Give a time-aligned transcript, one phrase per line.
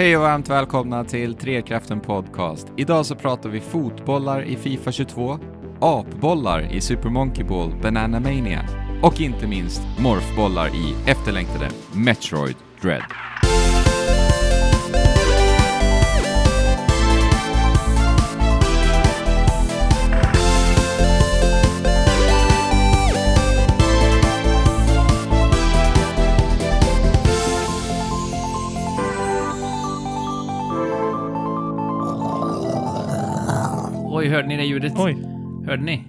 [0.00, 2.66] Hej och varmt välkomna till Trekraften Podcast.
[2.76, 5.38] Idag så pratar vi fotbollar i Fifa 22,
[5.80, 8.64] apbollar i Super Monkey Ball Banana Mania
[9.02, 13.29] och inte minst morfbollar i efterlängtade Metroid Dread.
[34.20, 34.92] Oj, hörde ni det ljudet?
[34.96, 35.14] Oj.
[35.66, 36.04] Hörde ni?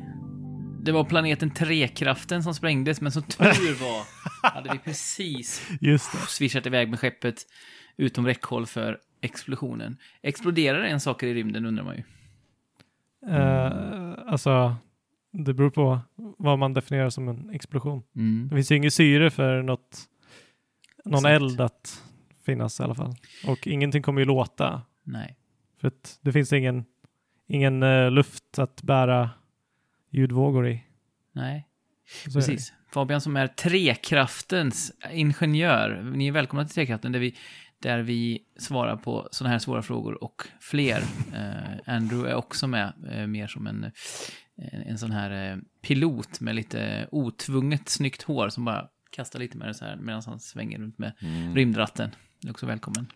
[0.82, 4.06] Det var planeten Trekraften som sprängdes, men som tur var
[4.54, 6.18] hade vi precis Just det.
[6.18, 7.36] svischat iväg med skeppet
[7.98, 9.98] utom räckhåll för explosionen.
[10.22, 12.04] Exploderar en saker i rymden undrar man ju.
[13.36, 14.76] Eh, alltså,
[15.32, 16.00] det beror på
[16.38, 18.04] vad man definierar som en explosion.
[18.16, 18.48] Mm.
[18.50, 20.00] Det finns ju inget syre för något,
[21.06, 21.42] någon Exakt.
[21.42, 22.04] eld att
[22.46, 23.16] finnas i alla fall.
[23.48, 24.82] Och ingenting kommer ju låta.
[25.04, 25.38] Nej.
[25.82, 26.86] För att det finns ingen,
[27.56, 29.30] ingen eh, luft att bära
[30.12, 30.84] ljudvågor i.
[31.32, 31.68] Nej,
[32.28, 32.74] Så precis.
[32.94, 36.12] Fabian som är Trekraftens ingenjör.
[36.16, 37.36] Ni är välkomna till Trekraften där vi,
[37.80, 41.02] där vi svarar på sådana här svåra frågor och fler.
[41.36, 43.84] Eh, Andrew är också med, eh, mer som en,
[44.56, 49.68] en, en sån här pilot med lite otvunget snyggt hår som bara kastar lite med
[49.68, 51.56] det så här medan han svänger runt med Mm.
[51.56, 52.10] rymdratten.
[52.42, 53.08] Du är också välkommen.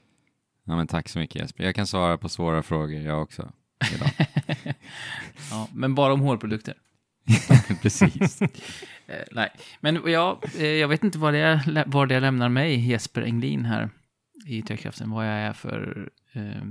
[0.64, 1.64] Ja, men tack så mycket Jesper.
[1.64, 3.52] Jag kan svara på svåra frågor jag också.
[3.96, 4.10] Idag.
[5.52, 6.74] Ja, men bara om hårprodukter.
[7.82, 8.42] Precis.
[9.08, 13.22] Eh, nej, men jag, eh, jag vet inte var det, var det lämnar mig, Jesper
[13.22, 13.90] Englin här
[14.46, 16.64] i Trekraften, vad jag är för eh,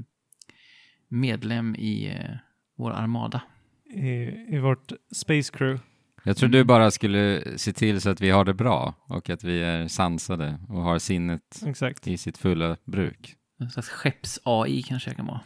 [1.08, 2.36] medlem i eh,
[2.76, 3.42] vår armada.
[3.84, 4.08] I,
[4.54, 5.84] I vårt Space Crew.
[6.24, 9.44] Jag tror du bara skulle se till så att vi har det bra och att
[9.44, 12.06] vi är sansade och har sinnet Exakt.
[12.06, 13.34] i sitt fulla bruk.
[13.60, 15.40] En slags skepps-AI kanske jag kan vara.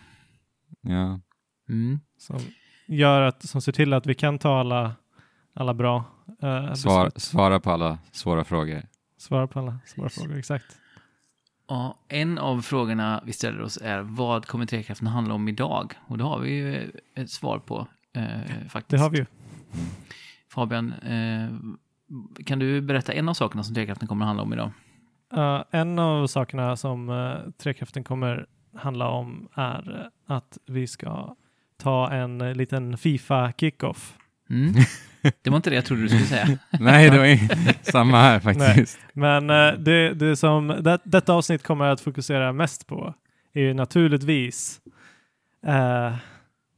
[0.81, 1.20] Ja,
[1.69, 2.00] Mm.
[2.19, 2.38] Som
[2.86, 4.94] gör att, som ser till att vi kan ta alla,
[5.55, 6.05] alla bra
[6.42, 7.23] eh, Svar, beslut.
[7.23, 8.83] svara på alla svåra frågor.
[9.18, 10.39] Svara på alla svåra frågor.
[10.39, 10.78] Exakt.
[11.68, 15.95] Ja, en av frågorna vi ställer oss är vad kommer Trekraften handla om idag?
[16.07, 18.90] Och det har vi ju eh, ett svar på eh, faktiskt.
[18.90, 19.27] Det har vi ju.
[20.48, 21.48] Fabian, eh,
[22.45, 24.70] kan du berätta en av sakerna som Trekraften kommer att handla om idag?
[25.36, 31.36] Uh, en av sakerna som uh, Trekraften kommer handla om är eh, att vi ska
[31.78, 34.14] ta en uh, liten Fifa kickoff.
[34.50, 34.74] Mm.
[35.42, 36.58] Det var inte det jag trodde du skulle säga.
[36.80, 38.98] Nej, det var samma här faktiskt.
[39.12, 43.14] Men eh, det, det som det, detta avsnitt kommer att fokusera mest på
[43.55, 44.80] är ju naturligtvis
[45.66, 46.16] uh,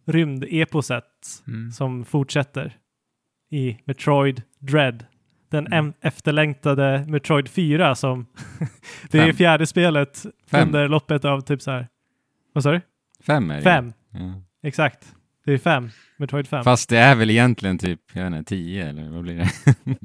[0.07, 1.05] rymdeposet
[1.47, 1.73] Mm.
[1.73, 2.77] som fortsätter
[3.51, 5.05] i Metroid Dread.
[5.51, 5.93] Den Mm.
[6.01, 8.27] efterlängtade Metroid 4 som
[9.11, 9.37] det är Fem.
[9.37, 10.67] fjärde spelet Fem.
[10.69, 11.89] under loppet av typ så här.
[12.53, 12.81] Vad sa du?
[13.27, 13.63] Fem är det.
[13.63, 13.93] Fem.
[14.11, 14.43] Ja.
[14.63, 15.15] Exakt.
[15.45, 15.91] Det är fem.
[16.17, 16.65] Metroid 5.
[16.65, 19.49] Fast det är väl egentligen typ, jag vet inte, tio eller vad blir det?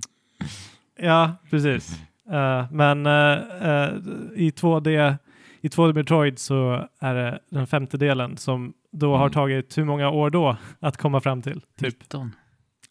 [0.99, 1.99] Ja, precis.
[2.31, 3.89] Eh, men eh, eh,
[4.35, 5.17] i 2D
[5.61, 9.33] i 2D Metroid så är det den femte delen som då har Mm.
[9.33, 11.61] tagit hur många år då att komma fram till?
[11.79, 12.31] Typ 19.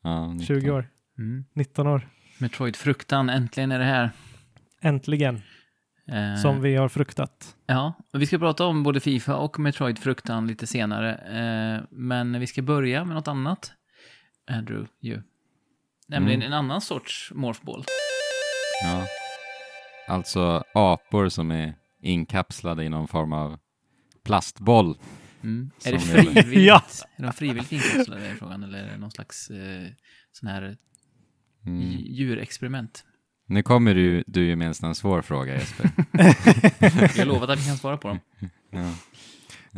[0.03, 0.47] Ja, 19.
[0.47, 0.89] 20 år,
[1.19, 1.45] Mm.
[1.55, 2.09] 19 år.
[2.39, 4.11] Metroid-fruktan, äntligen är det här.
[4.81, 5.43] Äntligen,
[6.09, 7.57] Eh, som vi har fruktat.
[7.67, 11.15] Ja, och vi ska prata om både Fifa och Metroid-fruktan lite senare.
[11.15, 13.73] Eh, men vi ska börja med något annat,
[14.51, 15.23] Andrew, ju.
[16.07, 16.53] Nämligen Mm.
[16.53, 17.85] en annan sorts morphball.
[18.85, 19.07] Ja.
[20.09, 23.59] Alltså apor som är inkapslade i någon form av
[24.25, 24.99] plastboll.
[25.43, 25.71] Mm.
[25.77, 26.47] Är Som det frivilligt?
[26.67, 26.83] Ja.
[27.17, 29.87] Är de frivilligt inkapslade i frågan, eller är det någon slags eh,
[30.33, 30.77] sån här
[31.67, 31.81] Mm.
[31.83, 33.05] dj- djurexperiment?
[33.47, 35.91] Nu kommer du, du ju med en svår fråga Jesper.
[37.19, 38.19] Jag lovat att vi kan svara på dem.
[38.71, 38.91] Ja.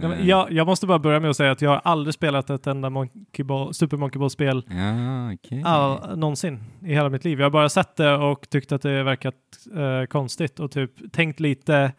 [0.02, 2.66] Eh, jag, jag måste bara börja med att säga att jag har aldrig spelat ett
[2.66, 5.62] enda Monkey Ball, Super Monkey Ball-spel Ja, okej.
[5.64, 7.38] all, någonsin i hela mitt liv.
[7.38, 9.34] Jag har bara sett det och tyckt att det verkat
[9.76, 11.92] eh, konstigt och typ tänkt lite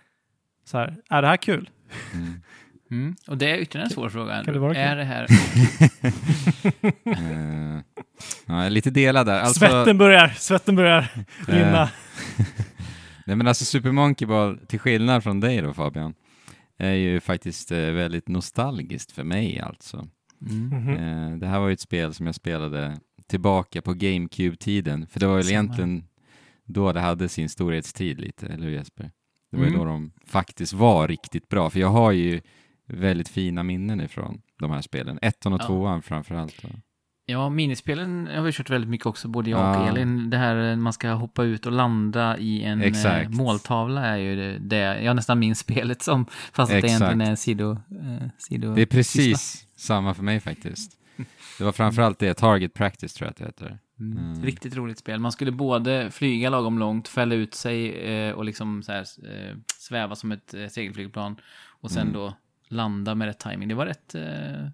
[0.66, 1.70] så här, är det här kul?
[2.14, 2.42] Mm.
[2.92, 3.16] Mm.
[3.28, 4.44] Och det är ytterligare en svår fråga.
[4.44, 5.28] Kan det vara är det här...
[7.06, 7.82] Eh,
[8.46, 9.40] ja, jag är lite delad där.
[9.42, 11.08] Alltså, Svetten börjar, svetten börjar
[11.48, 11.82] rinna.
[11.84, 11.90] Eh,
[13.26, 16.14] Nej men alltså Super Monkey Ball, till skillnad från dig då Fabian,
[16.78, 20.08] är ju faktiskt eh, väldigt nostalgiskt för mig alltså.
[20.50, 20.68] Mm.
[20.84, 20.90] Mhm.
[20.90, 22.98] Eh, det här var ju ett spel som jag spelade
[23.28, 26.04] tillbaka på GameCube-tiden, för det var väl egentligen
[26.66, 29.12] då det hade sin storhetstid lite, eller hur Jesper?
[29.52, 29.80] Det var ju Mm.
[29.80, 32.42] då de faktiskt var riktigt bra, för jag har ju
[32.88, 35.20] väldigt fina minnen ifrån de här spelen.
[35.22, 35.66] Ettan och Ja.
[35.68, 36.62] tvåan framför allt.
[36.62, 36.70] då.
[37.30, 39.90] Ja, minispelen har vi kört väldigt mycket också, både jag och Ja.
[39.90, 40.30] Elin.
[40.30, 43.30] Det här man ska hoppa ut och landa i en eh, Exakt.
[43.34, 47.72] måltavla är ju det, jag nästan minns spelet som, fast att det egentligen är sido...
[47.72, 50.92] Eh, sido Det är precis samma för mig faktiskt.
[51.58, 53.80] Det var framförallt det, Target Practice tror jag att det heter.
[54.00, 54.18] Mm.
[54.18, 54.44] Mm.
[54.44, 55.20] Riktigt roligt spel.
[55.20, 59.56] Man skulle både flyga lagom långt, fälla ut sig eh, och liksom så här, eh,
[59.80, 61.36] sväva som ett eh, segelflygplan
[61.82, 62.14] och sen Mm.
[62.14, 62.34] då
[62.70, 63.68] landa med rätt timing.
[63.68, 64.70] Det var rätt eh,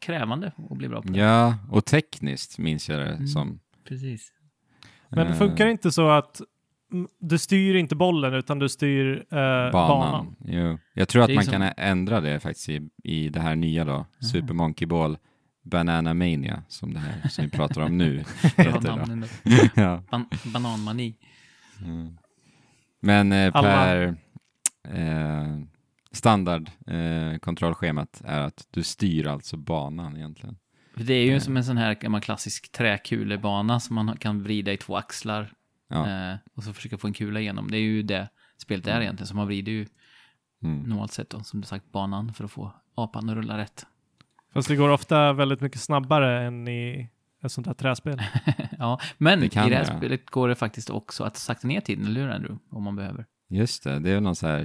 [0.00, 1.18] krävande att bli bra på det.
[1.18, 3.26] Ja, och tekniskt minns jag det Mm.
[3.26, 3.60] som.
[3.88, 4.32] Precis.
[5.08, 6.40] Men eh, funkar det inte så att
[7.20, 9.36] du styr inte bollen utan du styr eh,
[9.72, 9.72] banan.
[9.72, 10.36] banan?
[10.44, 10.78] Jo.
[10.94, 14.06] Jag tror att man som- kan ändra det faktiskt i, i det här nya då,
[14.32, 15.18] Super Monkey Ball
[15.62, 18.16] Banana Mania, som det här som vi pratar om nu
[18.56, 19.28] heter.
[19.80, 20.02] Ja.
[20.10, 21.16] Ban bananmani.
[21.84, 22.16] Mm.
[23.00, 24.02] Men eh, per
[24.88, 25.58] eh,
[26.12, 27.38] standard eh,
[28.24, 30.56] är att du styr alltså banan egentligen.
[30.94, 34.76] Det är ju som en sån här gammal klassisk träkulebana som man kan vrida i
[34.76, 35.52] två axlar
[35.88, 36.30] Ja.
[36.30, 37.70] eh, och så försöka få en kula igenom.
[37.70, 39.86] Det är ju det spelet är egentligen, så man vrider ju
[40.62, 40.82] Mm.
[40.82, 43.86] normalt sett då, som du sagt, banan för att få apan att rulla rätt.
[44.52, 47.10] Fast det går ofta väldigt mycket snabbare än i
[47.44, 48.22] ett sånt här träspel.
[48.78, 49.96] ja, men Det i det här det, ja.
[49.98, 52.58] spelet går det faktiskt också att sakta ner tiden, eller hur Andrew?
[52.70, 53.26] Om man behöver.
[53.48, 54.64] Just det, det är någon så här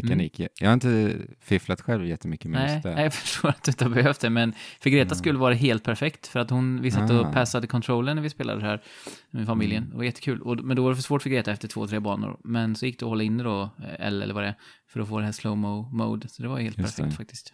[0.00, 0.40] tillgänglighetsmekanik.
[0.40, 2.66] Jag- Jag har inte fifflat själv jättemycket med Mm.
[2.66, 2.94] Nej, just det.
[2.94, 5.18] nej, jag förstår att du inte har behövt det, men för Greta Mm.
[5.18, 7.20] skulle vara helt perfekt, för att hon, vi satt Ah.
[7.20, 8.82] och passade controlen när vi spelade det här
[9.30, 9.78] med familjen.
[9.82, 9.90] Mm.
[9.90, 12.00] Det var jättekul, och, men då var det för svårt för Greta efter två, tre
[12.00, 12.40] banor.
[12.44, 14.54] Men så gick det att hålla inne då, eh, L eller vad det är,
[14.88, 16.28] för att få det här slow-mo mode.
[16.28, 17.16] Så det var helt Just perfekt det.
[17.16, 17.52] faktiskt.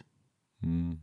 [0.63, 0.99] Mm.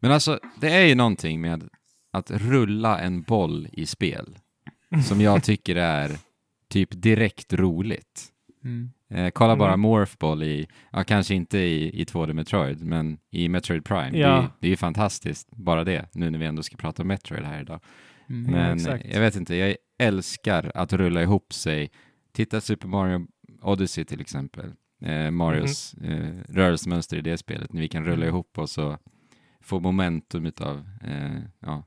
[0.00, 1.68] Men alltså, det är ju någonting med
[2.12, 4.38] att rulla en boll i spel
[5.04, 6.16] som jag tycker är
[6.68, 8.24] typ direkt roligt.
[8.64, 8.90] Mm.
[9.10, 9.80] Eh, kolla bara Mm.
[9.80, 14.10] Morphball i, ja kanske inte i, i 2D Metroid, men i Metroid Prime.
[14.10, 14.42] Det, är, Ja.
[14.42, 17.44] ju- det är ju fantastiskt, bara det, nu när vi ändå ska prata om Metroid
[17.44, 17.80] här idag.
[18.28, 18.52] Mm.
[18.52, 19.04] Men exakt.
[19.14, 21.90] jag vet inte, jag älskar att rulla ihop sig.
[22.32, 23.26] Titta Super Mario
[23.62, 24.72] Odyssey till exempel.
[25.02, 28.28] Eh, Marios eh, rörelsemönster i det spelet, när vi kan rulla Mm.
[28.28, 28.98] ihop oss och
[29.60, 31.84] få momentum utav eh, ja,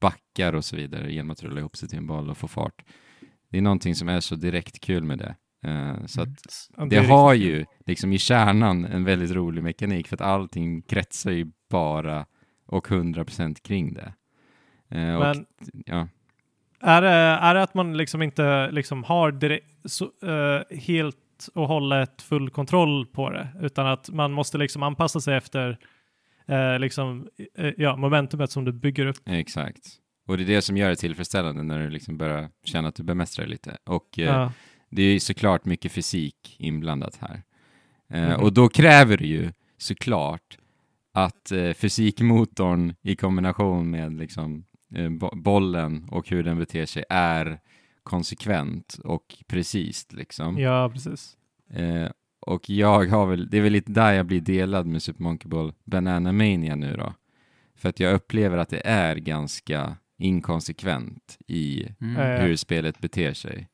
[0.00, 2.84] backar och så vidare genom att rulla ihop sig till en boll och få fart.
[3.48, 5.34] Det är någonting som är så direkt kul med det.
[5.62, 6.26] Eh, så
[6.76, 10.82] Ja, det har riktigt ju liksom i kärnan en väldigt rolig mekanik för att allting
[10.82, 12.26] kretsar ju bara
[12.66, 14.14] och 100% kring det.
[14.88, 15.46] Och, Men
[15.86, 16.08] ja.
[16.80, 21.16] är, det, är det att man liksom inte liksom har direkt, så, eh, helt
[21.54, 25.78] och hållet full kontroll på det, utan att man måste liksom anpassa sig efter
[26.78, 27.28] liksom,
[27.76, 29.16] ja, momentumet som du bygger upp?
[29.26, 30.00] Exakt.
[30.26, 33.02] Och det är det som gör det tillfredsställande när du liksom börjar känna att du
[33.02, 33.76] bemästrar det lite.
[33.84, 34.52] Och Ja.
[34.90, 37.42] Det är såklart mycket fysik inblandat här.
[38.10, 38.40] Eh, Mhm.
[38.40, 40.58] Och då kräver det ju såklart
[41.12, 44.64] att eh, fysikmotorn i kombination med liksom,
[44.94, 47.60] eh, bo- bollen och hur den beter sig är
[48.02, 50.12] konsekvent och precis.
[50.12, 50.58] Liksom.
[50.58, 51.36] ja, precis.
[52.40, 55.48] Och jag har väl, det är väl lite där jag blir delad med Super Monkey
[55.48, 57.14] Ball Banana Mania nu då.
[57.76, 62.42] För att jag upplever att det är ganska inkonsekvent i Mm.
[62.42, 63.68] Hur spelet beter sig.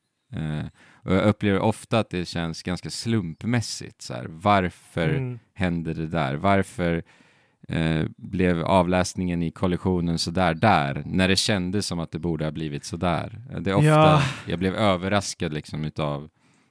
[1.07, 4.01] Och jag upplever ofta att det känns ganska slumpmässigt.
[4.01, 4.25] Så här.
[4.29, 5.39] Varför Mm.
[5.53, 6.35] hände det där?
[6.35, 7.03] Varför
[7.67, 12.45] eh, blev avläsningen i kollisionen så där där, när det kändes som att det borde
[12.45, 13.41] ha blivit så där?
[13.61, 14.21] Det är ofta Ja.
[14.47, 16.29] jag blev överraskad liksom utav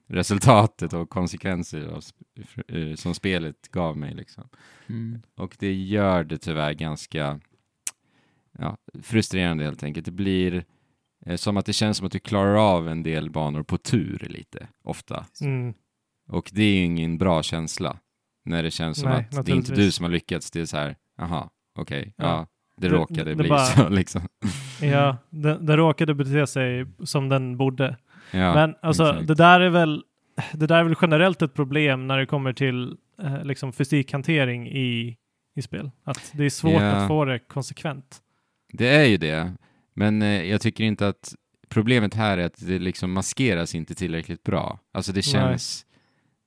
[0.09, 4.15] resultatet och konsekvenser av, sp- eh, som spelet gav mig.
[4.15, 4.49] Liksom.
[4.89, 5.23] Mm.
[5.37, 7.41] Och det gör det tyvärr ganska
[8.59, 10.07] ja, frustrerande helt enkelt.
[10.07, 10.65] Det blir
[11.35, 14.69] som att det känns som att du klarar av en del banor på tur lite,
[14.85, 15.25] ofta.
[15.41, 15.75] Mm.
[16.29, 17.97] Och det är ju ingen bra känsla.
[18.45, 20.65] När det känns som Nej, att det är inte du som har lyckats, det är
[20.65, 22.25] så här, aha, okej, ja.
[22.25, 22.47] Ja.
[22.77, 24.23] det Det- råkade det bli bara- så liksom.
[24.83, 27.97] Ja, den, den råkade bete sig som den borde.
[28.31, 29.27] Ja, Men alltså, exakt.
[29.29, 30.05] det där är väl
[30.53, 35.17] det där är väl generellt ett problem när det kommer till eh, liksom fysikhantering i,
[35.57, 35.91] i spel.
[36.05, 36.91] Att det är svårt Ja.
[36.93, 38.19] att få det konsekvent.
[38.73, 39.53] Det är ju det,
[39.97, 41.35] men eh, jag tycker inte att
[41.69, 44.81] problemet här är att det liksom maskeras inte tillräckligt bra.
[44.93, 45.87] Alltså det känns,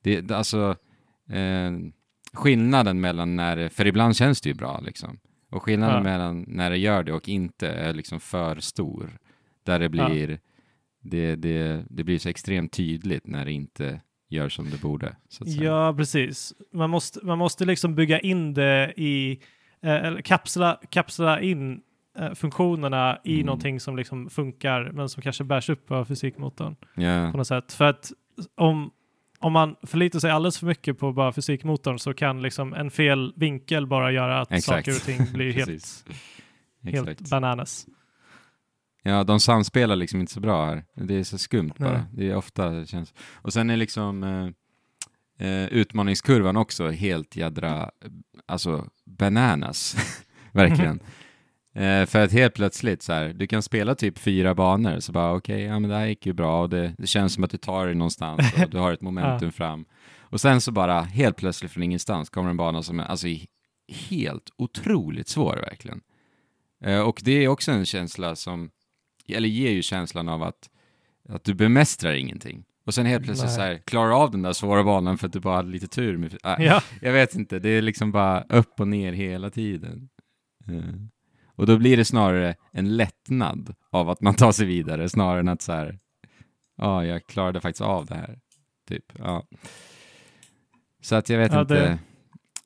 [0.02, 0.76] det, det- alltså
[1.30, 1.72] eh,
[2.32, 5.18] skillnaden mellan när, för ibland känns det ju bra liksom,
[5.50, 6.02] och skillnaden Ja.
[6.02, 9.18] mellan när det gör det och inte är liksom för stor.
[9.62, 10.38] Där det blir,
[11.02, 15.16] det, det, det blir så extremt tydligt när det inte gör som det borde.
[15.44, 16.52] Ja, precis.
[16.72, 19.40] Man måste, man måste liksom bygga in det i,
[19.82, 21.80] eh, kapsla, kapsla in
[22.34, 23.46] funktionerna i Mm.
[23.46, 27.72] någonting som liksom funkar men som kanske bärs upp av fysikmotorn Ja, på något sätt.
[27.72, 28.12] För att
[28.56, 28.90] om,
[29.38, 33.32] om man förlitar sig alldeles för mycket på bara fysikmotorn så kan liksom en fel
[33.36, 34.86] vinkel bara göra att Exakt.
[34.86, 36.04] saker och ting blir helt
[36.82, 37.86] helt bananas.
[39.02, 40.84] Ja, de samspelar liksom inte så bra här.
[40.94, 41.88] Det är så skumt Nej.
[41.90, 42.04] bara.
[42.12, 43.14] Det är ofta det känns.
[43.34, 44.22] Och sen är liksom
[45.38, 48.10] eh, eh, utmaningskurvan också helt jädra, eh,
[48.46, 49.96] alltså bananas.
[50.52, 51.00] Verkligen.
[51.74, 55.32] Eh, för att helt plötsligt så här, du kan spela typ fyra banor, så bara
[55.34, 57.56] okej, ja men det här gick ju bra och det, det känns som att du
[57.56, 59.84] tar dig någonstans och du har ett momentum fram.
[60.20, 63.26] Och sen så bara helt plötsligt från ingenstans kommer en bana som är alltså
[63.88, 66.00] helt otroligt svår verkligen.
[66.84, 68.70] Eh, och det är också en känsla som,
[69.28, 70.70] eller ger ju känslan av att,
[71.28, 72.64] att du bemästrar ingenting.
[72.86, 73.56] Och sen helt plötsligt Nej.
[73.56, 76.16] så här, klarar av den där svåra banan för att du bara hade lite tur.
[76.16, 80.08] Med, äh, Ja, Jag vet inte, det är liksom bara upp och ner hela tiden.
[80.68, 80.94] Eh,
[81.60, 85.48] Och då blir det snarare en lättnad av att man tar sig vidare, snarare än
[85.48, 85.98] att så här,
[86.76, 88.38] ja, jag klarade faktiskt av det här.
[88.88, 89.46] Typ, ja.
[91.02, 91.74] Så att jag vet Ja, inte.
[91.74, 91.98] det-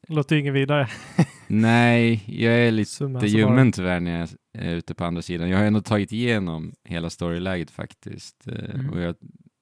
[0.08, 0.88] låter ju inget vidare.
[1.46, 5.48] Nej, jag är lite ljummen tyvärr när jag är ute på andra sidan.
[5.50, 8.46] Jag har ändå tagit igenom hela storyläget faktiskt.
[8.46, 8.90] Eh, Mm.
[8.90, 9.14] Och jag,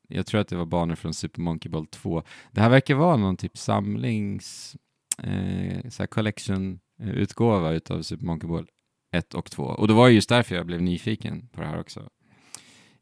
[0.09, 2.23] jag tror att det var banor från Super Monkey Ball 2.
[2.53, 4.77] Det här verkar vara någon typ samlings,
[5.23, 8.67] eh, så collection-utgåva utav Super Monkey Ball
[9.13, 9.63] 1 och 2.
[9.63, 12.09] Och det var ju just därför jag blev nyfiken på det här också.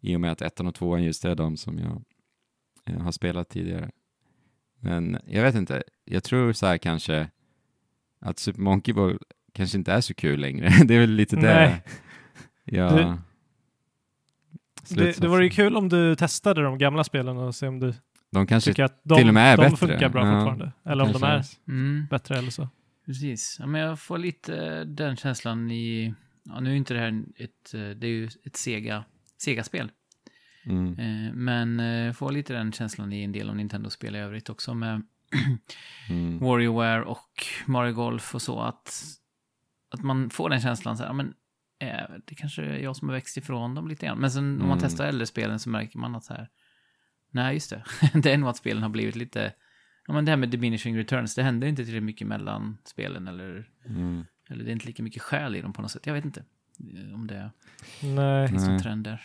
[0.01, 2.03] I och med att ettan och tvåan just är de som jag
[2.87, 3.91] eh, har spelat tidigare.
[4.81, 7.31] Men jag vet inte, jag tror så här kanske
[8.21, 9.19] att Super Monkey Ball
[9.53, 10.69] kanske inte är så kul längre.
[10.85, 11.81] det är väl lite det.
[12.65, 12.91] Ja.
[12.91, 13.19] Det-
[14.89, 17.95] Det, det vore ju kul om du testade de gamla spelen och se om du
[18.31, 19.77] De kanske tycker att de, till och med är de bättre.
[19.77, 20.73] funkar bra Ja, fortfarande.
[20.85, 22.69] Eller om de kanske är Mm, bättre eller så.
[23.11, 23.57] Precis.
[23.59, 26.15] Ja, men jag får lite den känslan i...
[26.43, 27.75] Ja, nu är inte det här ett...
[27.75, 29.05] eh, Det är ju ett Sega,
[29.39, 29.91] Sega-spel.
[30.65, 30.99] Mm.
[30.99, 34.75] Eh, Men eh, får lite den känslan i en del av Nintendo-spel i övrigt också
[34.75, 35.03] med
[36.11, 36.39] Mm.
[36.39, 38.61] WarioWare och Mario Golf och så.
[38.61, 39.03] Att,
[39.91, 41.35] att man får den känslan så här, men
[41.81, 44.19] eh, det kanske är jag som har växt ifrån dem lite grann.
[44.19, 44.79] Men sen om man Mm.
[44.81, 46.49] testar äldre spelen så märker man att så här,
[47.31, 47.85] nej just det,
[48.23, 49.53] det är nog att spelen har blivit lite,
[50.11, 53.69] ja men det här med diminishing returns, det händer inte tillräckligt mycket mellan spelen eller,
[53.87, 54.25] Mm.
[54.49, 56.07] eller det är inte lika mycket själ i dem på något sätt.
[56.07, 56.41] Jag vet inte
[56.81, 57.51] eh, om det
[58.03, 59.23] Nej, finns någon trend där.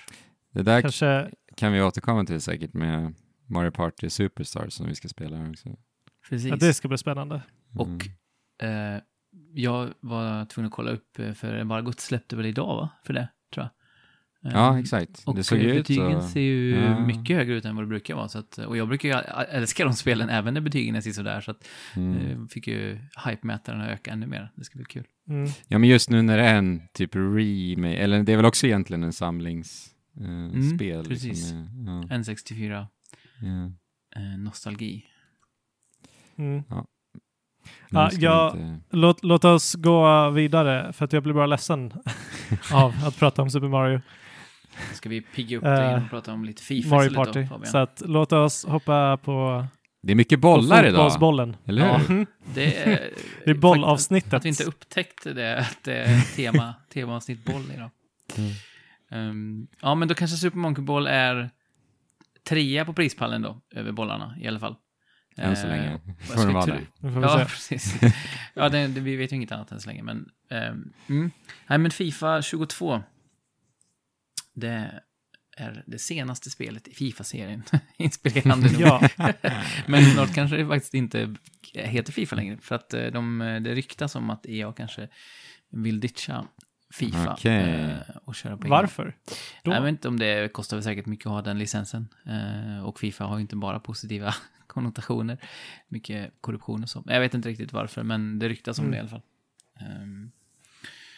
[0.51, 1.29] Det där kanske...
[1.55, 3.13] kan vi återkomma till säkert med
[3.45, 5.69] Mario Party Superstars som vi ska spela här också.
[6.29, 6.49] Precis.
[6.49, 7.41] Ja, det ska bli spännande.
[7.75, 7.87] Och
[8.61, 8.95] Mm.
[8.95, 9.01] eh,
[9.53, 12.89] jag var tvungen att kolla upp, eh, för embargot släppte väl idag va?
[13.05, 13.27] För det.
[14.53, 15.23] Ja, Eh, exakt.
[15.25, 16.27] Och det såg ju ut betygen så.
[16.27, 16.99] ser ju Ja.
[17.05, 18.27] mycket högre ut än vad det brukar vara.
[18.27, 19.15] Så att, och jag brukar ju
[19.49, 21.41] älska de spelen även när betygen är sådär.
[21.41, 22.17] Så att Mm.
[22.41, 24.51] eh, fick ju hype-mätaren att öka ännu mer.
[24.55, 25.03] Det ska bli kul.
[25.29, 25.49] Mm.
[25.67, 28.67] Ja, men just nu när det är en typ remake, eller det är väl också
[28.67, 29.95] egentligen en samlingsspel.
[30.21, 31.27] Eh, Mm, spel, precis.
[31.27, 32.85] Liksom, ja, N64,
[33.41, 33.71] ja.
[34.15, 35.03] eh, nostalgi.
[36.37, 36.63] Mm.
[37.89, 41.93] Ja, ska jag- inte- Låt, låt oss gå vidare, för att jag blir bara ledsen
[42.73, 44.01] av att prata om Super Mario,
[44.93, 47.41] Ska vi pigga upp Eh, det genom att prata om lite FIFA Mario Party.
[47.41, 47.71] då, Fabian?
[47.71, 49.65] Så att, låt oss hoppa på,
[50.03, 51.55] Det är mycket på bollar idag, fotbollsbollen.
[51.65, 51.97] eller Ja.
[51.97, 52.09] hur?
[52.09, 52.25] Mm.
[52.53, 53.09] Det är,
[53.45, 54.33] Det är bollavsnittet.
[54.33, 57.89] Att vi inte upptäckte det, att det är tema, temaavsnitt boll idag.
[58.37, 58.51] Mm.
[59.11, 61.49] Ehm, ja, men då kanske Super Monkey Ball är
[62.49, 64.75] trea på prispallen då, över bollarna i alla fall.
[65.37, 65.99] Än så Eh, länge.
[66.05, 67.95] vad Får ska de vi vara Ja, precis.
[68.53, 70.25] Ja, det, det, vi vet ju inget annat än så länge, men...
[70.51, 71.31] ehm, mm.
[71.67, 73.01] Nej, men Fifa 22.
[74.55, 75.01] Det
[75.57, 77.63] är det senaste spelet i Fifa-serien.
[77.97, 78.81] Inspirerande nog.
[78.81, 79.09] Ja,
[79.87, 81.35] Men snart kanske det faktiskt inte
[81.73, 82.57] heter Fifa längre.
[82.61, 85.07] För att eh, de, det ryktas om att EA kanske
[85.69, 86.47] vill ditcha
[86.93, 87.63] Fifa Okej.
[87.81, 89.17] eh, och köra på varför?
[89.63, 89.71] Då?
[89.71, 92.07] Jag vet inte om det kostar väl säkert mycket att ha den licensen.
[92.25, 94.35] Eh, och Fifa har ju inte bara positiva
[94.67, 95.37] konnotationer.
[95.87, 97.03] Mycket korruption och så.
[97.07, 98.91] Jag vet inte riktigt varför, men det ryktas om Mm.
[98.91, 99.21] det i alla fall.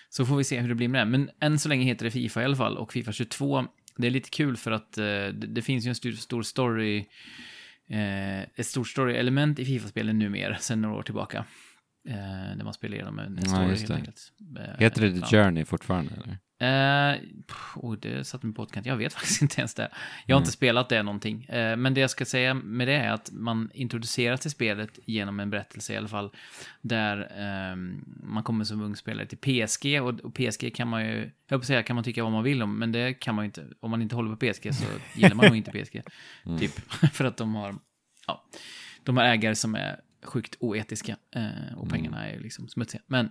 [0.10, 1.12] Så får vi se hur det blir med det.
[1.12, 2.78] Men än så länge heter det Fifa i alla fall.
[2.78, 3.66] Och Fifa 22,
[3.98, 6.98] det är lite kul för att eh, det, det finns ju en stor, stor story,
[7.90, 11.46] eh, ett stort story-element i Fifa-spelen numera, sedan några år tillbaka.
[12.10, 12.16] Eh,
[12.58, 14.32] när man spelar igenom en, Ja, story just helt enkelt.
[14.60, 15.26] Eh, Heter det ja.
[15.26, 16.38] The Journey fortfarande, eller?
[17.48, 18.86] Pff, oh, det satte mig på ett kant.
[18.86, 19.90] Jag vet faktiskt inte ens det.
[20.26, 20.44] Jag har Mm.
[20.44, 21.44] inte spelat det någonting.
[21.46, 25.40] Eh, men det jag ska säga med det är att man introduceras till spelet genom
[25.40, 26.32] en berättelse i alla fall.
[26.82, 29.38] Där ehm, man kommer som ung spelare till
[29.68, 30.02] PSG.
[30.02, 32.44] Och, och PSG kan man ju, jag höll på säga, kan man tycka vad man
[32.44, 32.80] vill om.
[32.80, 33.66] Men det kan man ju inte.
[33.80, 34.86] Om man inte håller på PSG så
[35.16, 36.02] gillar man nog inte PSG.
[36.46, 36.60] Mm.
[36.60, 36.72] Typ.
[37.14, 37.76] För att de har,
[38.28, 38.46] ja,
[39.04, 41.18] de har ägare som är sjukt oetiska.
[41.36, 43.02] Eh, och pengarna är ju liksom smutsiga.
[43.08, 43.30] Men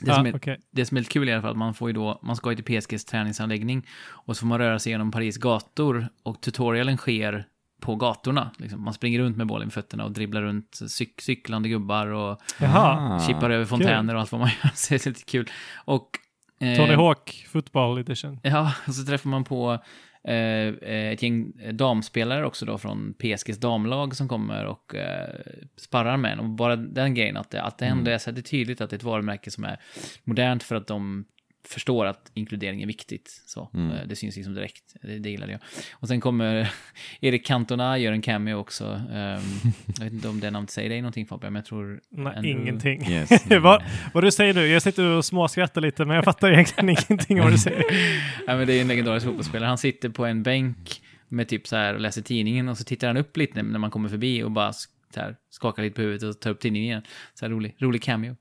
[0.00, 0.60] det som Ja, är okej.
[0.70, 2.50] det som är lite kul i alla fall, att man får ju då, man ska
[2.52, 6.96] ju till PSGs träningsanläggning och så får man röra sig genom Paris gator och tutorialen
[6.96, 7.44] sker
[7.80, 8.50] på gatorna.
[8.58, 8.82] Liksom.
[8.84, 13.14] Man springer runt med bollen i fötterna och dribblar runt cyk cyklande gubbar och Jaha.
[13.16, 13.26] Ah.
[13.26, 14.70] chippar över fontäner och allt vad man gör.
[14.74, 15.50] Så det är lite kul.
[15.84, 16.08] Och
[16.60, 18.40] Eh, Tony Hawk Football Edition.
[18.42, 19.78] Ja, och så träffar man på
[20.26, 25.28] ett gäng damspelare också då från PSGs damlag som kommer och eh,
[25.76, 26.38] sparrar med en.
[26.38, 28.90] Och bara den grejen att det, att det ändå är så det är tydligt att
[28.90, 29.80] det är ett varumärke som är
[30.24, 31.24] modernt för att de
[31.68, 33.42] förstår att inkludering är viktigt.
[33.46, 33.90] Så, Mm.
[33.90, 34.94] eh, Det syns liksom direkt.
[35.02, 35.60] Det, det gillade jag.
[35.92, 36.70] Och sen kommer
[37.20, 38.84] Erik Cantona gör en cameo också.
[39.12, 39.40] Ehm,
[39.98, 42.00] jag vet inte om det namnet säger dig någonting Fabian, men jag tror...
[42.10, 43.06] Nej, Andrew- ingenting.
[43.10, 43.30] Yes.
[43.62, 43.82] vad,
[44.14, 47.52] vad du säger nu, jag sitter och småskrattar lite men jag fattar egentligen ingenting vad
[47.52, 47.84] du säger.
[48.46, 49.68] Ja, men det är en legendarisk fotbollsspelare.
[49.68, 53.06] Han sitter på en bänk med typ så här och läser tidningen och så tittar
[53.06, 56.02] han upp lite när man kommer förbi och bara sk- så här, skakar lite på
[56.02, 57.02] huvudet och tar upp tidningen igen.
[57.34, 58.36] Så här rolig, rolig cameo.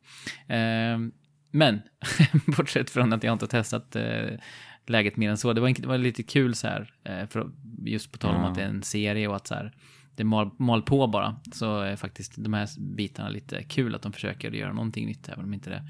[0.48, 1.12] Ehm,
[1.54, 1.82] men,
[2.58, 4.40] bortsett från att jag inte har testat eh,
[4.88, 7.52] läget mer än så, det var, det var lite kul så här, eh, för,
[7.86, 8.48] just på tal om Ja.
[8.50, 9.74] att det är en serie och att så här,
[10.16, 14.14] det mal, mal på bara, så är faktiskt de här bitarna lite kul att de
[14.14, 15.84] försöker göra någonting nytt, även om inte det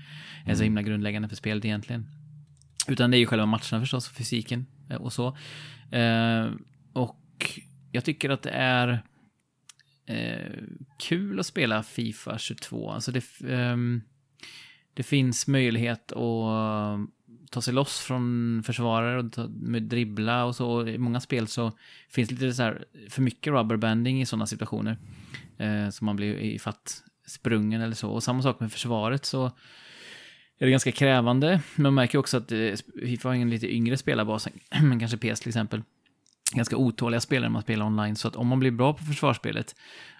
[0.52, 2.08] är så himla grundläggande för spelet egentligen.
[2.88, 5.38] Utan det är ju själva matcherna förstås, och fysiken eh, och så.
[5.92, 6.48] Eh,
[6.94, 7.20] och
[7.92, 9.04] jag tycker att det är
[10.06, 10.52] eh,
[11.00, 12.92] kul att spela Fifa 22.
[12.92, 14.02] Alltså det, ehm,
[14.94, 16.98] det finns möjlighet att eh,
[17.52, 20.88] ta sig loss från försvarare och ta, med dribbla och så.
[20.88, 21.72] I många spel så
[22.10, 24.98] finns det lite så här för mycket rubberbanding i sådana situationer.
[25.58, 28.10] Eh, så man blir ifatt sprungen eller så.
[28.10, 29.46] Och samma sak med försvaret så
[30.60, 31.62] är det ganska krävande.
[31.76, 35.18] Men man märker också att eh, Fifa har en lite yngre spelarbas än men kanske
[35.18, 35.82] PS till exempel.
[36.54, 38.16] Ganska otåliga spelare när man spelar online.
[38.16, 39.76] Så att om man blir bra på försvarsspelet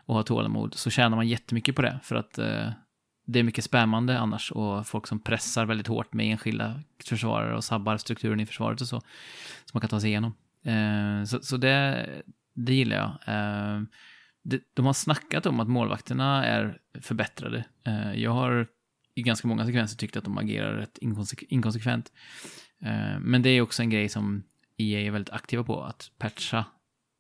[0.06, 2.00] och har tålamod så tjänar man jättemycket på det.
[2.04, 2.70] För att eh,
[3.26, 7.64] det är mycket spämmande annars och folk som pressar väldigt hårt med enskilda försvarare och
[7.64, 9.00] sabbar strukturen i försvaret och så.
[9.66, 10.34] Som man kan ta sig igenom.
[10.64, 12.08] Eh, så så det,
[12.54, 13.36] det gillar jag.
[13.36, 13.82] Eh,
[14.44, 17.66] det, de har snackat om att målvakterna är förbättrade.
[17.84, 18.68] Eh, jag har
[19.16, 22.12] i ganska många sekvenser tyckt att de agerar rätt inkonsek- inkonsekvent.
[22.82, 24.44] Eh, men det är också en grej som
[24.78, 26.66] EA är väldigt aktiva på, att patcha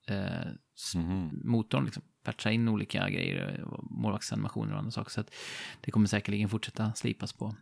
[0.08, 1.42] eh, s- Mhm.
[1.44, 2.04] motorn, liksom.
[2.24, 5.12] Patcha in olika grejer, målvaktsanimationer och andra saker.
[5.12, 5.34] Så att
[5.82, 7.56] det kommer säkerligen fortsätta slipas på.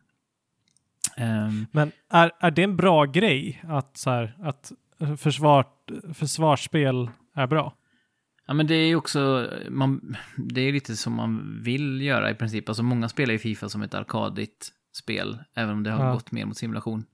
[1.18, 4.72] Ehm, Men är, är det en bra grej att, så här, att
[5.18, 5.66] försvar,
[6.14, 7.76] försvarsspel är bra?
[8.48, 12.36] Ja, men det är ju också, man, det är lite som man vill göra i
[12.36, 12.70] princip.
[12.70, 16.14] Alltså många spelar ju Fifa som ett arkadigt spel, även om det har Ja.
[16.14, 17.06] gått mer mot simulation.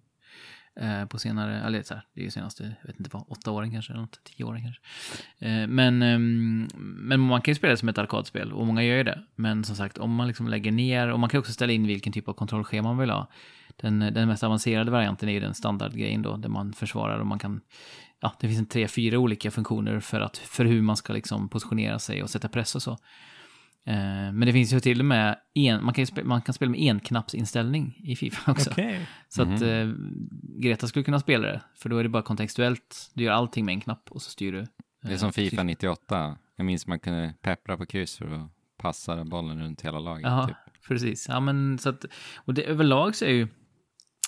[0.79, 3.51] Eh, på senare, eller så här, det är ju senaste, jag vet inte vad, åtta
[3.51, 4.81] åren kanske, eller något, tio åren kanske.
[5.39, 8.97] Eh, men, ehm, men man kan ju spela det som ett arkadspel, och många gör
[8.97, 9.23] ju det.
[9.35, 12.13] Men som sagt, om man liksom lägger ner, och man kan också ställa in vilken
[12.13, 13.27] typ av kontrollschema man vill ha.
[13.75, 17.39] Den, den mest avancerade varianten är ju den standardgrejen då, där man försvarar och man
[17.39, 17.61] kan
[18.19, 21.49] ja, det finns en tre, fyra olika funktioner för, att, för hur man ska liksom
[21.49, 22.97] positionera sig och sätta press och så.
[23.87, 26.53] Eh, men det finns ju till och med en, man kan, ju spe, man kan
[26.53, 28.69] spela med enknappsinställning i Fifa också.
[28.69, 29.07] Okej.
[29.27, 29.87] Så att eh,
[30.59, 33.11] Greta skulle kunna spela det, för då är det bara kontextuellt.
[33.13, 34.67] Du gör allting med en knapp och så styr du.
[35.01, 36.37] Det är eh, som Fifa styr- 98.
[36.55, 40.23] Jag minns man kunde peppra på kryss för att passa bollen runt hela laget.
[40.23, 40.87] Ja, Typ.
[40.87, 41.27] precis.
[41.29, 43.47] Ja, men så att, och det, överlag så är ju,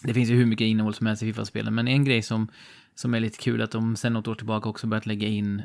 [0.04, 2.52] det finns ju hur mycket innehåll som helst i Fifa-spelen, men en grej som,
[2.96, 5.62] som är lite kul att de sen något år tillbaka också börjat lägga in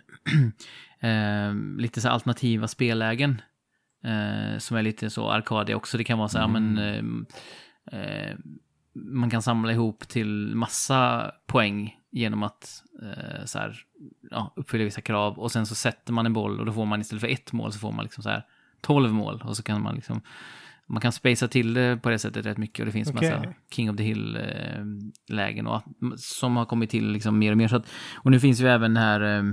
[1.00, 3.40] eh, lite så alternativa spellägen.
[4.04, 5.98] Eh, som är lite så arkadiga också.
[5.98, 8.36] Det kan vara så här, men eh, eh,
[8.94, 13.76] man kan samla ihop till massa poäng genom att eh, så här,
[14.30, 17.00] ja, uppfylla vissa krav och sen så sätter man en boll och då får man
[17.00, 18.42] istället för ett mål så får man liksom så här
[18.80, 20.20] 12 mål och så kan man liksom
[20.86, 23.30] man kan spacea till det på det sättet rätt mycket och det finns Okej.
[23.30, 25.82] massa King of the Hill-lägen och
[26.16, 27.68] som har kommit till liksom mer och mer.
[27.68, 29.52] Så att, och nu finns ju även här eh,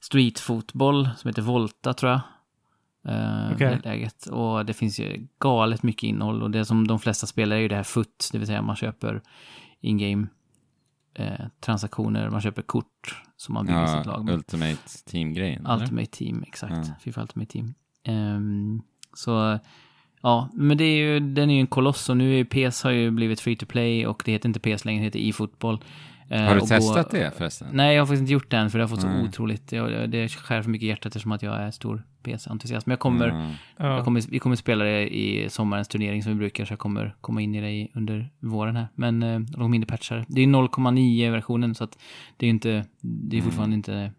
[0.00, 2.20] streetfotboll som heter Volta tror jag.
[3.04, 3.78] Eh, Okej.
[3.82, 4.26] det läget.
[4.26, 7.68] Och det finns ju galet mycket innehåll och det som de flesta spelar är ju
[7.68, 9.20] det här FUT, det vill säga man köper
[9.80, 10.26] in-game
[11.14, 14.34] eh, transaktioner, man köper kort som man bygger sitt lag Ja, med.
[14.34, 14.76] Ultimate
[15.10, 15.66] Team-grejen.
[15.66, 15.82] eller?
[15.82, 16.72] Ultimate Team, exakt.
[16.88, 16.94] Ja.
[17.00, 17.74] Fifa Ultimate Team.
[18.04, 18.82] Ehm,
[19.14, 19.58] så,
[20.22, 22.82] ja, men det är ju, den är ju en koloss och nu är ju PS
[22.82, 25.78] har ju blivit free to play och det heter inte PS längre, det heter e-fotboll.
[26.32, 27.68] Eh, Har du och testat gå- det förresten?
[27.72, 29.24] Nej, jag har faktiskt inte gjort det än för det har fått så Nej.
[29.28, 32.86] otroligt, jag, det skär för mycket i hjärtat eftersom att jag är stor PS-entusiast.
[32.86, 33.50] Men jag kommer, Ja.
[33.86, 34.04] jag Ja.
[34.04, 37.40] kommer, vi kommer spela det i sommarens turnering som vi brukar, så jag kommer komma
[37.40, 38.88] in i det i, under våren här.
[38.94, 40.24] Men eh, de mindre patchar.
[40.28, 41.98] Det är 0,9-versionen, så att
[42.36, 43.44] det är inte, det är Mm.
[43.50, 44.12] fortfarande inte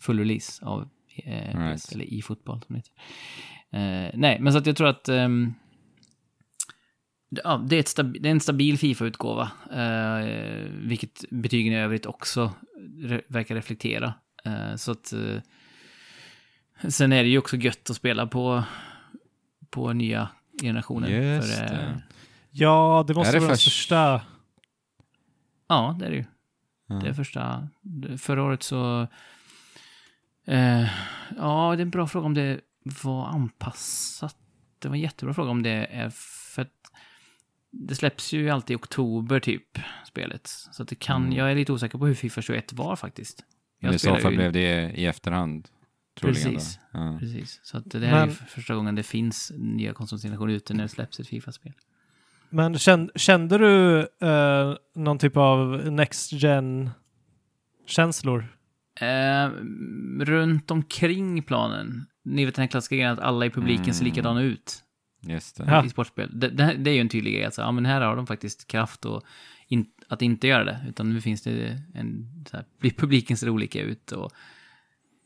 [0.00, 0.88] full release av
[1.24, 1.76] eh, Right.
[1.76, 2.92] PS, eller e-fotboll som det heter.
[4.06, 5.52] Eh, nej, men så att jag tror att det-
[7.30, 10.26] Ja, det är, ett stab- det är en stabil Fifa-utgåva, eh,
[10.70, 12.52] vilket betygen i övrigt också
[12.98, 14.14] re- verkar reflektera.
[14.44, 15.12] Eh, så att...
[15.12, 15.40] Eh,
[16.88, 18.64] sen är det ju också gött att spela på,
[19.70, 20.28] på nya
[20.62, 21.10] generationen.
[21.10, 22.02] Just för, eh, det.
[22.50, 24.20] ja, det måste det vara den först- största
[25.68, 26.24] Ja, det är det ju.
[26.86, 26.94] Ja.
[26.94, 27.68] Det är första...
[28.18, 29.06] Förra året så...
[30.46, 30.86] Eh,
[31.36, 32.60] ja, det är en bra fråga om det
[33.02, 34.36] var anpassat.
[34.78, 36.10] Det var en jättebra fråga om det är
[36.54, 36.68] för att
[37.70, 40.46] det släpps ju alltid i oktober typ, spelet.
[40.46, 41.36] Så att det kan, Mm.
[41.36, 43.44] jag är lite osäker på hur Fifa 21 var faktiskt.
[43.80, 45.68] Men I så fall ju- blev det i efterhand.
[46.20, 46.78] Precis.
[46.92, 47.16] Ja.
[47.20, 47.60] Precis.
[47.62, 50.82] Så att det här är Men- ju första gågen det finns nya konsolgenerationer ute när
[50.82, 51.72] det släpps ett Fifa-spel.
[52.50, 58.44] Men kände, kände du eh, någon typ av Next Gen-känslor?
[59.00, 59.48] Eh,
[60.24, 64.12] runt omkring planen, ni vet den här klassiska grejen att alla i publiken ser Mm.
[64.14, 64.84] likadana ut
[65.20, 65.64] Just det.
[65.66, 65.84] Ja.
[65.84, 66.40] i sportspel.
[66.40, 68.68] Det, det, det är ju en tydlig grej, alltså, ja men här har de faktiskt
[68.68, 69.22] kraft och
[69.68, 73.80] in, att inte göra det, utan nu finns det en, så här, publiken ser olika
[73.80, 74.32] ut och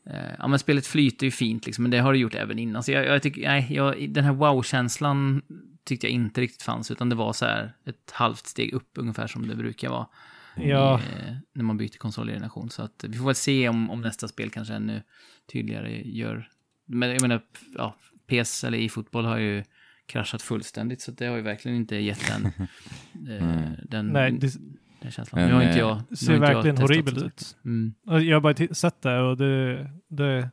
[0.09, 2.83] eh, ja men spelet flyter ju fint liksom, men det har det gjort även innan.
[2.83, 5.41] Så jag, jag tycker, nej, jag, den här wow-känslan
[5.83, 9.27] tyckte jag inte riktigt fanns, utan det var så här ett halvt steg upp ungefär
[9.27, 10.07] som det brukar vara
[10.55, 12.69] Ja, i, eh, när man byter konsolgeneration.
[12.69, 15.01] Så att vi får väl se om, om nästa spel kanske ännu
[15.51, 16.49] tydligare gör...
[16.85, 17.41] Men jag menar,
[17.75, 17.95] ja,
[18.27, 19.63] PS eller e-fotboll har ju
[20.05, 22.45] kraschat fullständigt, så det har ju verkligen inte gett den,
[23.29, 23.75] eh, Mm.
[23.83, 24.51] den, nej, det
[25.01, 25.41] den känslan.
[25.41, 26.17] Men, nu har inte jag...
[26.17, 27.57] ser verkligen horribelt ut.
[27.65, 27.93] Mm.
[28.05, 30.49] Jag har bara sett det och det, det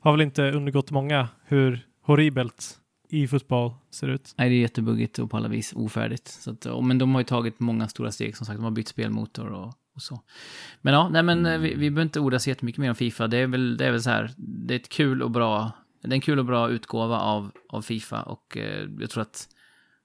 [0.00, 2.78] har väl inte undgått många hur horribelt
[3.10, 4.34] e-fotboll ser ut.
[4.38, 6.28] Nej, det är jättebuggigt och på alla vis ofärdigt.
[6.28, 8.56] Så att, och, men de har ju tagit många stora steg, som sagt.
[8.56, 10.20] De har bytt spelmotor och, och så.
[10.80, 13.26] Men ja, nej men eh, vi, vi behöver inte orda så jättemycket mer om Fifa.
[13.26, 15.72] Det är väl, det är väl så här, det är ett kul och bra,
[16.08, 19.48] det är en kul och bra utgåva av, av Fifa och eh, jag tror att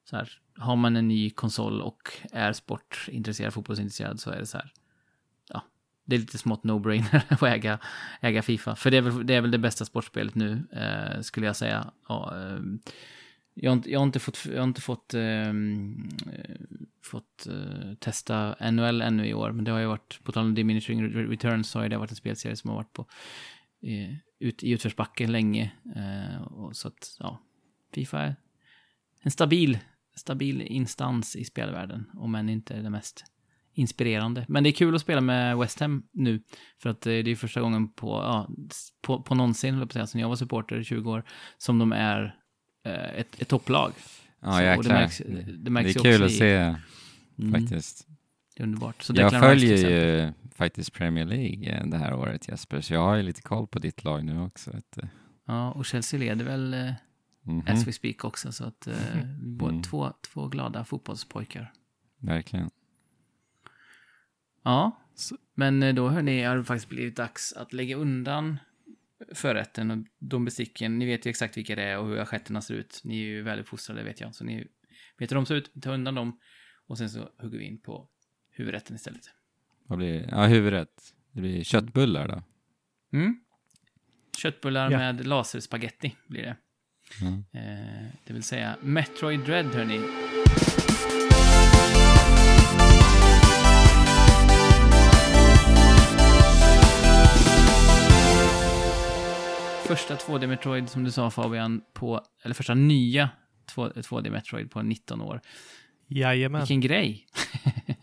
[0.09, 4.57] så här, har man en ny konsol och är sportintresserad, fotbollsintresserad så är det så
[4.57, 4.71] här,
[5.49, 5.63] ja,
[6.05, 7.79] det är lite smått no-brainer att äga,
[8.21, 8.75] äga Fifa.
[8.75, 11.91] För det är, väl, det är väl det bästa sportspelet nu, eh, skulle jag säga.
[12.07, 12.59] Ja, eh,
[13.53, 16.55] jag, har inte, jag har inte fått, jag har inte fått, ehm, eh,
[17.03, 20.55] fått eh, testa NHL ännu i år, men det har ju varit, på tal om
[20.55, 23.05] diminishing returns, så har ju det varit en spelserie som har varit på
[23.81, 25.71] eh, ut, i utförsbacke länge.
[25.95, 27.39] Eh, och så att, ja,
[27.93, 28.35] Fifa är
[29.21, 29.77] en stabil,
[30.15, 33.23] stabil instans i spelvärlden, om än inte det mest
[33.73, 34.45] inspirerande.
[34.47, 36.43] Men det är kul att spela med West Ham nu,
[36.81, 38.49] för att eh, det är första gången på, ja,
[39.01, 41.23] på, på någonsin, på säga, sen jag var supporter i 20 år,
[41.57, 42.35] som de är
[42.85, 43.91] eh, ett, ett topplag.
[44.41, 46.75] Ja, Så- det märks, Det, det märks är ju kul att i- se
[47.39, 48.07] Mm, faktiskt.
[48.59, 49.01] Det är underbart.
[49.03, 53.15] Så Jag följer ju faktiskt Premier League eh, det här året Jesper, så jag har
[53.15, 54.71] ju lite koll på ditt lag nu också.
[54.95, 55.01] Du.
[55.45, 56.91] Ja, och Chelsea leder väl eh,
[57.41, 58.95] Mhm, as we speak också, så att eh,
[59.41, 59.83] både Mm.
[59.83, 61.73] två, två glada fotbollspojkar.
[62.17, 62.69] Verkligen.
[64.63, 65.01] Ja,
[65.55, 68.57] men eh, då hörni, har det faktiskt blivit dags att lägga undan
[69.33, 70.99] förrätten och de besticken.
[70.99, 73.01] Ni vet ju exakt vilka det är och hur assietterna ser ut.
[73.03, 74.67] Ni är ju väluppfostrade vet jag, så ni
[75.17, 75.71] vet hur de ser ut.
[75.81, 76.39] Ta undan dem
[76.87, 78.09] och sen så hugger vi in på
[78.59, 79.21] huvudrätten istället.
[79.87, 81.13] Vad blir Ja, huvudrätt.
[81.31, 82.43] Det blir köttbullar då.
[83.17, 83.39] Mm.
[84.37, 84.97] Köttbullar Ja.
[84.97, 86.55] med laserspaghetti blir det.
[87.21, 87.43] Mm.
[87.53, 89.99] Eh, det vill säga Metroid Dread, hörni.
[99.87, 103.29] Första 2D Metroid, som du sa Fabian, på, eller första nya
[103.73, 105.41] 2, 2D Metroid på 19 år.
[106.07, 107.25] Jajamän, Vilken grej!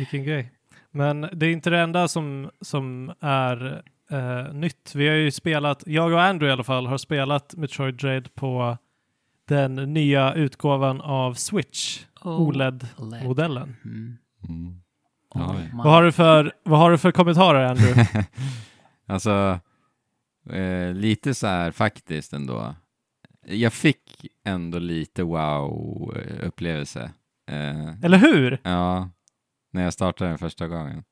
[0.00, 0.52] vilken grej.
[0.90, 4.94] Men det är inte det enda som, som är eh, nytt.
[4.94, 8.78] Vi har ju spelat, jag och Andrew i alla fall, har spelat Metroid Dread på
[9.48, 13.76] den nya utgåvan av Switch, Oh, OLED-modellen.
[13.84, 14.16] Mm.
[14.48, 14.80] Mm.
[15.34, 15.56] Oh.
[15.72, 18.06] Vad har, du för, vad har du för kommentarer, Andrew?
[19.06, 19.60] Alltså,
[20.50, 22.74] eh, lite så här faktiskt ändå.
[23.46, 27.10] Jag fick ändå lite wow-upplevelse.
[27.50, 28.58] Eh, Eller hur?
[28.62, 29.08] ja,
[29.70, 31.04] när jag startade den första gången.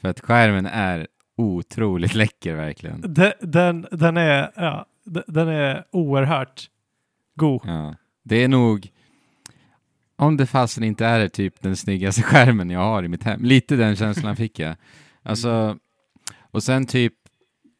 [0.00, 1.06] För att skärmen är
[1.36, 3.00] otroligt läcker verkligen.
[3.00, 4.86] Den, den, den, är, ja,
[5.26, 6.70] den är oerhört
[7.34, 7.60] god.
[7.64, 7.94] Ja.
[8.22, 8.88] Det är nog,
[10.16, 13.44] om det fasen inte är typ den snyggaste skärmen jag har i mitt hem.
[13.44, 14.76] Lite den känslan fick jag.
[15.22, 15.78] Alltså,
[16.50, 17.14] och sen typ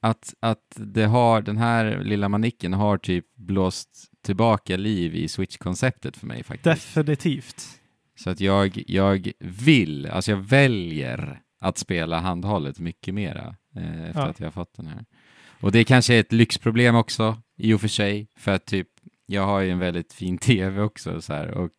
[0.00, 3.88] att, att det har, den här lilla manicken har typ blåst
[4.24, 6.64] tillbaka liv i Switch-konceptet för mig faktiskt.
[6.64, 7.81] Definitivt.
[8.16, 14.20] Så att jag, jag vill, alltså jag väljer att spela handhållet mycket mera eh, efter
[14.20, 14.26] Ja.
[14.26, 15.04] att jag har fått den här.
[15.60, 18.88] Och det kanske är ett lyxproblem också, i och för sig, för att typ
[19.26, 21.70] jag har ju en väldigt fin tv också så här, och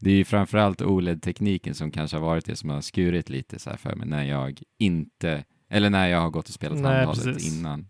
[0.00, 3.70] det är ju framförallt OLED-tekniken som kanske har varit det som har skurit lite så
[3.70, 7.24] här för mig när jag inte, eller när jag har gått och spelat Nej, handhållet
[7.24, 7.58] precis.
[7.58, 7.88] innan.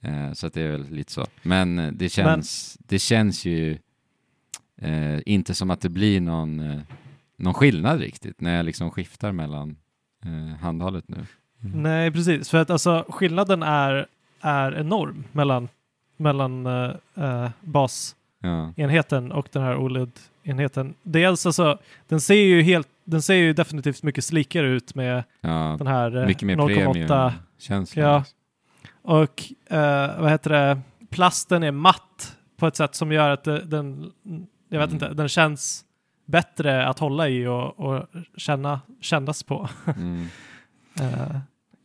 [0.00, 1.26] Eh, så att det är väl lite så.
[1.42, 3.78] Men eh, det känns, det känns ju
[4.80, 6.80] eh, inte som att det blir någon, eh,
[7.42, 9.76] någon skillnad riktigt när jag liksom skiftar mellan
[10.24, 11.26] eh, handhållet nu.
[11.74, 12.50] Nej, precis.
[12.50, 14.06] För att alltså skillnaden är,
[14.40, 15.68] är enorm mellan,
[16.16, 20.94] mellan uh, uh, basenheten Ja, och den här OLED-enheten.
[21.02, 21.78] Dels alltså,
[22.08, 26.16] den ser ju helt, den ser ju definitivt mycket slikare ut med ja den här
[26.16, 28.02] eh, mycket mer 0,8 premium-känsla.
[28.02, 28.24] Ja.
[29.02, 33.60] och uh, vad heter det, plasten är matt på ett sätt som gör att det,
[33.64, 34.12] den,
[34.68, 34.94] jag vet Mm.
[35.02, 35.84] inte, den känns
[36.32, 39.68] bättre att hålla i och, och känna, kännas på.
[39.96, 40.26] Mm.
[41.00, 41.36] Eh,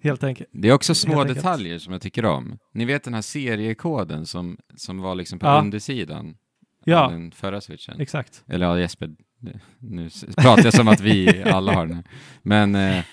[0.03, 0.49] helt enkelt.
[0.53, 1.37] Det är också små Helt enkelt.
[1.45, 2.57] detaljer som jag tycker om.
[2.73, 5.59] Ni vet den här seriekoden som, som var liksom på Ja.
[5.61, 6.35] undersidan
[6.83, 6.99] Ja.
[7.05, 7.99] av den förra switchen.
[8.01, 8.43] Exakt.
[8.47, 9.09] Eller ja, Jesper,
[9.79, 12.03] nu pratar jag som att vi alla har den.
[12.43, 13.03] Men eh,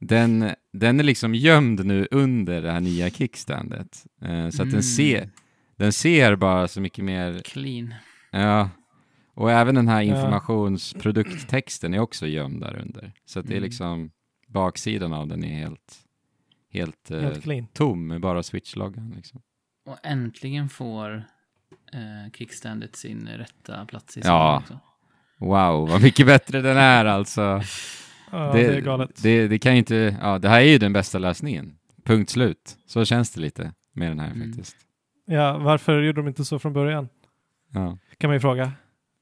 [0.00, 4.04] den, den är liksom gömd nu under det här nya kickstandet.
[4.22, 4.70] Eh, så att Mm.
[4.72, 5.30] den, ser,
[5.76, 7.94] den ser bara så mycket mer, Clean.
[8.30, 8.70] ja.
[9.38, 10.16] Och även den här Ja.
[10.16, 13.12] informationsprokttexten är också gömd där under.
[13.24, 13.64] Så att det är Mm.
[13.64, 14.10] liksom,
[14.48, 15.98] baksidan av den är helt,
[16.72, 17.66] helt, eh, Helt clean.
[17.72, 19.12] tom med bara switch-loggan.
[19.16, 19.40] Liksom.
[19.86, 21.14] Och äntligen får
[21.92, 24.58] eh, kickstandet sin rätta plats i Ja.
[24.58, 24.78] också.
[25.38, 27.62] Wow, vad mycket bättre den är alltså.
[28.32, 29.22] Ja, det, är galet.
[29.22, 31.78] Det, det kan ju inte, ja, det här är ju den bästa lösningen.
[32.04, 32.76] Punkt slut.
[32.86, 34.48] Så känns det lite med den här Mm.
[34.52, 34.76] faktiskt.
[35.26, 37.08] Ja, varför gjorde de inte så från början?
[37.72, 38.72] Ja, Kan man ju fråga.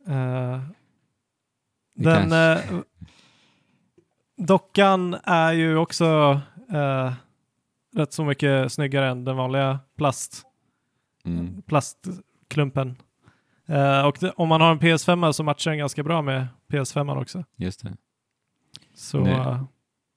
[0.06, 2.80] Det den eh,
[4.36, 6.40] dockan är ju också
[6.72, 7.12] eh,
[7.96, 10.42] rätt så mycket snyggare än den vanliga plast,
[11.24, 11.62] mm.
[11.62, 12.96] plastklumpen.
[13.68, 17.20] Eh, och det, om man har en PS5 så matchar den ganska bra med PS5
[17.20, 17.44] också.
[17.56, 17.96] Just det.
[18.94, 19.64] Så eh,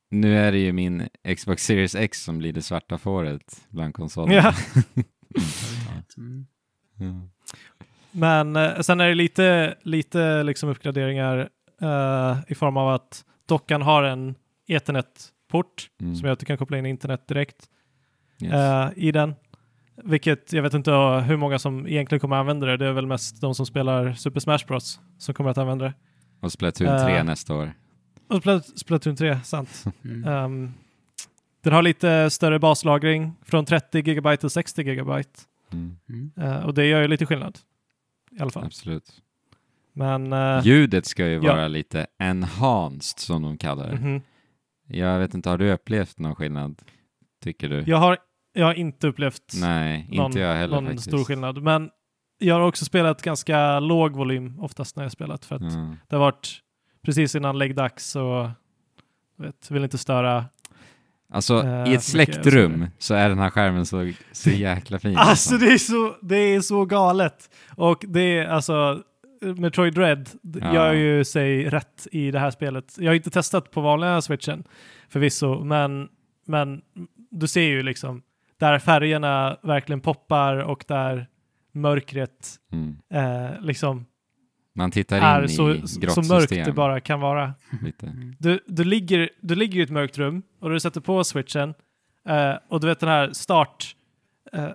[0.10, 4.36] Nu är det ju min Xbox Series X som blir det svarta fåret bland konsolerna.
[4.36, 4.54] ja.
[6.18, 6.48] Mm.
[6.96, 7.30] Ja.
[8.12, 11.50] Men eh, sen är det lite, lite liksom uppgraderingar
[11.82, 14.36] eh, i form av att dockan har en
[14.68, 16.16] Ethernet-port Mm.
[16.16, 17.70] som gör att du kan koppla in internet direkt
[18.42, 18.54] Yes.
[18.54, 19.36] eh, i den.
[20.04, 22.78] Vilket jag vet inte eh, hur många som egentligen kommer använda det.
[22.78, 25.94] Det är väl mest de som spelar Super Smash Bros som kommer att använda det.
[26.42, 27.74] Och Splatoon 3 eh, nästa år.
[28.28, 29.84] Och Splat- Splatoon 3, sant.
[30.04, 30.28] Mm.
[30.28, 30.74] Ehm,
[31.64, 35.24] den har lite större baslagring från 30 GB till 60 GB.
[35.74, 36.32] Mm.
[36.38, 37.58] Eh, och det gör ju lite skillnad.
[38.32, 38.66] I alla fall.
[38.66, 39.22] Absolut.
[39.94, 40.34] Men...
[40.34, 41.54] eh, Ljudet ska ju ja.
[41.56, 43.96] vara lite enhanced som de kallar det.
[43.96, 44.22] mhm.
[44.92, 46.82] Jag vet inte, har du upplevt någon skillnad?
[47.44, 47.84] Tycker du?
[47.88, 48.18] Jag har,
[48.54, 51.08] jag har inte upplevt Nej, någon, inte jag heller någon faktiskt.
[51.08, 51.64] stor skillnad.
[51.64, 51.90] Men
[52.38, 55.46] jag har också spelat ganska låg volym oftast när jag spelat.
[55.46, 55.96] För att Ja.
[56.08, 56.60] det har varit
[57.02, 58.52] precis innan läggdags och jag
[59.38, 60.46] vet, vill inte störa.
[61.32, 62.50] Alltså, Eh, i ett släckt så-
[63.14, 65.14] är den här skärmen så, så jäkla fin.
[65.18, 67.50] Alltså det är, så, det är så galet.
[67.76, 69.04] Och det är alltså
[69.58, 70.74] Metroid Dread d- Ja.
[70.74, 72.96] gör ju sig rätt i det här spelet.
[72.98, 74.64] Jag har inte testat på vanliga switchen
[75.10, 76.08] förvisso, men,
[76.48, 76.82] men
[77.32, 78.22] du ser ju liksom
[78.60, 81.28] där färgerna verkligen poppar och där
[81.74, 82.98] mörkret Mm.
[83.14, 84.06] eh, liksom
[84.80, 87.54] Man tittar är in så, i så mörkt system det bara kan vara.
[87.84, 88.14] lite.
[88.40, 91.74] Du, du, ligger, du ligger i ett mörkt rum och du sätter på switchen
[92.30, 93.96] eh, och du vet den här start,
[94.54, 94.70] eh,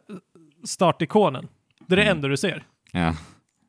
[0.65, 1.49] startikonen.
[1.87, 2.17] Det är det Mm.
[2.17, 2.65] enda du ser.
[2.93, 3.15] Ja,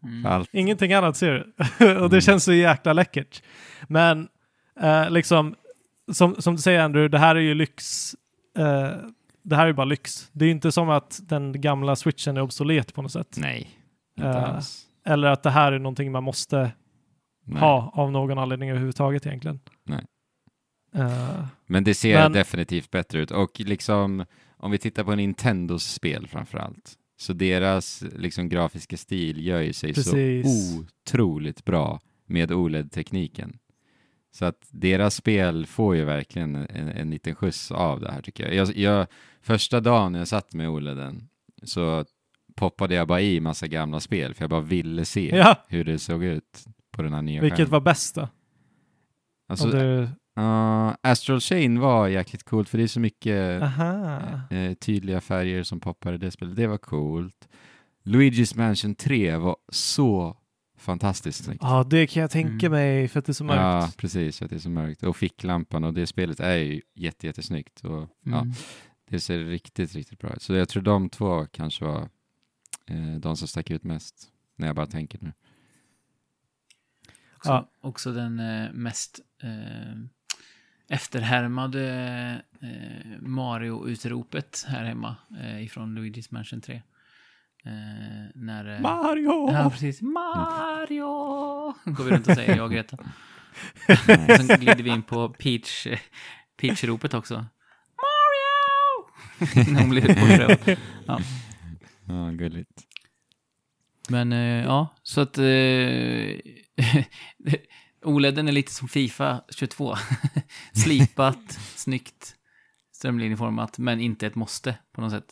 [0.03, 0.25] Mm.
[0.25, 0.49] allt.
[0.53, 1.39] Ingenting annat ser du.
[1.95, 2.21] och det Mm.
[2.21, 3.43] känns så jäkla läckert.
[3.87, 4.27] Men
[4.81, 5.55] eh, liksom,
[6.11, 8.15] som, som du säger Andrew, det här är ju lyx.
[8.57, 8.89] Eh,
[9.43, 10.29] det här är ju bara lyx.
[10.31, 13.35] Det är ju inte som att den gamla switchen är obsolet på något sätt.
[13.39, 13.69] Nej,
[14.17, 14.84] inte Eh, alls.
[15.05, 16.71] Eller att det här är någonting man måste
[17.45, 17.59] Nej.
[17.59, 19.59] ha av någon anledning överhuvudtaget egentligen.
[19.83, 20.05] Nej.
[20.95, 23.31] Eh, Men det ser Men- definitivt bättre ut.
[23.31, 24.25] Och liksom,
[24.57, 29.73] om vi tittar på Nintendos spel framför allt, så deras liksom grafiska stil gör ju
[29.73, 30.45] sig Precis.
[30.45, 33.57] så otroligt bra med OLED-tekniken.
[34.31, 38.43] Så att deras spel får ju verkligen en, en liten skjuts av det här tycker
[38.45, 38.53] jag.
[38.55, 39.07] jag, jag
[39.41, 41.27] första dagen jag satt med OLEDen
[41.63, 42.05] så
[42.55, 45.99] poppade jag bara i massa gamla spel för jag bara ville se ja, hur det
[45.99, 47.71] såg ut på den här nya vilket skärmen.
[47.71, 48.27] var bäst då?
[49.49, 50.07] Alltså, du...
[50.35, 53.61] Ja, Astral Chain var jäkligt coolt för det är så mycket
[54.51, 56.55] eh, tydliga färger som poppar i det spelet.
[56.55, 57.47] Det var coolt.
[58.03, 60.37] Luigi's Mansion 3 var så
[60.77, 61.59] fantastiskt snyggt.
[61.63, 62.71] Ja, det kan jag tänka Mm.
[62.71, 63.59] mig för att det är så mörkt.
[63.61, 65.03] Ja, precis, för att det är så mörkt.
[65.03, 67.81] Och ficklampan och det spelet är ju jätte, jättesnyggt.
[67.85, 68.53] Och, ja, Mm.
[69.09, 70.41] det ser riktigt, riktigt bra ut.
[70.41, 72.09] Så jag tror de två kanske var
[73.19, 75.33] de som stack ut mest, när jag bara tänker nu.
[77.35, 77.69] Också, Ja.
[77.81, 79.95] också den eh, mest eh,
[80.89, 81.83] efterhärmade
[82.61, 86.75] eh, Mario-utropet här hemma eh, ifrån Luigi's Mansion 3.
[86.75, 87.71] Eh,
[88.35, 89.51] när, eh, Mario!
[89.53, 90.01] Ja, precis.
[90.01, 91.05] Mario!
[91.85, 92.97] Går vi runt och säger jag och Greta.
[94.37, 95.99] Sen glider vi in på Peach, eh,
[96.61, 97.33] Peach-ropet också.
[97.35, 99.09] Mario!
[99.73, 100.77] När hon blir bortrövad.
[101.07, 101.19] Ja.
[102.07, 102.83] Ja, gulligt.
[104.09, 105.43] Men eh, ja, så att eh,
[108.03, 109.95] OLEDen är lite som Fifa 22.
[110.73, 112.35] Slipat, snyggt,
[112.91, 115.27] strömlinjeformat, men inte ett måste på något sätt.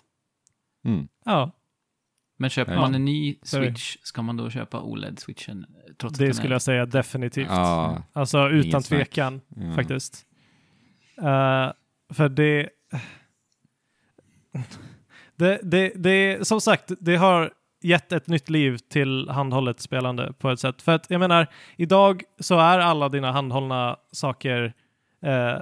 [0.86, 1.07] Mm.
[1.25, 1.51] Ja,
[2.38, 2.81] Men köper Ja.
[2.81, 3.36] man en ny.
[3.43, 5.65] Switch, ska man då köpa OLED-switchen?
[5.97, 6.51] Trots det skulle är...
[6.55, 7.47] jag säga definitivt.
[7.49, 9.75] Ja, Alltså utan tvekan ja.
[9.75, 10.25] faktiskt.
[11.17, 11.71] Eh,
[12.13, 12.69] för det,
[15.36, 17.52] det, det, det, som sagt, det har
[17.84, 20.82] gett ett nytt liv till handhållet spelande på ett sätt.
[20.82, 24.74] För att jag menar, idag så är alla dina handhållna saker
[25.22, 25.58] eh,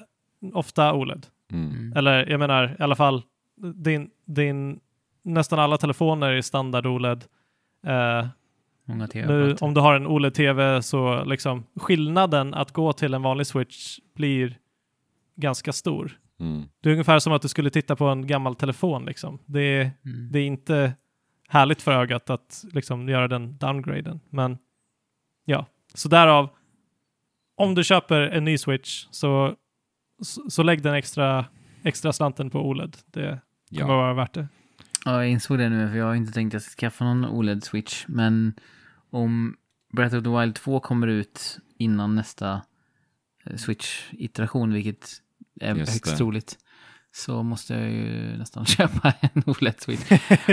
[0.54, 1.28] ofta OLED.
[1.52, 1.70] Mm.
[1.70, 1.94] Mm.
[1.98, 3.24] Eller jag menar i alla fall
[3.76, 4.80] din, din
[5.24, 7.26] nästan alla telefoner är standard OLED.
[7.88, 8.28] Eh,
[8.86, 13.48] Många nu, om du har en OLED-TV så liksom skillnaden att gå till en vanlig
[13.48, 14.58] switch blir
[15.36, 16.18] ganska stor.
[16.42, 16.64] Mm.
[16.82, 19.06] Det är ungefär som att du skulle titta på en gammal telefon.
[19.06, 19.40] Liksom.
[19.46, 20.32] Det, är, Mm.
[20.32, 20.94] det är inte
[21.48, 24.20] härligt för ögat att liksom göra den downgraden.
[24.30, 24.58] Men
[25.46, 26.50] ja, så därav
[27.56, 29.56] om du köper en ny switch så,
[30.24, 31.46] så, så lägg den extra,
[31.84, 32.98] extra slanten på OLED.
[33.06, 33.98] Det kommer Ja.
[33.98, 34.48] vara värt det.
[35.06, 37.26] Ja, jag insåg det nu, för jag har inte tänkt att jag ska skaffa någon
[37.26, 38.06] OLED-switch.
[38.08, 38.54] Men
[39.10, 39.56] om
[39.94, 42.62] Breath of the Wild 2 kommer ut innan nästa
[43.46, 45.10] eh, Switch-iteration, vilket
[45.62, 46.18] är Just högst det.
[46.18, 46.58] troligt,
[47.12, 50.12] så måste jag ju nästan köpa en OLED-switch.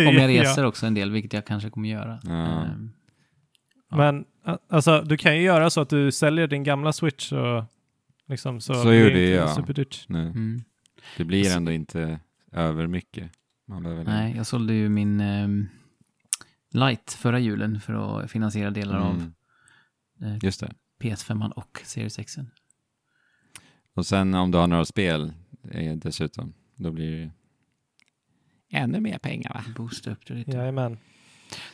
[0.08, 2.20] Om jag reser också en del, vilket jag kanske kommer göra.
[2.22, 2.64] Ja.
[2.64, 2.90] Ehm,
[3.90, 3.96] Ja.
[3.96, 4.24] Men
[4.70, 7.64] alltså, du kan ju göra så att du säljer din gamla switch och
[8.28, 9.54] liksom så, Så blir gjorde jag.
[9.54, 10.06] superdyrt.
[10.08, 10.60] Mm.
[11.16, 12.20] Det blir ändå inte
[12.52, 13.30] över mycket.
[14.04, 15.68] Nej, jag sålde ju min um,
[16.72, 19.32] Light förra julen för att finansiera delar av Mm.
[20.22, 20.72] eh, Just det.
[21.00, 22.36] PS5 och Series X.
[23.98, 25.32] Och sen om du har några spel
[25.70, 27.10] eh, dessutom, då blir
[28.70, 29.64] det ännu mer pengar va?
[29.76, 30.50] Boosta upp det lite.
[30.50, 30.98] Jajamän.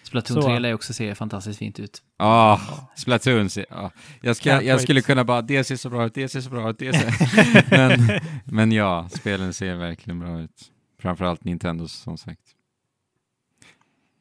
[0.02, 0.48] Splatoon Så.
[0.48, 2.02] 3 lär också se fantastiskt fint ut.
[2.18, 2.60] Ja,
[2.96, 3.50] Splatoon.
[3.50, 3.90] ser- Ja.
[4.22, 6.70] Jag, ska, jag skulle kunna bara, det ser så bra ut, det ser så bra
[6.70, 7.70] ut, det ser...
[7.70, 10.72] men, men ja, spelen ser verkligen bra ut.
[10.98, 12.42] Framförallt Nintendo som sagt.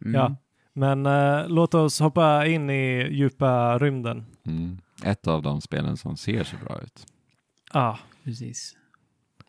[0.06, 0.14] Mm.
[0.14, 0.36] Ja.
[0.74, 4.26] Men eh, låt oss hoppa in i djupa rymden.
[4.46, 4.78] Mm.
[5.04, 7.06] Ett av de spelen som ser så bra ut.
[7.74, 8.76] Ah, Precis.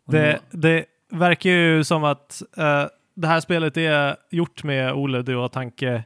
[0.05, 2.85] Och det, det verkar ju som att eh,
[3.15, 6.03] det här spelet är gjort med OLED i åtanke.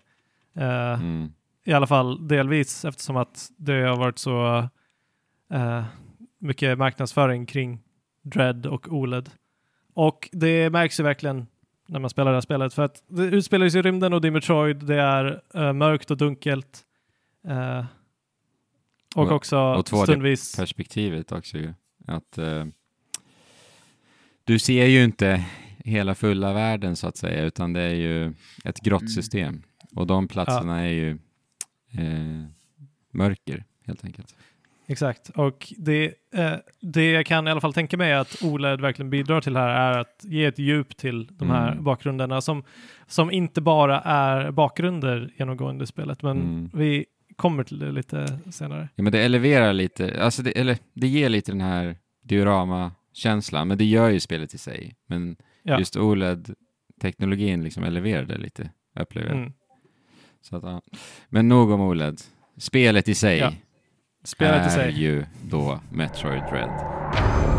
[0.55, 1.31] eh, Mm.
[1.65, 4.67] I alla fall delvis eftersom att det har varit så
[5.53, 5.83] eh,
[6.39, 7.79] mycket marknadsföring kring
[8.21, 9.29] Dread och OLED.
[9.93, 11.47] Och det märks ju verkligen
[11.87, 14.27] när man spelar det här spelet för att det utspelar sig i rymden och det
[14.27, 16.81] är Metroid, det är eh, mörkt och dunkelt.
[17.47, 17.85] Eh,
[19.15, 20.55] och Och- också och 2D stundvis...
[20.55, 21.73] Perspektivet också ju.
[22.09, 22.65] Att eh,
[24.43, 25.45] du ser ju inte
[25.77, 28.33] hela fulla världen så att säga, utan det är ju
[28.65, 29.61] ett grottsystem.
[29.95, 31.09] Och de platserna är ju
[31.91, 32.45] eh,
[33.11, 34.35] mörker helt enkelt.
[34.87, 39.09] Exakt, och det, eh, det jag kan i alla fall tänka mig att OLED verkligen
[39.09, 41.83] bidrar till här är att ge ett djup till de här Mm.
[41.83, 42.63] bakgrunderna som,
[43.07, 46.69] som inte bara är bakgrunder genomgående i spelet, men Mm.
[46.73, 47.05] vi
[47.39, 48.89] kommer till det lite senare.
[48.95, 53.77] Ja, men det eleverar lite, alltså det, eller det ger lite den här diorama-känslan, men
[53.77, 54.95] det gör ju spelet i sig.
[55.07, 55.79] Men Ja.
[55.79, 59.37] just OLED-teknologin liksom eleverar det lite, upplever jag.
[59.37, 59.53] Mm.
[60.41, 60.81] Så att, ja.
[61.29, 62.21] Men nog om OLED.
[62.57, 63.53] Spelet i sig Ja.
[64.23, 64.91] Spelet i är sig.
[65.01, 67.58] ju då Metroid Dread.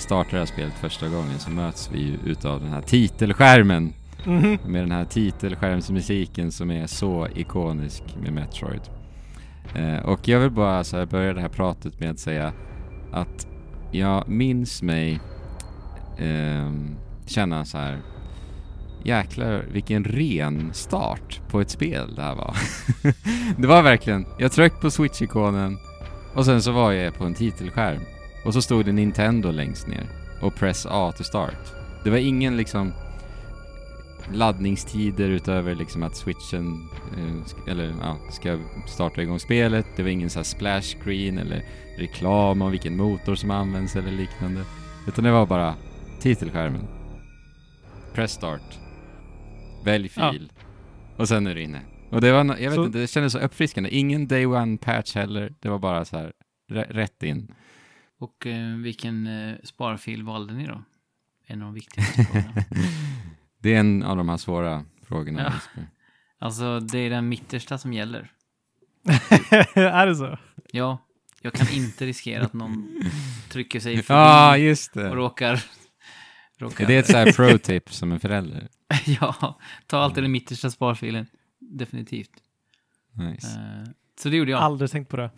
[0.00, 3.92] Vi startar det här spelet första gången så möts vi ju utav den här titelskärmen.
[4.24, 4.58] Mhm.
[4.66, 8.80] Med den här titelskärmsmusiken som är så ikonisk med Metroid.
[9.74, 12.52] Eh, och jag vill bara så här börja det här pratet med att säga
[13.12, 13.46] att
[13.92, 15.20] jag minns mig
[16.18, 16.96] ehm,
[17.26, 17.98] känna så här
[19.02, 22.56] Jäklar vilken ren start på ett spel det här var.
[23.60, 25.78] det var verkligen, jag tryckte på switch-ikonen
[26.34, 28.00] och sen så var jag på en titelskärm.
[28.44, 30.06] Och så stod det Nintendo längst ner
[30.40, 31.72] och press A to start.
[32.04, 32.92] Det var ingen liksom
[34.32, 36.88] laddningstider utöver liksom att switchen
[37.18, 39.86] eh, eller, ja, ska starta igång spelet.
[39.96, 41.64] Det var ingen så här splash screen eller
[41.98, 44.64] reklam om vilken motor som används eller liknande.
[45.08, 45.74] Utan det var bara
[46.20, 46.86] titelskärmen.
[48.14, 48.78] Press start.
[49.84, 50.52] Välj fil.
[51.16, 51.80] Och sen är du inne.
[52.10, 53.90] Och det var, jag vet Så- inte, det kändes så uppfriskande.
[53.96, 55.52] Ingen day one patch heller.
[55.60, 56.32] Det var bara så här,
[56.72, 57.54] rä- rätt in.
[58.20, 60.82] Och eh, vilken eh, sparfil valde ni då?
[61.46, 62.64] En av de viktigaste frågorna.
[63.58, 65.60] Det är en av de här svåra frågorna.
[65.74, 65.82] Ja.
[66.38, 68.32] Alltså, det är den mittersta som gäller.
[69.74, 70.38] är det så?
[70.72, 70.98] Ja,
[71.40, 73.02] jag kan inte riskera att någon
[73.48, 75.14] trycker sig förbi ah, just och det.
[75.14, 75.64] råkar...
[76.58, 78.68] råkar Det är ett så här pro-tip som en förälder.
[79.06, 81.26] ja, ta alltid den mittersta sparfilen.
[81.58, 82.32] Definitivt.
[83.12, 83.48] Nice.
[83.48, 83.92] Eh,
[84.22, 84.60] så det gjorde jag.
[84.60, 85.30] Aldrig tänkt på det.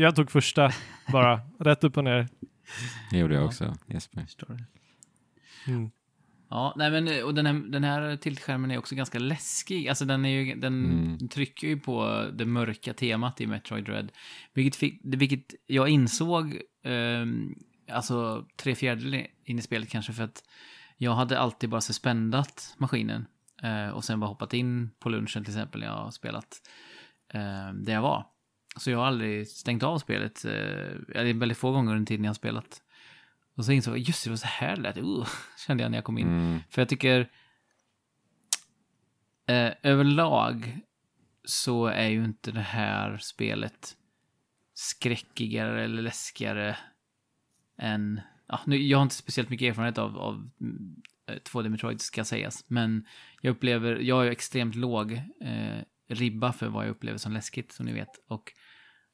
[0.00, 0.70] Jag tog första
[1.12, 2.28] bara, rätt upp och ner.
[3.10, 3.46] Det gjorde jag Ja.
[3.46, 4.26] också, Jesper.
[5.66, 5.90] Mm.
[6.50, 9.88] Ja, nej men och den här, den här tiltskärmen är också ganska läskig.
[9.88, 11.28] Alltså den, är ju, den Mm.
[11.28, 14.12] trycker ju på det mörka temat i Metroid Dread.
[14.54, 17.54] Vilket, fick, vilket jag insåg, ehm,
[17.90, 20.42] alltså tre fjärdedelar in i spelet kanske, för att
[20.96, 23.26] jag hade alltid bara suspendat maskinen.
[23.62, 26.56] eh, och sen bara hoppat in på lunchen till exempel när jag har spelat
[27.34, 28.26] eh, där jag var.
[28.78, 30.44] Så jag har aldrig stängt av spelet.
[30.44, 30.52] Eh,
[31.14, 32.82] eller väldigt få gånger under tiden jag har spelat.
[33.56, 34.96] Och så insåg jag, just det, det var så här det lät.
[34.98, 35.28] Uh,
[35.66, 36.28] kände jag när jag kom in.
[36.28, 36.60] Mm.
[36.70, 37.30] För jag tycker
[39.46, 40.78] eh, överlag
[41.44, 43.96] så är ju inte det här spelet
[44.74, 46.76] skräckigare eller läskigare
[47.78, 48.20] än...
[48.46, 52.24] Ja, nu, jag har inte speciellt mycket erfarenhet av, av mm, eh, 2D Metroid ska
[52.24, 53.06] sägas, men
[53.40, 57.72] jag upplever, jag har ju extremt låg eh, ribba för vad jag upplever som läskigt,
[57.72, 58.24] som ni vet.
[58.28, 58.52] Och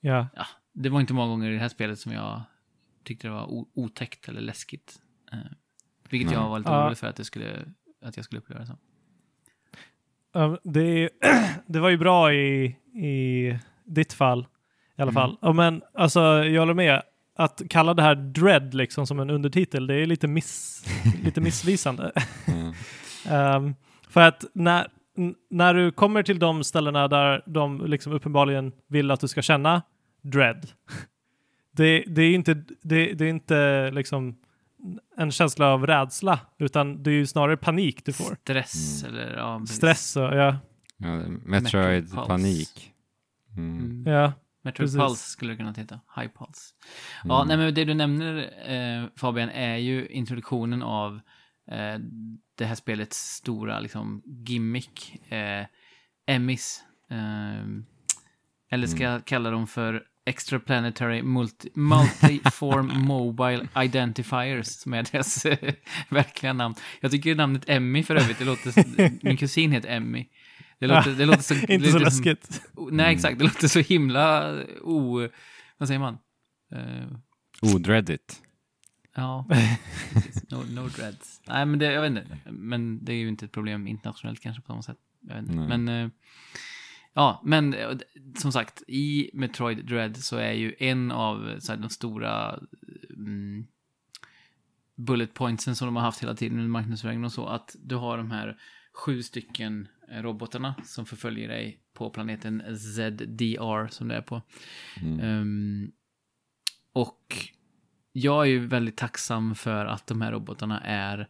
[0.07, 0.27] Ja.
[0.37, 2.43] ja, det var inte många gånger i det här spelet som jag
[3.05, 4.99] tyckte det var otäckt eller läskigt.
[5.33, 5.39] Eh,
[6.11, 6.39] vilket Nej.
[6.41, 6.83] jag var lite Ja.
[6.83, 7.65] orolig för att, det skulle,
[8.05, 8.77] att jag skulle uppleva det så.
[10.33, 11.11] Ja, Det,
[11.67, 14.47] det var ju bra i, i ditt fall
[14.97, 15.15] i alla Mm.
[15.15, 15.37] fall.
[15.41, 17.03] Ja, men alltså, jag håller med.
[17.37, 20.85] Att kalla det här Dread liksom som en undertitel, det är lite, miss,
[21.25, 22.13] lite missvisande.
[22.47, 22.73] Mm.
[23.29, 23.75] Ehm,
[24.09, 24.87] för att när,
[25.51, 29.83] när du kommer till de ställena där de liksom uppenbarligen vill att du ska känna
[30.25, 30.67] dread,
[31.71, 34.37] det, det är inte, det, det är inte liksom
[35.17, 38.37] en känsla av rädsla, utan det är ju snarare panik du får.
[38.43, 39.77] Stress eller ja, precis.
[39.77, 40.59] Stress och ja,
[40.97, 42.27] Ja, Metroid Metroid Pulse.
[42.27, 42.93] panik.
[43.57, 43.79] Mm.
[43.79, 44.13] Mm.
[44.15, 45.01] ja, Metroid precis.
[45.01, 46.01] Pulse skulle det kunna heta.
[46.17, 46.61] High Pulse.
[47.25, 47.49] Ja, Mm.
[47.49, 48.37] nej men det du nämner
[49.03, 51.21] eh, Fabian är ju introduktionen av
[51.71, 51.99] eh,
[52.59, 55.23] det här spelets stora liksom gimmick.
[55.33, 55.67] Eh,
[56.27, 56.81] Emmys.
[57.11, 57.65] Eh,
[58.71, 65.75] eller ska jag kalla dem för Extraplanetary multi, Multiform Mobile Identifiers, som är deras eh,
[66.09, 66.75] verkliga namn.
[67.01, 70.27] Jag tycker namnet Emmy för övrigt, det låter, min kusin heter Emmy.
[70.79, 71.55] Det låter, det låter så...
[71.69, 72.63] inte så läskigt.
[72.91, 73.39] Nej, exakt.
[73.39, 75.29] Det låter så himla o...
[75.79, 76.19] Vad säger man?
[76.75, 77.07] Eh,
[77.75, 78.43] Odreadigt.
[79.17, 79.47] ja,
[80.51, 81.41] no, no dreads.
[81.49, 82.39] Nej, men det, jag vet inte.
[82.51, 84.99] Men det är ju inte ett problem internationellt kanske på samma sätt.
[85.21, 86.09] Men, eh,
[87.15, 87.97] ja, men eh,
[88.39, 92.61] som sagt, i Metroid Dread så är ju en av så här, de stora
[93.11, 93.67] mm,
[94.95, 98.17] bullet pointsen som de har haft hela tiden under marknadsvägen och så, att du har
[98.17, 98.57] de här
[98.93, 104.43] sju stycken eh, robotarna som förföljer dig på planeten ZDR som det är på.
[105.03, 105.21] Mm.
[105.21, 105.93] Ehm,
[106.93, 107.37] och
[108.13, 111.29] jag är ju väldigt tacksam för att de här robotarna är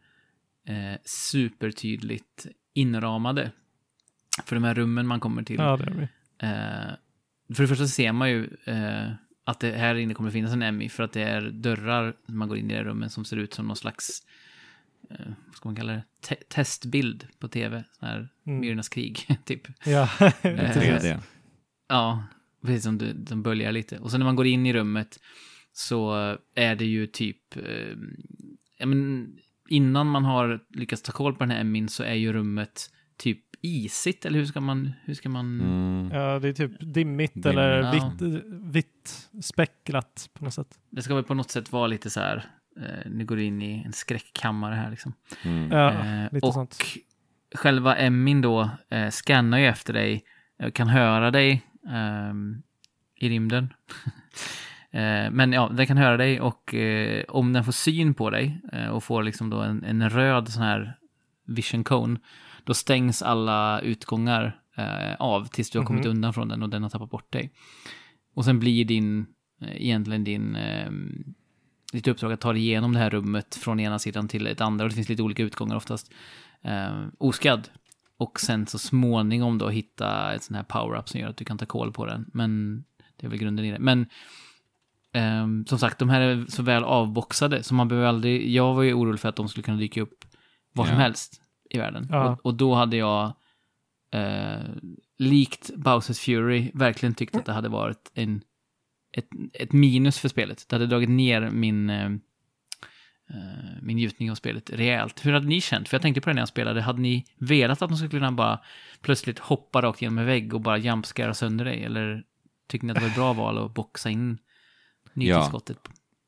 [0.69, 3.53] eh, supertydligt inramade.
[4.47, 5.57] För de här rummen man kommer till.
[5.57, 6.03] Ja, det är vi.
[6.39, 9.11] Eh, för det första ser man ju eh,
[9.45, 12.49] att det här inne kommer finnas en Emmy för att det är dörrar när man
[12.49, 14.23] går in i det här rummen som ser ut som någon slags,
[15.11, 17.85] eh, vad ska man kalla det, Te- testbild på tv.
[17.99, 18.61] Sån här Mm.
[18.61, 19.69] Myrornas krig, typ.
[19.87, 21.19] Ja, Eh, 3D.
[21.89, 22.25] Ja,
[22.63, 23.99] precis som du, de böljar lite.
[23.99, 25.19] Och sen när man går in i rummet
[25.73, 26.13] så
[26.55, 27.97] är det ju typ, eh,
[28.79, 29.29] ja men
[29.69, 33.41] innan man har lyckats ta koll på den här Emmin så är ju rummet typ
[33.65, 36.11] isigt, eller hur ska man, hur ska man, Mm.
[36.21, 36.95] ja, det är typ dimmigt
[37.35, 37.47] Dimmigt.
[37.47, 37.91] eller Ja.
[37.91, 40.79] vitt, vitt specklat på något sätt.
[40.91, 42.45] det ska väl på något sätt vara lite så här,
[42.77, 45.13] eh, nu går du in i en skräckkammare här liksom.
[45.43, 45.71] Mm.
[45.71, 46.79] Ja, Eh, lite och sånt.
[47.55, 50.25] själva Emmin då eh, scannar ju efter dig,
[50.59, 52.63] eh, kan höra dig ehm,
[53.21, 53.73] i rymden.
[54.91, 58.61] eh, men ja, den kan höra dig och eh, om den får syn på dig
[58.73, 60.99] eh, och får liksom då en, en röd sån här
[61.47, 62.21] vision cone,
[62.65, 66.11] då stängs alla utgångar eh, av tills du har kommit Mhm.
[66.11, 67.51] undan från den och den har tappat bort dig.
[68.35, 69.27] Och sen blir din,
[69.61, 70.91] eh, egentligen din, eh,
[71.93, 74.85] ditt uppdrag att ta dig igenom det här rummet från ena sidan till ett andra
[74.85, 76.13] och det finns lite olika utgångar oftast
[76.63, 77.69] eh, oskadd.
[78.17, 81.59] Och sen så småningom då hitta ett sån här power-up som gör att du kan
[81.59, 82.31] ta koll på den.
[82.33, 82.85] Men
[83.17, 83.79] det är väl grunden i det.
[83.79, 84.07] Men
[85.13, 88.51] ehm, som sagt, de här är så väl avboxade så man behöver aldrig...
[88.51, 90.25] Jag var ju orolig för att de skulle kunna dyka upp
[90.73, 91.01] var som Ja.
[91.01, 91.41] helst
[91.75, 92.09] i världen.
[92.11, 92.31] Ja.
[92.31, 93.33] Och, och då hade jag,
[94.13, 94.61] eh,
[95.19, 98.43] likt Bowsers Fury, verkligen tyckt att det hade varit en,
[99.13, 100.69] ett, ett minus för spelet.
[100.69, 102.07] Det hade dragit ner min, eh,
[103.31, 105.27] eh, min njutning av spelet rejält.
[105.27, 105.89] Hur hade ni känt?
[105.89, 106.83] För jag tänkte på det när jag spelade.
[106.83, 108.61] Hade ni velat att de skulle kunna bara
[109.01, 111.85] plötsligt hoppa rakt genom en vägg och bara jumpscara sönder dig?
[111.85, 112.25] Eller
[112.69, 114.39] tyckte ni att det var ett bra val att boxa in
[115.13, 115.79] nytillskottet?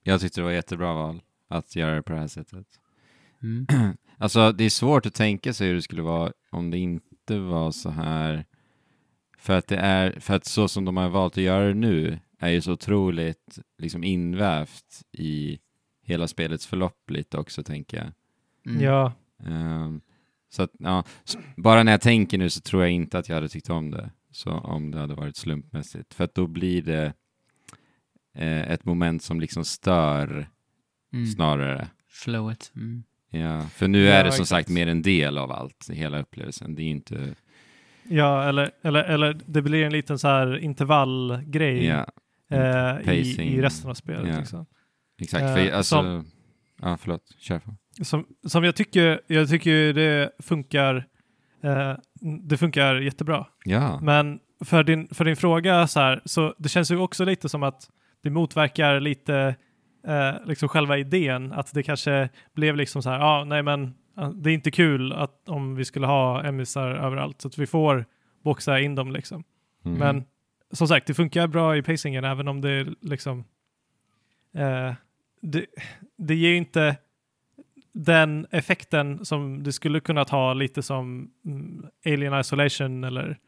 [0.03, 2.67] Jag tyckte det var jättebra val att göra det på det här sättet.
[3.43, 3.66] Mm.
[4.18, 7.70] Alltså det är svårt att tänka sig hur det skulle vara om det inte var
[7.70, 8.45] så här.
[9.39, 12.18] För att det är, för att så som de har valt att göra det nu
[12.39, 15.59] är ju så otroligt liksom invävt i
[16.03, 18.12] hela spelets förlopp lite också tänker jag.
[18.72, 18.84] Mm.
[18.84, 19.12] Ja,
[19.45, 20.01] Ehm,
[20.49, 21.05] så att, ja,
[21.57, 24.11] bara när jag tänker nu så tror jag inte att jag hade tyckt om det.
[24.30, 26.14] Så om det hade varit slumpmässigt.
[26.14, 27.12] För att då blir det
[28.34, 30.49] eh, ett moment som liksom stör
[31.12, 31.26] Mm.
[31.26, 31.89] snarare.
[32.09, 32.72] Flowet.
[32.76, 33.03] Mm.
[33.41, 36.74] Ja, för nu Ja, är det som sagt mer en del av allt, hela upplevelsen.
[36.74, 37.34] Det är inte...
[38.03, 42.07] ja eller, eller, eller det blir en liten så här intervallgrej Ja,
[42.51, 44.28] eh, i, i resten av spelet.
[44.34, 44.39] Ja.
[44.39, 44.66] Liksom.
[45.20, 45.43] exakt.
[45.43, 46.24] Eh, för, alltså, som-
[46.82, 47.22] Ja, förlåt.
[47.39, 47.74] Kör på.
[48.05, 51.07] Som, som jag tycker, jag tycker det funkar,
[51.62, 51.93] eh,
[52.49, 53.47] det funkar jättebra.
[53.64, 54.01] Ja.
[54.03, 57.62] Men för din, för din fråga så här, så det känns ju också lite som
[57.62, 57.91] att
[58.22, 59.55] det motverkar lite
[60.07, 64.31] eh, liksom själva idén, att det kanske blev liksom så här, ja, nej men eh,
[64.31, 68.05] det är inte kul att om vi skulle ha emisar överallt, så att vi får
[68.43, 69.45] boxa in dem liksom.
[69.85, 69.99] Mm.
[69.99, 70.25] Men
[70.73, 73.45] som sagt, det funkar bra i pacingen även om det liksom
[74.55, 74.95] eh,
[75.43, 75.67] det,
[76.17, 76.97] det ger ju inte
[77.93, 83.39] den effekten som det skulle kunna ha lite som mm, Alien Isolation eller,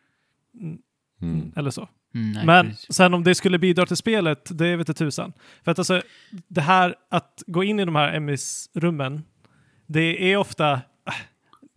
[1.23, 1.53] mm, Mm.
[1.57, 1.89] eller så.
[2.15, 2.95] Mm, nej, Men precis.
[2.97, 5.33] sen om det skulle bidra till spelet, det vet tusan.
[5.65, 6.03] För att alltså,
[6.49, 9.23] det här att gå in i de här MS-rummen,
[9.87, 10.73] det är ofta,
[11.05, 11.13] ah,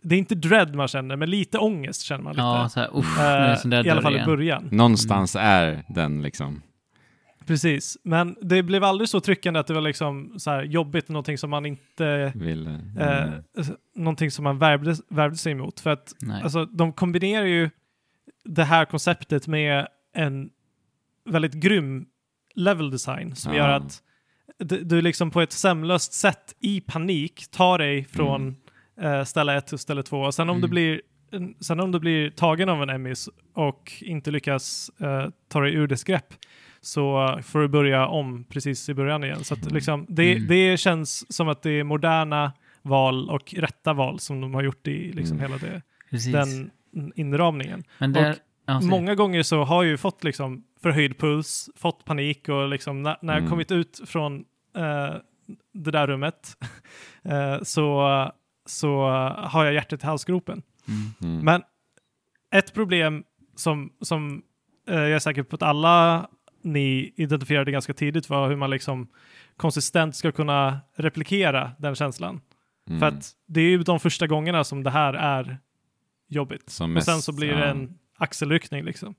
[0.02, 2.42] det är inte dread man känner, men lite ångest känner man lite.
[2.42, 4.26] Ja, så här, uff, Eh, där I alla fall i igen.
[4.30, 4.68] början.
[4.72, 6.62] Någonstans är den liksom.
[7.48, 11.38] Precis, men det blev aldrig så tryckande att det var liksom så här jobbigt, någonting
[11.38, 13.44] som man inte, Vill, eh, mm.
[13.96, 15.80] någonting som man värvde, värvde sig emot.
[15.80, 16.44] För att Nej.
[16.44, 17.70] alltså, de kombinerar ju
[18.44, 20.50] det här konceptet med en
[21.30, 22.06] väldigt grym
[22.56, 24.02] level design som gör att
[24.60, 28.56] du, du liksom på ett sömlöst sätt i panik tar dig från
[29.02, 30.22] eh, ställe 1 till ställe 2.
[30.22, 30.62] Och sen om, Mm.
[30.62, 31.02] du blir,
[31.60, 35.88] sen om du blir tagen av en emis och inte lyckas eh, ta dig ur
[35.88, 36.34] dess grepp
[36.82, 39.44] så får du börja om precis i början igen.
[39.44, 39.74] Så att Mm.
[39.76, 40.48] liksom, det, Mm.
[40.48, 44.88] det känns som att det är moderna val och rätta val som de har gjort
[44.88, 45.52] i liksom Mm.
[45.52, 46.34] hela det, Precis.
[46.34, 46.72] den
[47.16, 47.84] inramningen.
[47.98, 48.82] Men där, och ja.
[48.82, 53.18] Många gånger så har jag ju fått liksom förhöjd puls, fått panik och liksom när,
[53.22, 53.50] när jag Mm.
[53.50, 54.46] kommit ut från
[54.78, 55.16] eh,
[55.74, 56.58] det där rummet
[57.24, 58.32] eh, så,
[58.66, 59.04] så
[59.38, 60.62] har jag hjärtat i halsgropen.
[60.88, 61.34] Mm.
[61.34, 61.46] Mm.
[61.46, 61.62] Men
[62.56, 63.24] ett problem
[63.56, 64.42] som, som
[64.90, 66.28] eh, jag är säker på att alla
[66.64, 69.08] ni identifierade ganska tidigt var hur man liksom
[69.58, 72.42] konsistent ska kunna replikera den känslan.
[72.90, 73.00] Mm.
[73.00, 75.58] För att det är ju de första gångerna som det här är
[76.32, 76.70] jobbigt.
[76.70, 77.66] Som och mest, sen så blir det ja.
[77.66, 79.16] en axelryckning liksom.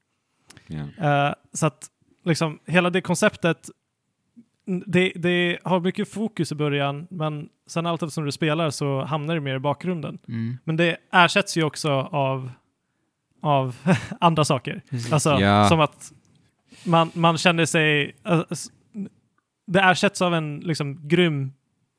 [0.66, 1.06] Ja.
[1.28, 1.90] Eh, så att
[2.24, 3.70] liksom hela det konceptet,
[4.86, 9.34] det, det har mycket fokus i början, men sen allt eftersom du spelar så hamnar
[9.34, 10.18] det mer i bakgrunden.
[10.28, 10.58] Mm.
[10.64, 12.50] Men det ersätts ju också av,
[13.42, 13.76] av
[14.20, 14.82] andra saker.
[15.12, 15.68] Alltså Ja.
[15.68, 16.12] som att
[16.84, 18.16] man, man känner sig,
[18.50, 18.66] s-
[19.66, 21.52] det ersätts av en liksom grym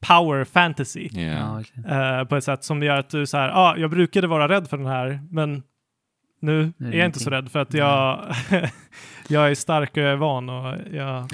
[0.08, 1.10] power fantasy.
[1.10, 1.90] Verkligen.
[1.90, 4.48] Eh, på ett sätt som gör att du så här, ja, ah, jag brukade vara
[4.48, 5.64] rädd för den här, men
[6.42, 8.36] nu är jag inte så rädd för att jag,
[9.28, 11.28] jag är stark och jag är van och jag har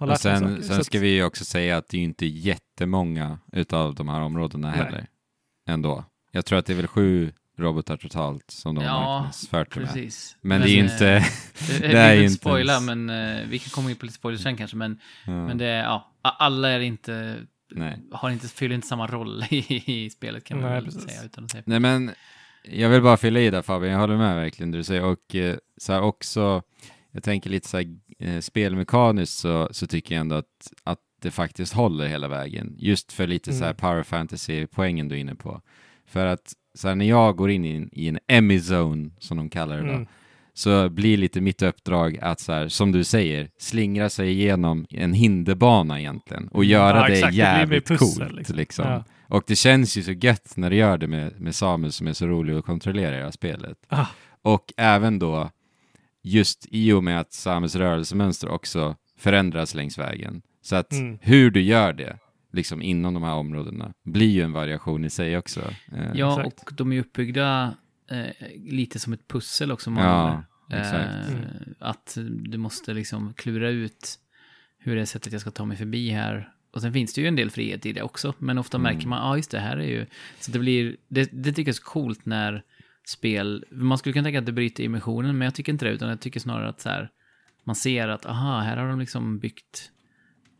[0.00, 0.62] Och lärt mig sen, saker.
[0.62, 4.70] sen ska vi ju också säga att det är inte jättemånga utav de här områdena
[4.70, 4.78] Nej.
[4.78, 5.06] heller.
[5.68, 6.04] Ändå.
[6.32, 9.80] Jag tror att det är väl sju robotar totalt som de Ja, har marknadsfört det
[9.80, 9.88] med.
[9.88, 10.36] Precis.
[10.40, 11.24] Men det är ju eh, inte...
[11.80, 14.76] det är inte spoila, men eh, vi kan komma in på lite spoilers sen kanske.
[14.76, 17.36] Men, ja, men det är, ja, alla är inte,
[17.70, 17.98] nej.
[18.12, 21.02] har inte, fyller inte samma roll i, i spelet kan man Nej, väl precis.
[21.02, 21.24] säga.
[21.24, 21.62] Utan att säga.
[21.66, 22.10] nej, men
[22.64, 25.04] jag vill bara fylla i där Fabian, jag håller med verkligen det du säger.
[25.04, 26.62] Och eh, så här också,
[27.10, 27.86] jag tänker lite så här
[28.18, 32.74] eh, spelmekaniskt så, så tycker jag ändå att, att det faktiskt håller hela vägen.
[32.78, 33.76] Just för lite så här Mm.
[33.76, 35.60] power fantasy-poängen du är inne på.
[36.06, 39.50] För att så här, när jag går in i en, i en Emmy-zone, som de
[39.50, 40.06] kallar det då, Mm.
[40.58, 45.12] Så blir lite mitt uppdrag att så här, som du säger, slingra sig igenom en
[45.12, 46.70] hinderbana egentligen och Mm.
[46.70, 47.32] göra Ja, det exakt.
[47.32, 48.56] Det jävligt pussel, coolt liksom.
[48.56, 48.84] liksom.
[48.88, 49.04] Ja.
[49.28, 52.12] Och det känns ju så gött när du gör det med, med Samuel som är
[52.12, 53.76] så rolig att kontrollera i det här spelet.
[53.88, 54.06] Ah.
[54.42, 55.50] Och även då,
[56.22, 61.18] just i och med att Samuels rörelsemönster också förändras längs vägen, Så att Mm.
[61.22, 62.16] hur du gör det,
[62.52, 65.60] liksom inom de här områdena, blir ju en variation i sig också.
[65.92, 66.60] Eh, Ja, Exakt.
[66.62, 67.74] och de är uppbyggda
[68.56, 70.22] lite som ett pussel också många Ja,
[70.70, 70.84] gånger.
[70.84, 71.28] exakt.
[71.28, 71.42] Mm.
[71.42, 71.48] Eh,
[71.78, 74.18] Att du måste liksom klura ut
[74.78, 76.52] hur det är sättet jag ska ta mig förbi här.
[76.70, 78.92] Och sen finns det ju en del frihet i det också, men ofta Mm.
[78.94, 80.06] märker man, ja ah, just det, här är ju...
[80.40, 82.62] Så det blir, det, det tycker jag är så coolt när
[83.06, 86.08] spel, man skulle kunna tänka att det bryter immersionen, men jag tycker inte det, utan
[86.08, 87.10] jag tycker snarare att så här,
[87.64, 89.90] man ser att, aha, här har de liksom byggt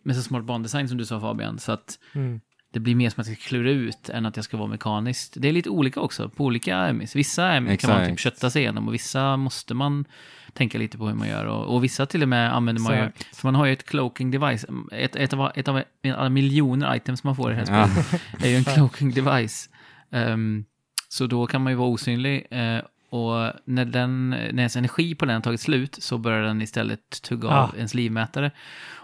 [0.02, 2.40] med så smart bandesign som du sa Fabian, så att Mm.
[2.76, 5.34] Det blir mer som att jag ska klura ut än att jag ska vara mekaniskt.
[5.36, 7.16] Det är lite olika också på olika MIs.
[7.16, 8.20] Vissa MIs kan man typ Exakt.
[8.20, 10.04] kötta sig igenom och vissa måste man
[10.52, 11.44] tänka lite på hur man gör.
[11.44, 13.36] Och, och vissa till och med använder man ju, Exakt.
[13.36, 14.66] för man har ju ett cloaking device.
[14.92, 15.82] Ett, ett, av, ett av
[16.16, 17.88] alla miljoner items man får i det här Ja.
[17.88, 19.70] spelet är ju en cloaking device.
[20.12, 20.64] Ehm,
[21.08, 22.46] så då kan man ju vara osynlig.
[22.50, 22.78] eh,
[23.10, 27.48] och när, den, när ens energi på den tagit slut så börjar den istället tugga
[27.48, 27.76] av Ah.
[27.76, 28.50] ens livmätare.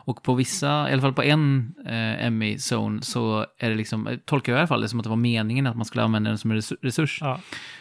[0.05, 4.17] Och på vissa, i alla fall på en eh, ME-zone så är det liksom, eh,
[4.25, 6.31] tolkar jag i alla fall det som att det var meningen att man skulle använda
[6.31, 7.19] den som en resu- resurs.
[7.21, 7.41] Ja.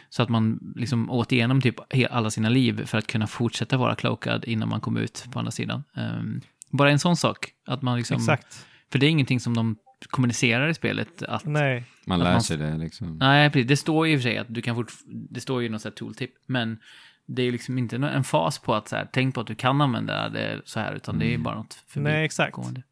[0.09, 1.75] Så att man liksom åt igenom typ
[2.11, 5.51] alla sina liv för att kunna fortsätta vara cloakad innan man kom ut på andra
[5.51, 5.83] sidan.
[5.95, 6.41] Ehm,
[6.71, 8.65] bara en sån sak, att man liksom, Exakt.
[8.91, 9.75] för det är ingenting som de
[10.09, 11.83] kommunicerar i spelet, att Nej.
[12.07, 13.17] Man Att lär man- sig det liksom.
[13.17, 13.67] Nej, precis.
[13.67, 14.91] Det står ju i och för sig att du kan fort...
[15.05, 16.79] Det står ju något sånt här tooltip, men
[17.27, 19.55] det är ju liksom inte en fas på att så här, tänk på att du
[19.55, 22.55] kan använda det så här, utan det är ju bara något Nej, exakt.
[22.55, 22.83] förbigående.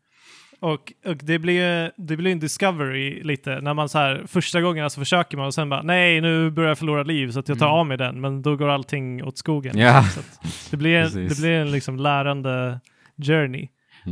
[0.61, 4.89] Och, och det blir det blir en discovery lite när man så här första gången
[4.89, 7.59] så försöker man och sen bara nej nu börjar jag förlora liv så att jag
[7.59, 7.77] tar Mm.
[7.79, 9.77] av mig den men då går allting åt skogen.
[9.77, 10.03] Ja.
[10.03, 12.79] Så att det blir en, det blir en liksom lärande
[13.17, 13.67] journey.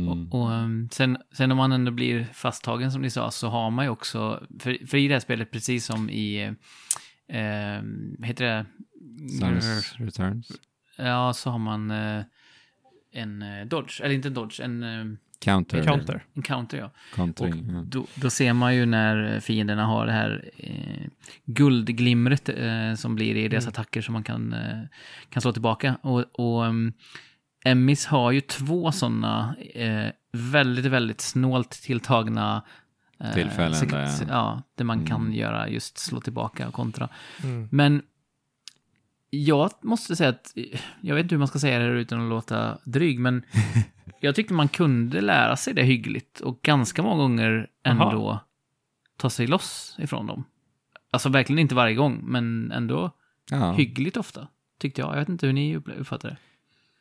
[0.06, 0.08] Mm.
[0.32, 3.70] Och, och um, sen, sen om man ändå blir fasttagen som ni sa, så har
[3.70, 6.42] man ju också, för, för i det här spelet, precis som i,
[7.28, 7.82] eh,
[8.26, 8.66] heter det?
[9.40, 10.52] Samus Returns.
[10.96, 12.22] Ja, så har man eh,
[13.12, 15.04] en eh, dodge, eller inte en dodge, en, eh,
[15.40, 15.82] Counter.
[15.84, 16.24] Counter.
[16.34, 16.90] en counter ja.
[17.14, 17.70] Kontring.
[17.72, 17.82] ja.
[17.86, 21.06] Då, då ser man ju när fienderna har det här eh,
[21.44, 23.68] guldglimret eh, som blir i deras Mm.
[23.68, 24.80] attacker som man kan, eh,
[25.30, 25.96] kan slå tillbaka.
[26.02, 26.92] Och, och um,
[27.64, 32.62] Emmis har ju två sådana eh, väldigt, väldigt snålt tilltagna
[33.20, 34.24] eh, Tillfällen sek- där, ja.
[34.28, 35.32] ja, där man kan Mm.
[35.34, 37.08] göra just slå tillbaka och kontra.
[37.44, 37.68] Mm.
[37.72, 38.02] Men
[39.30, 40.52] jag måste säga att,
[41.00, 43.42] jag vet inte hur man ska säga det här utan att låta dryg, men
[44.20, 48.04] jag tyckte man kunde lära sig det hyggligt och ganska många gånger Aha.
[48.10, 48.40] ändå
[49.16, 50.44] ta sig loss ifrån dem.
[51.10, 53.10] Alltså verkligen inte varje gång, men ändå
[53.50, 53.72] Ja.
[53.72, 54.48] hyggligt ofta,
[54.80, 55.12] tyckte jag.
[55.14, 56.36] Jag vet inte hur ni uppfattar det.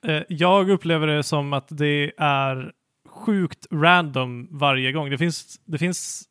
[0.06, 2.72] Eh, jag upplever det som att det är
[3.10, 5.10] sjukt random varje gång.
[5.10, 6.24] Det finns, det finns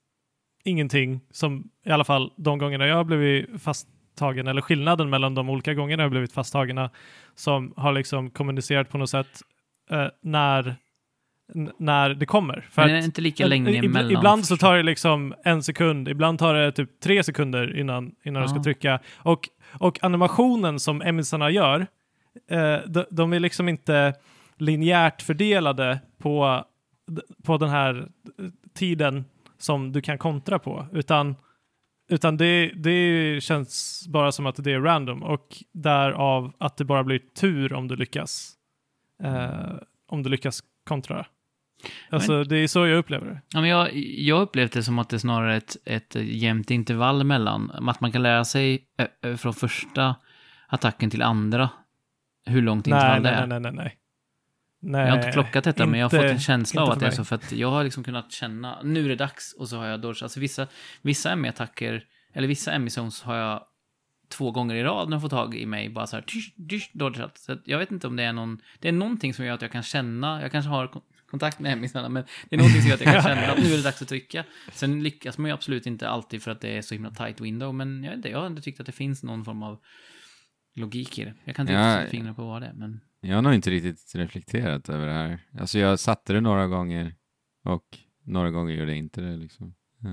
[0.65, 5.51] ingenting som, i alla fall de gångerna jag har blivit fasttagen, eller skillnaden mellan de
[5.51, 6.91] olika gångerna jag har blivit fasttagna,
[7.35, 9.43] som har liksom kommunicerat på något sätt
[9.91, 10.77] eh, när,
[11.79, 12.67] när det kommer.
[12.71, 14.11] För Men är det att- inte lika Eh, länge ib- mellan?
[14.13, 18.43] Ibland så tar det liksom en sekund, ibland tar det typ tre sekunder innan, innan
[18.43, 18.63] du ska Ja.
[18.63, 19.01] trycka.
[19.17, 19.49] Och,
[19.81, 21.87] och animationen som emisarna gör,
[22.87, 24.15] de, de är liksom inte
[24.59, 26.65] linjärt fördelade på,
[27.45, 28.09] på den här
[28.39, 29.25] eh, tiden
[29.59, 31.37] som du kan kontra på, utan,
[32.09, 37.05] utan det, det känns bara som att det är random och därav att det bara
[37.05, 38.53] blir tur om du lyckas,
[39.23, 39.77] eh,
[40.07, 41.27] om du lyckas kontra.
[42.11, 43.41] Alltså det är så jag upplever det.
[43.53, 46.71] Ja, men jag, jag upplevde det som att det är snarare är ett, ett jämnt
[46.71, 50.15] intervall mellan, att man kan lära sig ö, ö, från första
[50.69, 51.71] attacken till andra
[52.47, 53.47] hur långt Nej, intervall det är.
[53.47, 53.97] nej, nej, nej.
[54.81, 55.01] nej.
[55.03, 57.01] Jag har inte klockat detta, men jag har inte- fått en känsla av inte att
[57.01, 59.69] det är så, för att jag har liksom kunnat känna, nu är det dags, och
[59.69, 60.23] så har jag dodge.
[60.23, 60.67] Alltså vissa,
[61.03, 63.65] vissa ME-attacker, eller vissa ME-zones har jag
[64.29, 66.91] två gånger i rad när jag får tag i mig, bara så här, tysch, tysch,
[66.93, 67.39] dodgeat.
[67.39, 69.73] Så jag vet inte om det är någon, det är någonting som gör att jag
[69.73, 72.95] kan känna, jag kanske har kon- kontakt med ME-sarna, men det är någonting som gör
[72.95, 74.45] att jag kan känna att nu är det dags att trycka.
[74.73, 77.75] Sen lyckas man ju absolut inte alltid för att det är så himla tight window,
[77.75, 79.79] men jag vet inte, jag har ändå tyckt att det finns någon form av
[80.77, 81.35] logik i det.
[81.45, 83.01] Jag kan inte Ja, sätta fingrar på vad det är, men...
[83.21, 85.39] Jag har nog inte riktigt reflekterat över det här.
[85.61, 87.15] Alltså jag satte det några gånger
[87.65, 87.85] och
[88.25, 89.75] några gånger gjorde jag inte det liksom.
[90.01, 90.09] Ja.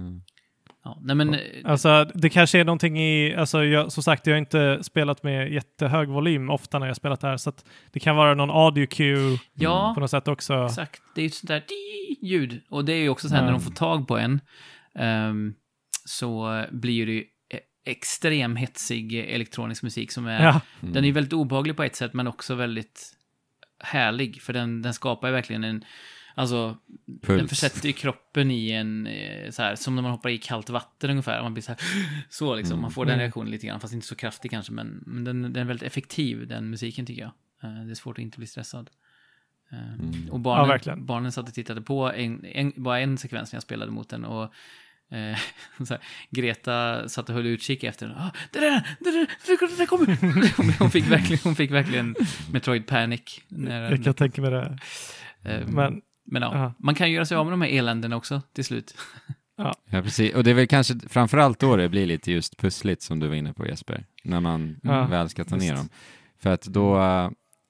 [0.84, 1.36] Ja, nej men...
[1.64, 5.51] Alltså det kanske är någonting i, alltså jag, som sagt jag har inte spelat med
[5.53, 8.86] jättehög volym ofta när jag spelat det här så att det kan vara någon audio
[8.88, 10.66] cue ja, på något sätt också.
[10.66, 11.64] Exakt, det är ju sånt där
[12.22, 12.61] ljud.
[12.70, 13.57] Och det är ju också så här när Ja.
[13.57, 14.41] de får tag på en
[14.95, 15.53] ehm,
[16.05, 17.24] så blir det ju
[17.86, 20.94] extrem hetsig elektronisk musik som är, Ja, Mm.
[20.94, 23.16] den är väldigt obehaglig på ett sätt men också väldigt
[23.80, 25.86] härlig för den, den skapar ju verkligen en,
[26.36, 27.50] alltså den Puls.
[27.50, 31.10] försätter ju kroppen i en, eh, så här, som när man hoppar i kallt vatten
[31.10, 31.80] ungefär, man blir så här,
[32.30, 33.20] så liksom, man får den Mm.
[33.22, 36.48] reaktionen lite grann, fast inte så kraftig kanske, men, men den, den är väldigt effektiv,
[36.48, 37.32] den musiken tycker jag.
[37.72, 38.90] Eh, Det är svårt att inte bli stressad.
[39.72, 40.30] Eh, Mm.
[40.32, 41.06] Och Ja, barnen, verkligen.
[41.06, 44.26] barnen satt och tittade på en, en, bara en sekvens när jag spelade mot den
[44.26, 44.54] och
[45.14, 45.38] eh,
[45.86, 48.18] så här, Greta satt och höll utkik efter den.
[48.18, 49.28] Ah, det där, det där,
[49.70, 50.78] det där, kommer!
[50.80, 52.16] hon, fick verkligen, hon fick verkligen
[52.51, 53.41] Metroid Panic.
[53.47, 54.78] När Jag den, kan tänka mig det.
[55.43, 56.74] eh, Men men ja, ja.
[56.80, 58.95] man kan göra sig av med de här eländena också till slut.
[59.55, 60.34] Ja, precis.
[60.36, 63.36] Och det är väl kanske framförallt då det blir lite just pussligt som du var
[63.36, 65.76] inne på Jesper, när man Ja, väl ska ta ner visst.
[65.76, 65.89] dem.
[66.39, 66.97] För att då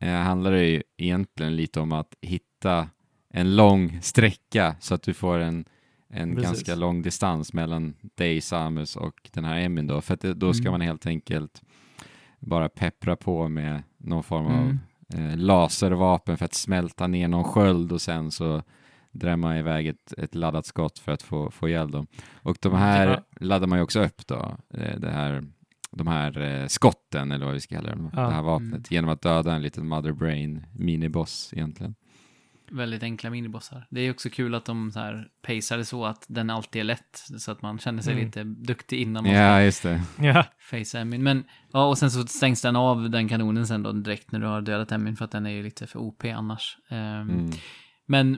[0.01, 2.89] eh, handlar det ju egentligen lite om att hitta
[3.33, 5.65] en lång sträcka så att du får en,
[6.13, 6.49] en Precis.
[6.51, 10.01] ganska lång distans mellan dig, Samus och den här Emin då.
[10.01, 10.71] För att det, då ska Mm.
[10.71, 11.61] man helt enkelt
[12.39, 14.79] bara peppra på med någon form av Mm.
[15.31, 18.63] eh, laservapen för att smälta ner någon sköld och sen så
[19.11, 22.07] drämma iväg ett, ett laddat skott för att få, få ihjäl dem.
[22.33, 23.21] Och de här Ja.
[23.45, 25.43] laddar man ju också upp då, eh, det här,
[25.91, 28.21] de här eh, skotten eller vad vi ska kalla dem, Ja.
[28.21, 28.83] det här vapnet, Mm.
[28.89, 31.95] genom att döda en liten Mother Brain miniboss egentligen.
[32.71, 33.87] Väldigt enkla minibossar.
[33.89, 36.83] Det är också kul att de så här pacear det så att den alltid är
[36.83, 38.25] lätt, så att man känner sig Mm.
[38.25, 40.01] lite duktig innan man Ja, just det.
[40.19, 41.23] ja, Face Emin.
[41.23, 41.43] Men,
[41.73, 44.61] ja, och sen så stängs den av, den kanonen sen då, direkt när du har
[44.61, 46.77] dödat Emin, för att den är ju lite för OP annars.
[46.89, 47.51] Ehm, Mm.
[48.05, 48.33] Men,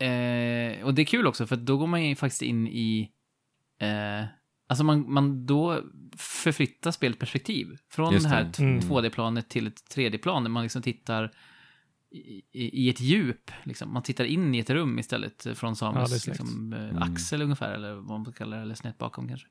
[0.00, 3.10] eh, och det är kul också, för då går man ju faktiskt in i,
[3.80, 4.24] eh,
[4.68, 5.80] alltså man, man då
[6.16, 7.66] förflyttar spelet perspektiv.
[7.90, 8.80] Från Just det här Mm.
[8.80, 11.30] 2D-planet till ett 3D-plan, där man liksom tittar
[12.10, 13.92] i, i ett djup, liksom.
[13.92, 16.26] Man tittar in i ett rum istället från Ja, Samus snyggt.
[16.26, 17.02] liksom, eh, Mm.
[17.02, 19.46] axel ungefär, eller vad man får kalla det, eller snett bakom kanske.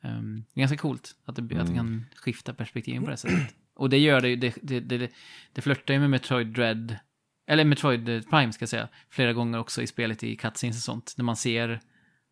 [0.00, 1.74] Um, ganska coolt att det, att det Mm.
[1.76, 3.54] kan skifta perspektiven på det sättet.
[3.74, 5.10] Och det gör det ju, det, det, det,
[5.52, 6.96] det flörtar ju med Metroid Dread,
[7.46, 11.14] eller Metroid Prime ska jag säga, flera gånger också i spelet i cutscenes och sånt,
[11.16, 11.80] när man ser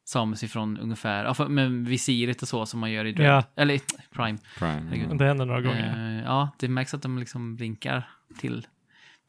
[0.04, 3.62] Samus ifrån ungefär, ja, med visiret och så som man gör i Dread, Ja.
[3.62, 4.38] eller Prime.
[4.58, 4.80] Prime.
[4.90, 5.18] Herregud.
[5.18, 6.16] det händer några gånger.
[6.18, 8.08] Eh, ja, det märks att de liksom blinkar
[8.38, 8.66] till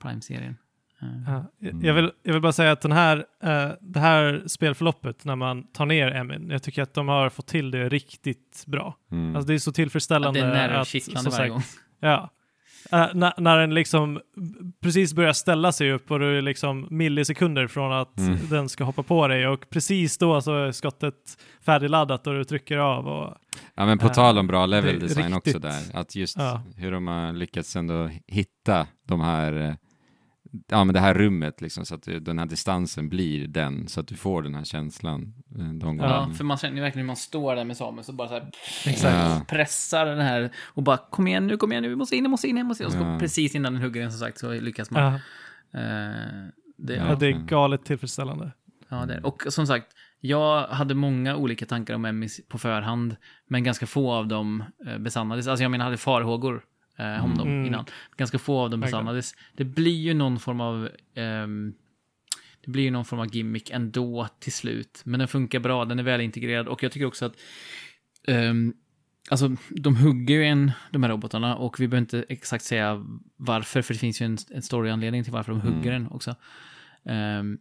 [0.01, 0.57] Prime-serien.
[1.01, 4.43] Eh, Ja, jag- jag, vill, jag vill bara säga att den här, eh, det här
[4.47, 8.63] spelförloppet när man tar ner Emin, jag tycker att de har fått till det riktigt
[8.67, 8.97] bra.
[9.11, 9.35] Mm.
[9.35, 10.39] Alltså det är så tillfredsställande.
[10.39, 11.61] det är att, nervkittlande varje gång.
[11.99, 12.29] Ja.
[12.91, 14.19] Eh, när, när den liksom
[14.81, 18.37] precis börjar ställa sig upp och du är liksom millisekunder från att Mm.
[18.49, 21.15] den ska hoppa på dig och precis då så är skottet
[21.65, 23.07] färdigladdat och du trycker av.
[23.07, 23.35] Och,
[23.75, 26.61] Ja, men på Eh, tal om bra level design också riktigt- där, att just Ja.
[26.77, 29.77] hur de har lyckats ändå hitta de här,
[30.67, 34.07] ja men det här rummet liksom, så att den här distansen blir den, så att
[34.07, 35.97] du får den här känslan eh, de.
[35.97, 38.33] Ja, för man känner ju verkligen hur man står där med Samus och bara så
[38.33, 38.51] här.
[39.03, 39.41] Ja.
[39.47, 42.29] pressar den här och bara kom igen nu, kom igen nu, vi måste in, vi
[42.29, 42.87] måste in, vi måste in.
[42.87, 43.19] Och så Ja.
[43.19, 45.03] precis innan den hugger den som sagt så lyckas man.
[45.03, 45.19] ja,
[45.75, 45.79] Eh,
[46.77, 47.07] det, Ja.
[47.09, 48.51] ja, det är galet tillfredsställande.
[48.89, 49.25] Ja, det är.
[49.25, 49.87] Och som sagt,
[50.19, 53.15] jag hade många olika tankar om Emmys på förhand,
[53.47, 55.47] men ganska få av dem eh, besannades.
[55.47, 56.63] Alltså jag menar, jag hade farhågor
[56.97, 57.65] eh, om dem Mm.
[57.65, 57.85] innan.
[58.17, 59.33] Ganska få av dem besannades.
[59.55, 60.89] Det blir ju någon form av...
[61.15, 61.73] ehm,
[62.65, 65.01] det blir ju någon form av gimmick ändå till slut.
[65.05, 67.33] Men den funkar bra, den är väl integrerad och jag tycker också att...
[68.27, 68.73] ehm,
[69.29, 73.05] alltså, de hugger ju en, de här robotarna och vi behöver inte exakt säga
[73.37, 76.35] varför, för det finns ju en, en storyanledning till varför de hugger den också.
[77.05, 77.57] Ehm,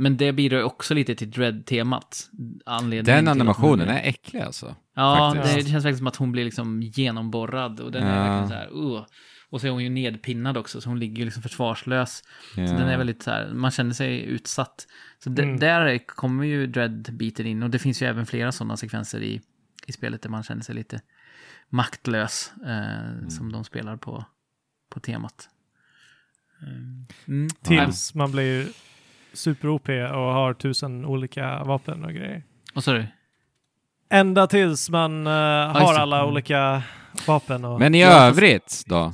[0.00, 2.30] men det bidrar också lite till Dread-temat.
[2.66, 4.76] Anledningen till Den animationen är äcklig alltså.
[4.94, 8.22] Ja, det, det känns verkligen som att hon blir liksom genomborrad och den är Ja.
[8.22, 9.06] verkligen så här, uh.
[9.50, 12.22] Och så är hon ju nedpinnad också, så hon ligger ju liksom försvarslös.
[12.56, 12.66] Ja.
[12.66, 14.86] Så den är väldigt så här, man känner sig utsatt.
[15.24, 15.58] Så Mm.
[15.58, 19.40] där kommer ju Dread-biten in och det finns ju även flera sådana sekvenser i,
[19.86, 21.00] i spelet där man känner sig lite
[21.68, 24.24] maktlös, eh, som de spelar på,
[24.90, 25.48] på temat.
[27.26, 27.48] Mm.
[27.62, 28.68] Tills man blir
[29.32, 32.42] super-OP och har tusen olika vapen och grejer.
[32.74, 33.08] Och så är det.
[34.12, 35.32] Ända tills man eh,
[35.74, 36.28] just har alla Mm.
[36.30, 36.82] olika
[37.26, 37.64] vapen.
[37.64, 39.12] Och, Men i Ja, övrigt då?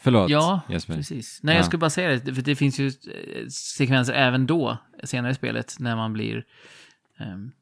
[0.00, 0.94] Förlåt Ja, Jesper.
[0.94, 1.40] Precis.
[1.42, 1.58] Nej, Ja.
[1.58, 5.34] jag skulle bara säga det, för det finns ju eh, sekvenser även då, senare i
[5.34, 6.44] spelet, när man blir
[7.20, 7.52] ehm,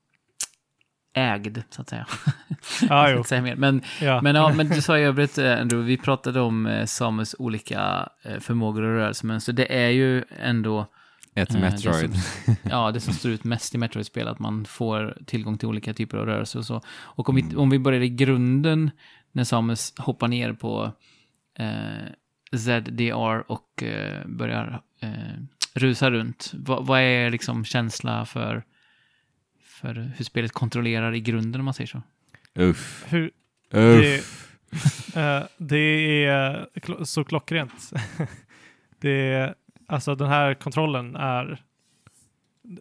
[1.15, 2.07] ägd, så att säga.
[2.89, 3.25] Ja, Jag jo.
[3.25, 3.57] säga mer.
[3.57, 4.21] Men, Ja.
[4.23, 8.09] men, ja, men du sa i övrigt, eh, Andrew, vi pratade om eh, Samus olika
[8.23, 9.53] eh, förmågor och rörelsemönster.
[9.53, 10.87] Det är ju ändå
[11.35, 12.11] Ett Eh, Metroid.
[12.47, 15.95] det ja, det som står ut mest i Metroid-spel, att man får tillgång till olika
[15.95, 16.83] typer av rörelser och så.
[16.89, 18.91] Och om vi, om vi börjar i grunden,
[19.33, 20.93] när Samus hoppar ner på
[21.59, 25.11] eh, ZDR och eh, börjar eh,
[25.75, 28.65] rusa runt, vad, vad är liksom känsla för,
[29.65, 32.03] för hur spelet kontrollerar i grunden, om man säger så?
[32.55, 33.05] Uff.
[33.09, 33.31] Hur,
[33.73, 34.47] Uff.
[35.17, 36.69] Eh, det är
[37.05, 37.93] så klockrent.
[39.01, 39.55] det är,
[39.91, 41.63] alltså den här kontrollen är,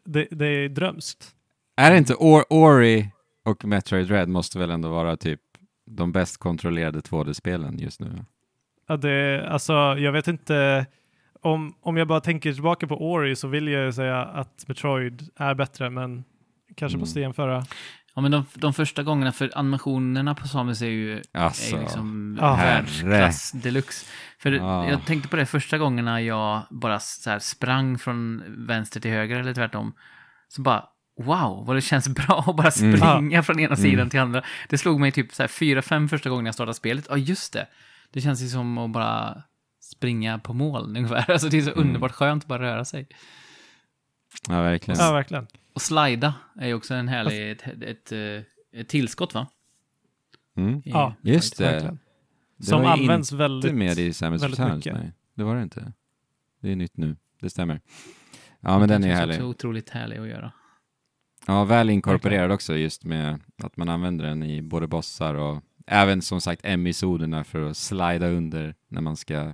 [0.05, 1.36] det, det är drömskt.
[1.78, 3.12] Är det inte Or Ori
[3.45, 5.39] och Metroid Dread måste väl ändå vara typ
[5.86, 8.26] de bäst kontrollerade 2D-spelen just nu?
[8.88, 10.86] Ja, det, alltså, jag vet inte
[11.41, 15.30] om, om jag bara tänker tillbaka på Ori så vill jag ju säga att Metroid
[15.36, 16.24] är bättre, men
[16.76, 16.99] kanske Mm.
[16.99, 17.66] måste jämföra.
[18.16, 21.84] Ja, men de, de första gångerna, för animationerna på Samus är ju, Alltså, är ju
[21.84, 22.55] liksom Ja.
[22.55, 24.05] världsklass deluxe.
[24.42, 24.90] För Ja.
[24.90, 29.40] jag tänkte på det första gångerna jag bara så här sprang från vänster till höger
[29.40, 29.94] eller tvärtom.
[30.48, 30.86] Så bara,
[31.20, 32.98] wow, vad det känns bra att bara Mm.
[32.98, 34.10] springa från ena sidan Mm.
[34.10, 34.44] till andra.
[34.70, 37.06] Det slog mig typ så här fyra, fem första gången jag startade spelet.
[37.10, 37.68] Ja, just det.
[38.12, 39.44] Det känns ju som att bara
[39.82, 41.32] springa på mål ungefär.
[41.32, 41.88] Alltså det är så Mm.
[41.88, 43.08] underbart skönt att bara röra sig.
[44.50, 45.00] ja verkligen.
[45.00, 45.48] Ja, verkligen.
[45.74, 49.48] Och slida är ju också en härlig, ett, ett, ett, eh, ett tillskott va?
[50.58, 50.82] Mm.
[50.86, 51.64] Ja, Just det.
[51.64, 52.00] verkligen.
[52.60, 53.76] Det Som används väldigt...
[53.76, 54.93] med i Samus väldigt Returns, mycket.
[54.93, 55.12] nej.
[55.34, 55.93] Det var det inte.
[56.62, 57.82] Det är nytt nu, det stämmer.
[58.60, 59.36] Ja, men den är härlig.
[59.36, 60.51] också otroligt härlig att göra.
[61.47, 66.22] Ja, väl inkorporerad också just med att man använder den i både bossar och även
[66.22, 69.53] som sagt M-isoderna för att slida under när man ska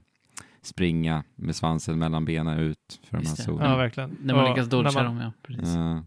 [0.62, 3.70] springa med svansen mellan benen ut för de här Just zonerna.
[3.70, 4.18] Ja, verkligen.
[4.22, 5.32] När man Och lyckas dodga dem, ja.
[5.42, 5.76] Precis.
[5.76, 6.04] Ja.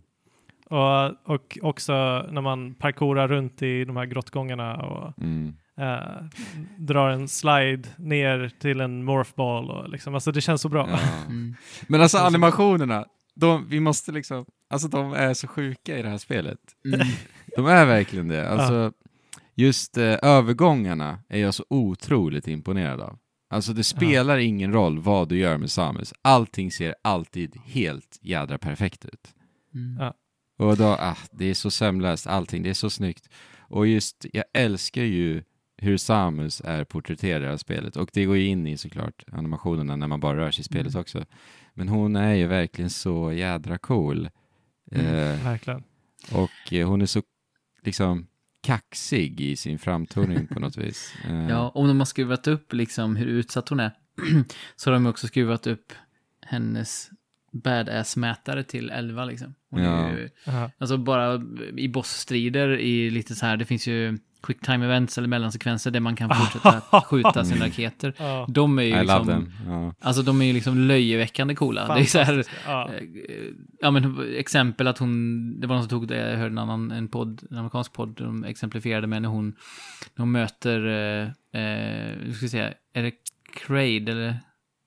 [1.05, 1.93] och, och också
[2.31, 5.55] när man parkourar runt i de här grottgångarna och Mm.
[5.79, 6.25] Eh,
[6.79, 9.71] drar en slide ner till en morphball.
[9.71, 10.89] Och liksom, alltså det känns så bra.
[10.91, 10.99] Ja.
[11.29, 11.55] Mm.
[11.87, 16.19] Men alltså animationerna, de, vi måste liksom, alltså de är så sjuka i det här
[16.19, 16.59] spelet.
[16.85, 17.07] Mm.
[17.57, 18.49] De är verkligen det.
[18.49, 18.93] Alltså,
[19.55, 23.19] just eh, övergångarna är jag så otroligt imponerad av.
[23.51, 26.15] Alltså det spelar ingen roll vad du gör med Samus.
[26.23, 29.35] Allting ser alltid helt jädra perfekt ut.
[29.75, 29.97] Mm.
[29.99, 30.15] Ja.
[30.59, 33.29] Och då, ah, det är så sömlöst, allting, det är så snyggt.
[33.59, 35.43] Och just, jag älskar ju
[35.79, 37.97] hur Samus är porträtterad här spelet.
[37.97, 40.93] Och det går ju in i såklart animationerna när man bara rör sig i spelet
[40.95, 41.01] Mm.
[41.01, 41.25] också.
[41.75, 44.31] Men hon är ju verkligen så jädra cool.
[44.93, 45.07] Mm.
[45.07, 45.83] Eh, Verkligen.
[46.33, 47.23] och eh, hon är så
[47.83, 48.27] liksom
[48.63, 51.15] kaxig i sin framtoning på något vis.
[51.29, 53.91] Eh, Ja, om de har skruvat upp liksom hur utsatt hon är,
[54.77, 55.93] så har de också skruvat upp
[56.43, 57.11] hennes
[57.53, 59.55] badass-mätare till 11 liksom.
[59.71, 60.09] Hon Ja.
[60.09, 60.71] är ju, Ja.
[60.79, 61.43] alltså bara
[61.77, 66.01] i bossstrider i lite så här, det finns ju quick time events eller mellansekvenser där
[66.01, 68.15] man kan fortsätta skjuta sina raketer.
[68.19, 68.47] Ja.
[68.49, 69.53] De är ju I liksom.
[69.67, 69.95] Ja.
[70.01, 71.95] alltså de är ju liksom löjeväckande coola.
[71.95, 72.45] Det är så här.
[72.67, 72.91] Ja.
[72.93, 73.03] Eh,
[73.81, 76.91] Ja men exempel att hon, det var någon som tog det, jag hörde en annan,
[76.91, 79.47] en podd, en amerikansk podd, de exemplifierade med när hon,
[80.15, 83.13] när hon möter, eh, eh, hur ska säga, är det
[83.67, 84.39] Kraid eller?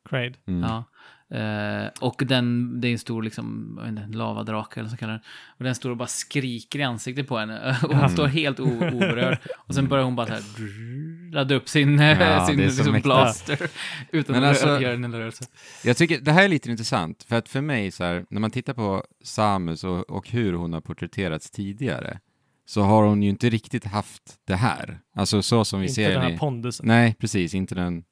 [0.10, 0.34] Crade.
[0.48, 0.62] Mm.
[0.64, 0.84] Ja.
[1.32, 5.22] Eh, och den, det är en stor liksom, inte, lavadrake eller så kallar den.
[5.58, 7.78] Och den står och bara skriker i ansiktet på henne.
[7.84, 8.10] Och hon Mm.
[8.10, 9.38] står helt oberörd.
[9.68, 13.60] Och sen börjar hon bara så här drrrr, ladda upp sin, Ja, sin liksom blaster.
[14.12, 15.46] Utan Men att alltså- göra en rörelse.
[15.84, 18.52] Jag tycker det här är lite intressant, för att för mig så här, när man
[18.52, 22.20] tittar på Samus och, och hur hon har porträtterats tidigare,
[22.66, 25.00] så har hon ju inte riktigt haft det här.
[25.16, 26.88] Alltså så som vi Inte ser den henne här pondusen.
[26.88, 28.04] Nej, precis, inte den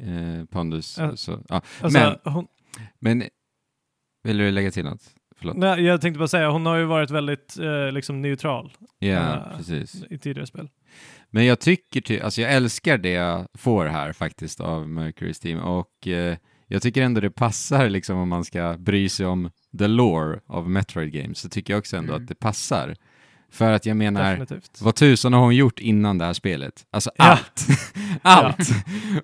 [0.00, 0.98] eh, pondus.
[0.98, 1.16] Ja.
[1.16, 1.62] Så, ja.
[1.80, 2.46] Alltså, men, hon,
[3.00, 3.22] men,
[4.22, 5.02] vill du lägga till något?
[5.36, 5.56] Förlåt.
[5.56, 9.52] nej, jag tänkte bara säga, hon har ju varit väldigt eh, liksom neutral Ja, Ja.
[9.56, 10.04] precis.
[10.10, 10.68] i tidigare spel.
[11.30, 15.58] Men jag tycker, ty- alltså jag älskar det jag får här faktiskt av Mercury's team
[15.58, 16.36] och eh,
[16.66, 20.70] jag tycker ändå det passar liksom om man ska bry sig om the lore av
[20.70, 22.22] Metroid Games så tycker jag också ändå Mm.
[22.22, 22.96] att det passar.
[23.52, 24.80] För att jag menar, Definitivt.
[24.82, 26.86] vad tusan har hon gjort innan det här spelet?
[26.90, 27.24] Alltså Ja.
[27.24, 27.66] allt!
[28.22, 28.68] allt!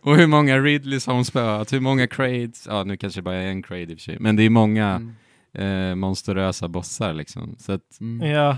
[0.03, 1.73] Och hur många Ridleys har hon spöat?
[1.73, 2.67] Hur många Crades?
[2.71, 4.51] Ja, nu kanske det bara är en Crade i och för sig, men det är
[4.51, 4.89] många
[5.55, 5.91] Mm.
[5.91, 7.57] eh, monsterösa bossar liksom.
[7.59, 8.31] Så att, Mm.
[8.31, 8.57] Ja.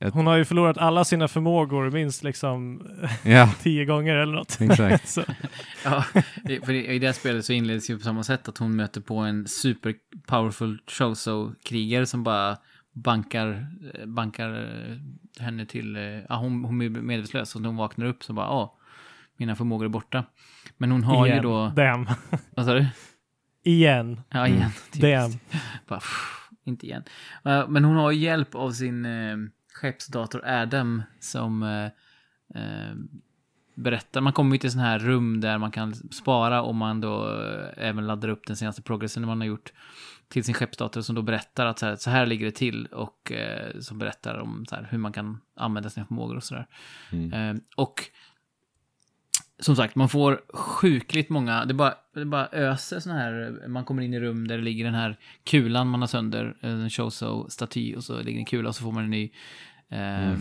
[0.00, 2.82] Ett- Hon har ju förlorat alla sina förmågor minst liksom
[3.24, 4.60] ja, tio gånger eller något.
[4.60, 5.08] exakt.
[5.08, 5.22] Så,
[5.84, 6.04] Ja,
[6.48, 9.00] i- för i det här spelet så inleds ju på samma sätt att hon möter
[9.00, 9.94] på en super
[10.26, 12.56] powerful Chozo-krigare som bara
[13.02, 14.96] bankar, eh, bankar eh,
[15.44, 18.50] henne till, eh, ja hon, hon är medvetslös och när hon vaknar upp så bara,
[18.50, 18.72] åh,
[19.36, 20.24] mina förmågor är borta.
[20.76, 21.42] Men hon har ju igen.
[21.42, 22.06] då, Damn.
[22.56, 22.86] vad sa du?
[23.62, 24.20] igen.
[24.28, 24.70] Ja, igen.
[24.92, 25.32] Damn.
[25.88, 27.02] Bara, pff, inte igen.
[27.44, 29.36] Eh, Men hon har ju hjälp av sin eh,
[29.72, 32.94] skeppsdator Adam som eh,
[33.74, 34.20] berättar.
[34.20, 37.28] Man kommer ju till sån här rum där man kan spara om man då
[37.76, 39.72] även laddar upp den senaste progressen man har gjort
[40.28, 43.32] till sin skeppsdator som då berättar att så här, så här ligger det till och
[43.32, 46.66] eh, som berättar om så här, hur man kan använda sina förmågor och sådär.
[47.12, 47.32] Mm.
[47.32, 48.10] Eh, och
[49.60, 54.02] som sagt, man får sjukligt många, det bara, det bara öser såna här, man kommer
[54.02, 58.04] in i rum där det ligger den här kulan man har sönder, en Chozo-staty och
[58.04, 59.30] så ligger en kula och så får man en ny
[59.90, 60.38] eh,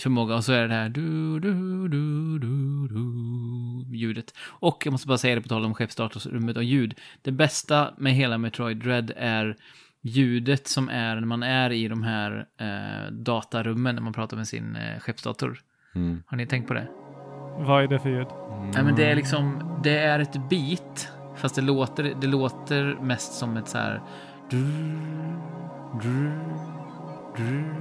[0.00, 4.34] förmåga och så är det det här du, du, du, du, du, ljudet.
[4.40, 6.94] Och jag måste bara säga det på tal om skeppsdatorrummet och ljud.
[7.22, 9.56] Det bästa med hela Metroid Dread är
[10.02, 14.48] ljudet som är när man är i de här eh, datarummen när man pratar med
[14.48, 15.60] sin eh, skeppsdator.
[15.94, 16.22] Mm.
[16.26, 16.88] Har ni tänkt på det?
[17.58, 18.26] Vad är det för ljud?
[18.74, 23.32] Nej, men det är liksom, det är ett beat Fast det låter, det låter mest
[23.32, 24.02] som ett så här...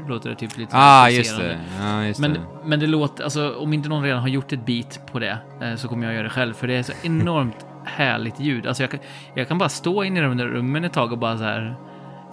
[0.08, 1.60] Låter det typ lite Ah, just det.
[1.82, 2.40] Ja, just Men, det.
[2.66, 5.76] men det låter, alltså om inte någon redan har gjort ett beat på det eh,
[5.76, 8.68] så kommer jag göra det själv för det är så enormt härligt ljud.
[8.68, 9.00] Alltså jag kan,
[9.36, 11.76] jag kan bara stå inne i de där rummen ett tag och bara så här,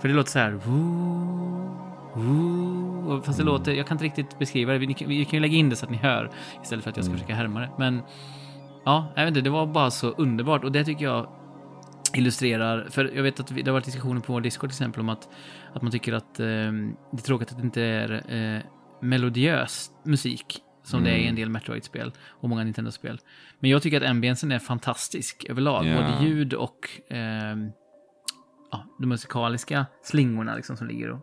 [0.01, 0.51] för det låter så här.
[0.51, 1.77] Woo,
[2.15, 4.79] woo, fast det låter, jag kan inte riktigt beskriva det.
[4.79, 6.31] Vi, vi kan ju lägga in det så att ni hör
[6.63, 7.71] istället för att jag ska försöka härma det.
[7.79, 8.03] Men
[8.85, 11.27] ja, jag vet inte, det var bara så underbart och det tycker jag
[12.15, 15.09] illustrerar, för jag vet att det har varit diskussioner på vår Discord till exempel om
[15.09, 15.29] att,
[15.73, 18.63] att man tycker att eh, det är tråkigt att det inte är eh,
[19.01, 23.21] melodiös musik som det är i en del Metroid-spel och många Nintendo-spel.
[23.59, 25.97] Men jag tycker att ambiensen är fantastisk överlag, Ja.
[25.97, 27.57] både ljud och eh,
[28.71, 31.21] ja, de musikaliska slingorna liksom som ligger och,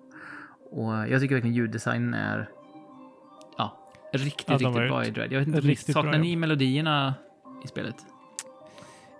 [0.72, 2.50] och jag tycker verkligen ljuddesignen är
[3.58, 5.32] ja, riktigt, Ja, riktigt bra i Dread.
[5.32, 7.14] Jag vet inte, saknar ni melodierna
[7.66, 7.96] i spelet?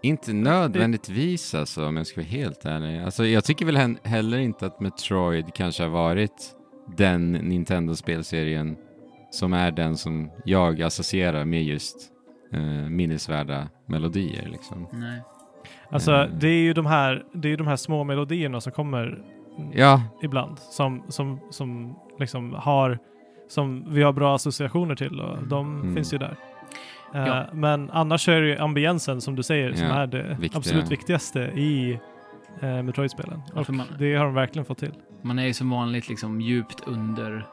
[0.04, 3.02] Inte nödvändigtvis alltså, om jag ska vara helt ärlig.
[3.02, 6.56] Alltså, jag tycker väl heller inte att Metroid kanske har varit
[6.98, 8.76] den Nintendo-spelserien
[9.32, 11.98] som är den som jag associerar med just
[12.54, 14.48] eh, minnesvärda melodier.
[14.52, 14.88] Liksom.
[14.92, 15.22] Nej.
[15.90, 16.40] Alltså, Mm.
[16.40, 19.24] det är ju de här, det är ju de här små melodierna som kommer
[19.74, 23.00] Ja, ibland som, som, som liksom har
[23.50, 25.96] som vi har bra associationer till och de Mm.
[25.96, 26.36] finns ju där.
[27.14, 27.46] Eh, Ja.
[27.54, 30.58] Men annars är det ju ambiensen som du säger som är det viktiga.
[30.58, 32.00] absolut viktigaste i
[32.64, 33.42] uh, Metroid-spelen.
[33.56, 34.94] Ja, Och man- det har de verkligen fått till.
[35.24, 37.46] Man är ju som vanligt liksom djupt under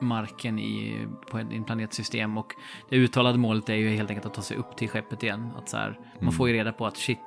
[0.00, 2.46] marken i, på en, i en planetsystem och
[2.90, 5.50] det uttalade målet är ju helt enkelt att ta sig upp till skeppet igen.
[5.58, 7.18] Att så här, Man får ju reda på att shit,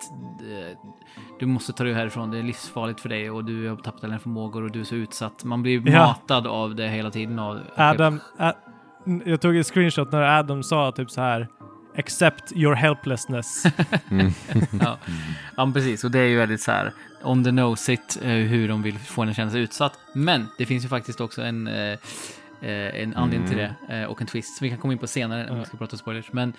[0.41, 0.77] eh,
[1.39, 4.07] du måste ta dig härifrån, det är livsfarligt för dig och du har tappat alla
[4.11, 5.43] dina förmågor och du är så utsatt.
[5.43, 6.07] Man blir Ja.
[6.07, 7.39] matad av det hela tiden.
[7.39, 8.19] Av, Adam,
[9.25, 11.47] jag tog ett screenshot när Adam sa typ så här
[11.97, 13.63] Accept your helplessness.
[14.81, 14.97] ja.
[15.57, 16.03] ja, precis.
[16.03, 16.93] Och det är ju väldigt så här
[17.23, 19.99] on the nose it, eh, hur de vill få en att känna sig utsatt.
[20.13, 21.97] Men det finns ju faktiskt också en, eh,
[22.61, 25.49] eh, en anledning till det och en twist som vi kan komma in på senare
[25.49, 26.33] om vi ska prata spoilers.
[26.33, 26.53] Men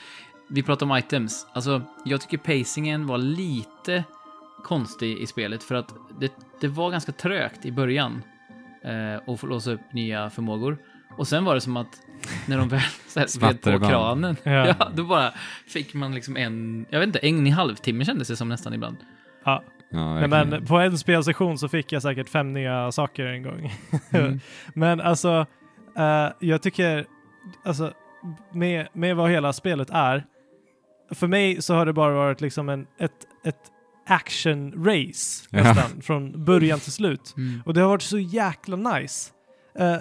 [0.48, 1.46] vi pratar om items.
[1.52, 4.04] Alltså, jag tycker pacingen var lite
[4.64, 8.22] konstig i spelet för att det, det var ganska trögt i början
[8.82, 10.78] eh, att få låsa upp nya förmågor.
[11.16, 12.00] Och sen var det som att
[12.46, 14.66] när de väl så här spred på kranen, Ja.
[14.78, 14.90] ja.
[14.94, 15.32] då bara
[15.68, 18.96] fick man liksom en, jag vet inte, en i halvtimme kändes det som nästan ibland.
[19.44, 19.62] ja.
[19.90, 20.48] ja Nej, verkligen.
[20.48, 23.72] men på en spelsession så fick jag säkert fem nya saker en gång.
[24.12, 24.40] Mm.
[24.74, 25.46] men alltså,
[25.98, 27.06] eh, jag tycker,
[27.64, 27.92] alltså,
[28.52, 30.24] med, med vad hela spelet är,
[31.10, 33.12] för mig så har det bara varit liksom en, ett,
[33.44, 33.60] ett
[34.08, 35.62] action-race Ja.
[35.62, 37.34] nästan, från början till slut.
[37.36, 37.62] Mm.
[37.66, 39.30] Och det har varit så jäkla nice.
[39.78, 39.96] Eh,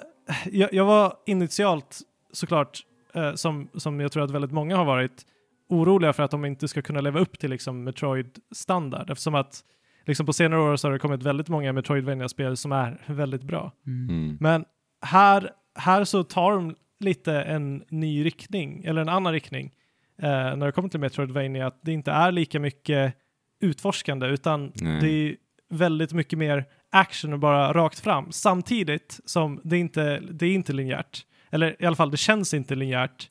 [0.51, 1.99] jag, jag var initialt
[2.31, 2.79] såklart,
[3.13, 5.25] eh, som, som jag tror att väldigt många har varit,
[5.69, 9.09] oroliga för att de inte ska kunna leva upp till liksom, Metroid-standard.
[9.09, 9.63] Eftersom att
[10.05, 13.71] liksom, på senare år så har det kommit väldigt många Metroidvania-spel som är väldigt bra.
[13.87, 14.09] Mm.
[14.09, 14.37] Mm.
[14.39, 14.65] Men
[15.01, 19.73] här, här så tar de lite en ny riktning, eller en annan riktning,
[20.21, 23.13] eh, när det kommer till Metroidvania, att det inte är lika mycket
[23.59, 25.01] utforskande, utan Nej.
[25.01, 25.35] det är
[25.69, 28.31] väldigt mycket mer action och bara rakt fram.
[28.31, 31.25] Samtidigt som det inte det är inte linjärt.
[31.49, 33.29] Eller i alla fall, det känns inte linjärt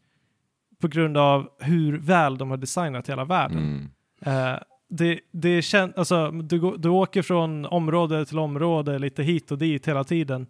[0.80, 3.90] på grund av hur väl de har designat hela världen.
[4.26, 4.52] Mm.
[4.52, 9.58] Eh, det, det kän, alltså, du, du åker från område till område lite hit och
[9.58, 10.46] dit hela tiden.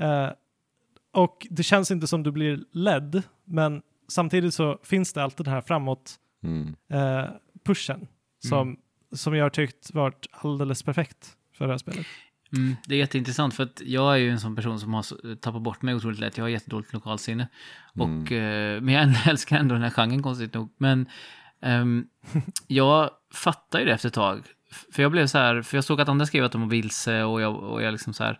[0.00, 0.28] Eh,
[1.12, 5.54] och det känns inte som du blir ledd, men samtidigt så finns det alltid den
[5.54, 6.74] här framåt Mm.
[6.90, 7.24] eh,
[7.64, 8.06] pushen
[8.38, 8.76] som,
[9.12, 12.06] som jag har tyckt varit alldeles perfekt för det här spelet.
[12.56, 15.62] Mm, det är jätteintressant för att jag är ju en sån person som har tappat
[15.62, 16.36] bort mig otroligt lätt.
[16.36, 17.48] Jag har jättedåligt lokalsinne.
[17.94, 20.74] Och, eh, men jag älskar ändå den här genren konstigt nog.
[20.78, 21.08] Men
[21.62, 22.06] ehm,
[22.66, 24.42] jag fattar ju det efter ett tag.
[24.92, 27.22] För jag blev så här, för jag såg att andra skrev att de var vilse
[27.22, 28.38] och jag, och jag liksom så här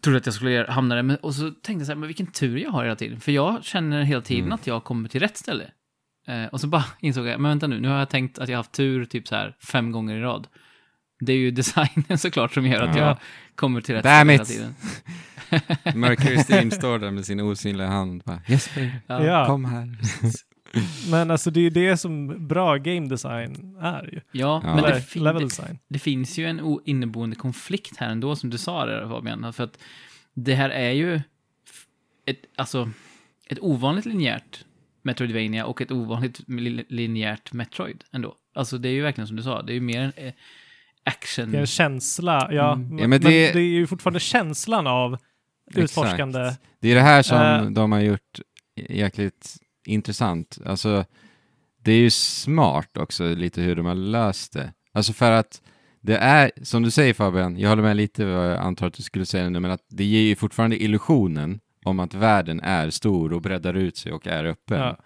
[0.00, 1.02] trodde att jag skulle hamna där.
[1.02, 3.20] Men, och så tänkte jag så här, men vilken tur jag har hela tiden.
[3.20, 5.70] För jag känner hela tiden att jag kommer till rätt ställe.
[6.26, 8.56] Eh, och så bara insåg jag, men vänta nu, nu har jag tänkt att jag
[8.56, 10.46] har haft tur typ så här fem gånger i rad.
[11.20, 13.02] Det är ju designen såklart som gör att Ja.
[13.06, 13.16] jag
[13.54, 14.74] kommer till rätt Damn hela tiden.
[15.94, 18.22] Mercury Steam står där med sin osynliga hand.
[18.24, 19.24] Bara, Jesper, Ja.
[19.24, 19.46] Ja.
[19.46, 19.96] kom här.
[21.10, 24.20] Men alltså det är ju det som bra game design är ju.
[24.32, 24.74] Ja, Ja.
[24.74, 25.78] men det, fin- level det, design.
[25.88, 29.52] det finns ju en inneboende konflikt här ändå, som du sa där Fabian.
[29.52, 29.78] För att
[30.34, 31.14] det här är ju
[32.26, 32.90] ett, alltså,
[33.46, 34.64] ett ovanligt linjärt
[35.02, 38.34] Metroidvania och ett ovanligt li- linjärt Metroid ändå.
[38.54, 40.32] Alltså det är ju verkligen som du sa, det är ju mer eh,
[41.04, 41.50] action.
[41.50, 42.72] Det är en känsla, ja.
[42.72, 42.88] Mm.
[42.88, 43.58] Men, Ja, men men det- det...
[43.58, 45.18] är ju fortfarande känslan av
[45.74, 46.52] utforskande.
[46.80, 47.64] Det är det här som Eh.
[47.70, 48.40] de har gjort
[48.88, 50.58] jäkligt intressant.
[50.66, 51.04] Alltså,
[51.84, 54.72] det är ju smart också lite hur de har löst det.
[54.92, 55.62] Alltså för att
[56.00, 59.02] det är, som du säger Fabian, jag håller med lite vad jag antar att du
[59.02, 63.32] skulle säga nu, men att det ger ju fortfarande illusionen om att världen är stor
[63.32, 64.78] och breddar ut sig och är öppen.
[64.80, 64.98] Ja.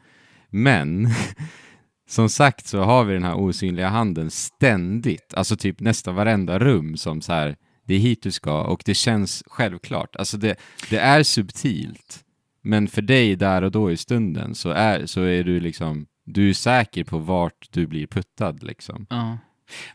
[0.50, 1.08] Men
[2.08, 6.96] som sagt så har vi den här osynliga handen ständigt, alltså typ nästan varenda rum
[6.96, 7.56] som så här,
[7.86, 10.16] det är hit du ska och det känns självklart.
[10.16, 10.56] Alltså det,
[10.90, 12.24] det är subtilt,
[12.62, 16.48] men för dig där och då i stunden så är, så är du liksom, du
[16.48, 19.06] är säker på vart du blir puttad liksom.
[19.10, 19.38] Ja.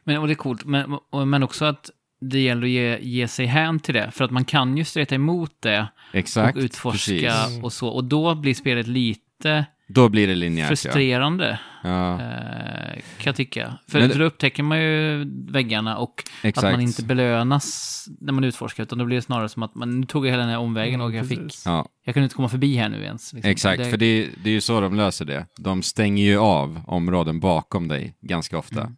[0.04, 1.90] Men, och det är coolt, men, och- men också att
[2.22, 5.16] det gäller att ge, ge sig hän till det, för att man kan ju streta
[5.16, 7.64] emot det Exakt, och utforska precis.
[7.64, 12.14] och så, och då blir spelet lite Då blir det linjärt frustrerande, ja.
[12.14, 13.74] eh, kan jag tycka.
[13.90, 16.66] För, Men- för då upptäcker man ju väggarna och Exakt.
[16.66, 20.00] att man inte belönas när man utforskar, utan då blir det snarare som att man,
[20.00, 21.50] nu tog jag hela den här omvägen och jag fick, Mm.
[21.66, 23.34] Ja, jag kunde inte komma förbi här nu ens.
[23.34, 23.52] liksom.
[23.52, 25.46] exakt, Det- för det, det är ju så de löser det.
[25.58, 28.82] De stänger ju av områden bakom dig ganska ofta.
[28.82, 28.96] Mm.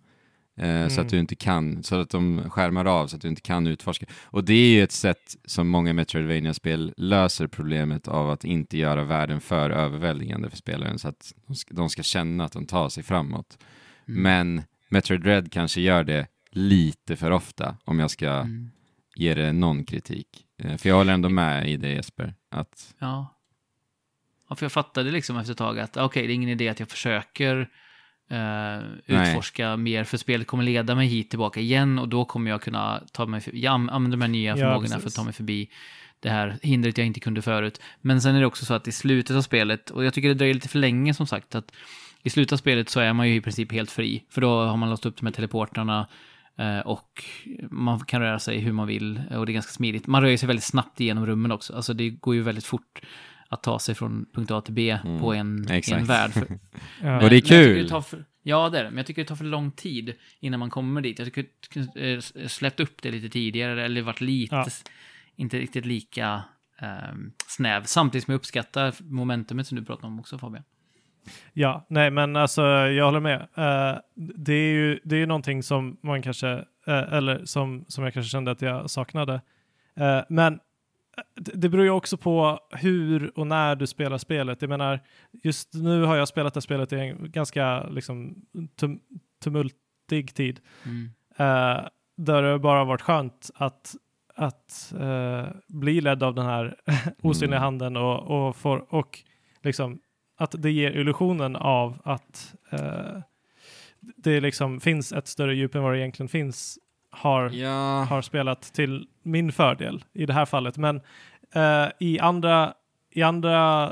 [0.58, 1.06] Eh, Så Mm.
[1.06, 4.06] att du inte kan, så att de skärmar av så att du inte kan utforska.
[4.24, 9.04] Och det är ju ett sätt som många Metroidvania-spel löser problemet av att inte göra
[9.04, 11.34] världen för överväldigande för spelaren så att
[11.70, 13.58] de ska, känna att de tar sig framåt.
[14.08, 14.22] Mm.
[14.22, 18.70] Men Metroid Dread kanske gör det lite för ofta om jag ska Mm.
[19.16, 20.28] ge det någon kritik.
[20.58, 23.36] Eh, För jag håller ändå med i det Jesper, att Ja.
[24.50, 24.56] ja.
[24.56, 26.90] För jag fattade liksom efter ett tag att okej, det är ingen idé att jag
[26.90, 27.70] försöker
[28.30, 32.62] eh, utforska mer, för spelet kommer leda mig hit tillbaka igen och då kommer jag
[32.62, 35.24] kunna ta mig förbi, jag an- använder de här nya Ja, förmågorna för att ta
[35.24, 35.70] mig förbi
[36.20, 37.82] det här hindret jag inte kunde förut.
[38.02, 40.34] Men sen är det också så att i slutet av spelet, och jag tycker det
[40.34, 41.72] dröjer lite för länge som sagt, att
[42.24, 44.78] i slutet av spelet så är man ju i princip helt fri, för då har
[44.78, 46.08] man låst upp de här teleportrarna
[46.58, 47.24] eh, och
[47.70, 50.08] man kan röra sig hur man vill och det är ganska smidigt.
[50.08, 53.02] Man rör sig väldigt snabbt igenom rummen också, alltså det går ju väldigt fort
[53.50, 56.00] att ta sig från punkt A till B Mm, på en, exakt.
[56.02, 56.32] en värld.
[56.32, 56.48] För,
[57.02, 57.24] Ja.
[57.24, 57.88] Och det är kul.
[57.88, 58.90] det för, ja, det är det.
[58.90, 61.20] Men jag tycker det tar för lång tid innan man kommer dit.
[61.20, 61.42] Jag tycker
[61.82, 64.66] att jag eh, släppt upp det lite tidigare eller varit lite, Ja.
[65.36, 66.44] inte riktigt lika
[66.80, 67.84] ehm, snäv.
[67.84, 70.64] Samtidigt som jag uppskattar momentumet som du pratade om också Fabian.
[71.54, 73.40] Ja, nej men alltså jag håller med.
[73.42, 76.50] Eh, det är ju det är ju någonting som man kanske,
[76.88, 79.42] eh, eller som, som jag kanske kände att jag saknade.
[79.96, 80.60] Eh, men
[81.36, 84.62] det beror ju också på hur och när du spelar spelet.
[84.62, 85.00] Jag menar,
[85.44, 88.36] just nu har jag spelat det spelet i en ganska liksom,
[88.80, 89.00] tum
[89.44, 90.60] tumultig tid.
[90.86, 91.10] Mm.
[91.38, 91.88] Eh,
[92.18, 93.96] där det bara varit skönt att,
[94.36, 96.76] att eh, bli ledd av den här
[97.22, 97.64] osynliga Mm.
[97.64, 99.20] handen och, och, får, och
[99.64, 100.00] liksom
[100.38, 103.18] att det ger illusionen av att eh,
[104.00, 106.80] det liksom finns ett större djup än vad det egentligen finns
[107.16, 110.78] har, ja, har spelat till min fördel i det här fallet.
[110.78, 111.02] Men
[111.56, 112.74] eh, i andra,
[113.12, 113.92] i andra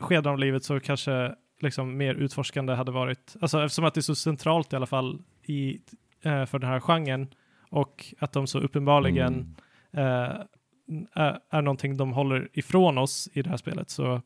[0.00, 4.02] skeden av livet så kanske liksom mer utforskande hade varit, alltså eftersom att det är
[4.02, 5.80] så centralt i alla fall i,
[6.22, 7.28] eh, för den här genren
[7.70, 9.54] och att de så uppenbarligen
[9.92, 10.06] Mm.
[10.26, 10.36] eh,
[11.14, 14.22] är, är någonting de håller ifrån oss i det här spelet så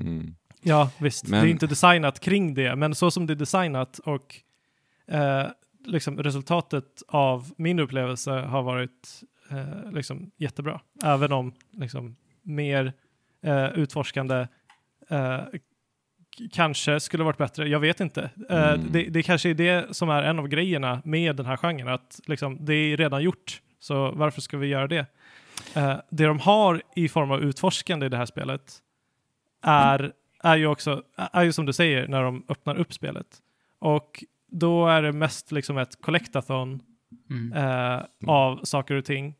[0.00, 0.34] Mm.
[0.62, 3.98] ja visst, Men- det är inte designat kring det men så som det är designat
[3.98, 4.34] och
[5.06, 5.46] eh,
[5.84, 12.92] liksom resultatet av min upplevelse har varit eh, liksom jättebra även om liksom mer
[13.42, 14.46] eh, utforskande
[15.08, 15.40] eh,
[16.52, 17.68] kanske skulle varit bättre.
[17.68, 18.30] Jag vet inte.
[18.50, 18.86] Eh, Mm.
[18.92, 22.20] det, det kanske är det som är en av grejerna med den här genren, att
[22.26, 25.06] liksom, det är redan gjort, så varför ska vi göra det?
[25.74, 28.78] Eh, det de har i form av utforskande i det här spelet
[29.62, 30.12] är,
[30.42, 33.26] är ju också, är ju som du säger, när de öppnar upp spelet.
[33.78, 36.82] Och då är det mest liksom ett collectathon
[37.30, 37.52] Mm.
[37.52, 39.34] eh, av saker och ting.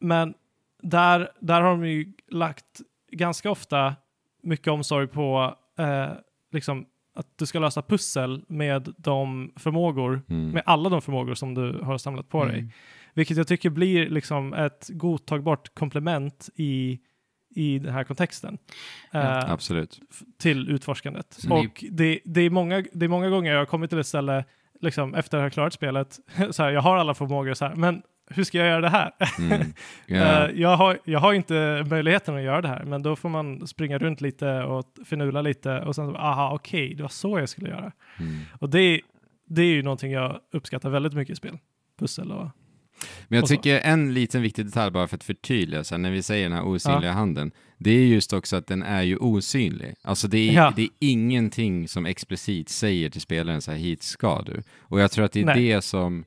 [0.00, 0.34] Men
[0.82, 2.80] där, där har de ju lagt
[3.12, 3.94] ganska ofta
[4.42, 6.08] mycket omsorg på eh,
[6.52, 10.50] liksom att du ska lösa pussel med de förmågor, Mm.
[10.50, 12.58] med alla de förmågor som du har samlat på dig.
[12.58, 12.70] Mm.
[13.14, 16.98] Vilket jag tycker blir liksom ett godtagbart komplement i,
[17.54, 18.58] i den här kontexten.
[19.10, 20.00] Ja, eh, Absolut.
[20.38, 21.26] till utforskandet.
[21.30, 23.98] Så ni- och det, det, är många, det är många gånger jag har kommit till
[23.98, 24.44] ett ställe,
[24.80, 26.18] liksom, efter att ha klarat spelet,
[26.50, 29.12] så här, jag har alla förmågor, så här, men hur ska jag göra det här?
[29.38, 29.72] Mm.
[30.06, 30.48] Ja.
[30.48, 33.66] Eh, jag, har, jag har inte möjligheten att göra det här, men då får man
[33.66, 37.48] springa runt lite och finula lite och sen så, aha, okej, det var så jag
[37.48, 37.92] skulle göra.
[38.18, 38.38] Mm.
[38.60, 39.00] Och det,
[39.46, 41.58] det är ju någonting jag uppskattar väldigt mycket i spel.
[41.98, 42.48] Pussel och...
[43.28, 46.22] Men jag tycker en liten viktig detalj bara för att förtydliga, så här, när vi
[46.22, 49.94] säger den här osynliga handen, det är just också att den är ju osynlig.
[50.02, 50.72] Alltså det är, Ja.
[50.76, 54.62] det är ingenting som explicit säger till spelaren så här, hit ska du.
[54.80, 55.66] Och jag tror att det är Nej.
[55.68, 56.24] det som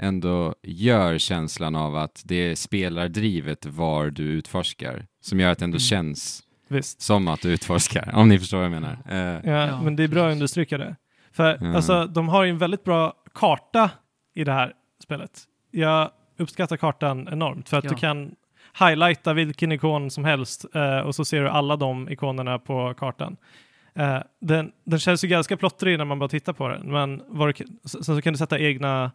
[0.00, 5.64] ändå gör känslan av att det är spelardrivet var du utforskar, som gör att det
[5.64, 5.80] ändå Mm.
[5.80, 7.00] känns Visst.
[7.02, 8.98] som att du utforskar, om ni förstår vad jag menar.
[9.08, 10.96] Eh, Ja, Ja, men det är bra att understryka det.
[11.32, 11.74] För Mm.
[11.76, 13.90] alltså, de har ju en väldigt bra karta
[14.34, 14.72] i det här
[15.02, 15.30] spelet.
[15.70, 17.90] Jag uppskattar kartan enormt för att Ja.
[17.90, 18.34] du kan
[18.78, 23.36] highlighta vilken ikon som helst eh, och så ser du alla de ikonerna på kartan.
[23.94, 27.18] Eh, den, den känns ju ganska plottrig när man bara tittar på den, men
[27.52, 29.10] kan- sen så kan du sätta egna,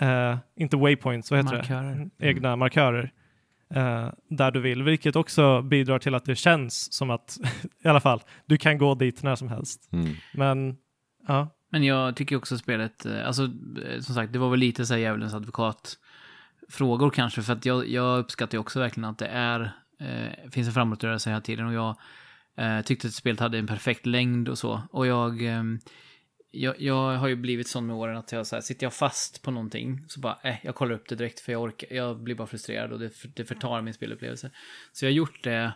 [0.00, 2.08] eh, inte waypoints, vad heter Markörer.
[2.18, 2.26] det?
[2.26, 3.12] Egna markörer
[3.74, 7.38] eh, där du vill, vilket också bidrar till att det känns som att,
[7.84, 9.88] i alla fall, du kan gå dit när som helst.
[9.92, 10.14] Mm.
[10.34, 10.76] Men,
[11.28, 11.48] ja.
[11.70, 14.94] Men jag tycker också spelet, eh, alltså eh, som sagt, det var väl lite så
[14.94, 15.94] här djävulens advokat
[16.70, 20.68] frågor kanske, för att jag, jag uppskattar ju också verkligen att det är, eh, finns
[20.68, 21.96] en framåtrörelse hela tiden och jag
[22.56, 24.82] eh, tyckte att spelet hade en perfekt längd och så.
[24.90, 25.62] Och jag, eh,
[26.50, 29.42] jag, jag har ju blivit sån med åren att jag så här, sitter jag fast
[29.42, 32.34] på någonting så bara, eh, jag kollar upp det direkt för jag orkar, jag blir
[32.34, 34.50] bara frustrerad och det, det förtar min spelupplevelse.
[34.92, 35.72] Så jag har gjort det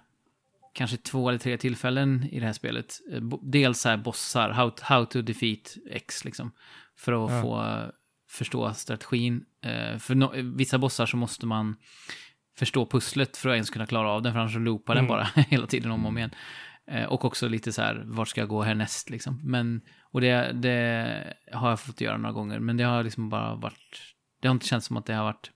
[0.74, 3.01] kanske två eller tre tillfällen i det här spelet.
[3.12, 6.52] Eh, Dels så här bossar, how, how to defeat X liksom.
[6.97, 7.43] För att Ja.
[7.43, 7.93] få
[8.32, 9.44] förstå strategin.
[9.64, 11.76] Eh, För no, vissa bossar så måste man
[12.59, 15.09] förstå pusslet för att ens kunna klara av den, för annars så loopar den Mm.
[15.09, 16.30] bara hela tiden om och om igen.
[16.86, 19.40] Eh, Och också lite så här, vart ska jag gå härnäst liksom.
[19.44, 23.54] Men, och det, det har jag fått göra några gånger, men det har liksom bara
[23.54, 25.50] varit, det har inte känts som att det har varit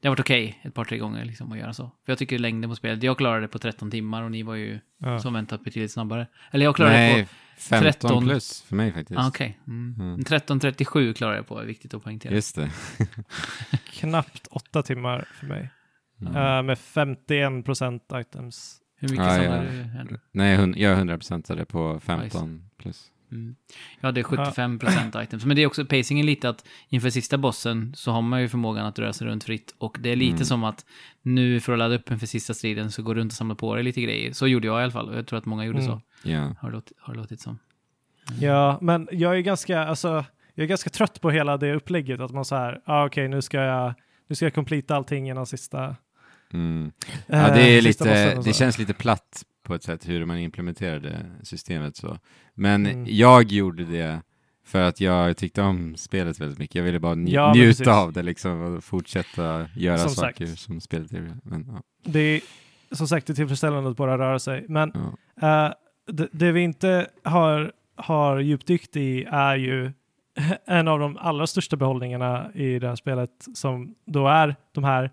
[0.00, 1.82] det har varit okej ett par, tre gånger liksom att göra så.
[1.82, 4.54] För jag tycker längden på spelet, jag klarade det på 13 timmar och ni var
[4.54, 5.18] ju ja.
[5.18, 6.26] som väntat betydligt snabbare.
[6.50, 7.30] Eller jag klarade det Nej, på...
[7.58, 9.20] 15 13 plus för mig faktiskt.
[9.20, 9.58] Ah, okej.
[9.66, 9.94] Mm.
[9.98, 10.20] Mm.
[10.20, 12.34] 13.37 klarade jag på, är viktigt att poängtera.
[12.34, 12.70] Just det.
[13.90, 15.70] knappt åtta timmar för mig.
[16.20, 16.36] Mm.
[16.36, 18.80] Eh, med 51 procent items.
[18.98, 20.04] Hur mycket Ja, samlade ja.
[20.04, 20.20] du?
[20.32, 20.52] Nej,
[20.82, 23.10] jag är 100% på 15 plus.
[23.32, 23.56] Mm.
[24.00, 25.44] Ja, det är 75% items.
[25.44, 28.86] Men det är också pacingen lite att inför sista bossen så har man ju förmågan
[28.86, 29.74] att röra sig runt fritt.
[29.78, 30.44] Och det är lite Mm.
[30.44, 30.84] som att
[31.22, 33.74] nu för att ladda upp inför sista striden så går du runt och samlar på
[33.74, 34.32] dig lite grejer.
[34.32, 35.08] Så gjorde jag i alla fall.
[35.08, 35.90] Och jag tror att många gjorde Mm.
[35.90, 36.00] så.
[36.22, 36.54] Ja.
[36.60, 37.58] Har låtit, har låtit som.
[38.40, 40.24] Ja, men jag är ganska, alltså,
[40.54, 42.20] jag är ganska trött på hela det upplägget.
[42.20, 43.94] Att man så här, ah, okej, nu ska jag,
[44.28, 45.96] nu ska jag completa allting innan sista.
[46.52, 46.92] Mm.
[47.28, 50.24] eh, Ja, det, är sista bossen lite, det känns lite platt på ett sätt hur
[50.24, 52.18] man implementerade systemet så.
[52.54, 53.04] Men Mm.
[53.08, 54.20] jag gjorde det
[54.64, 56.74] för att jag tyckte om spelet väldigt mycket.
[56.74, 60.58] Jag ville bara nj- Ja, njuta av det liksom och fortsätta göra Som saker sagt.
[60.58, 61.36] som spelet är.
[61.42, 61.82] Men, ja.
[62.02, 62.40] Det är
[62.92, 64.64] som sagt det är tillfredsställande att bara röra sig.
[64.68, 64.92] Men
[65.40, 65.66] Ja.
[65.66, 65.72] eh,
[66.12, 69.92] det, det vi inte har, har djupdykt i är ju
[70.66, 75.10] en av de allra största behållningarna i det här spelet som då är de här,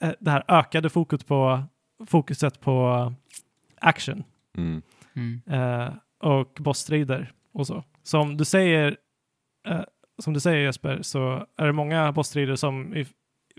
[0.00, 1.62] eh, det här ökade fokus på,
[2.06, 3.12] fokuset på
[3.80, 4.24] action.
[4.56, 4.82] Mm.
[5.16, 5.40] Mm.
[5.46, 7.84] eh, och bossstrider och så.
[8.02, 8.96] Som du säger,
[9.68, 9.80] eh,
[10.18, 13.06] som du säger Jesper, så är det många bossstrider som i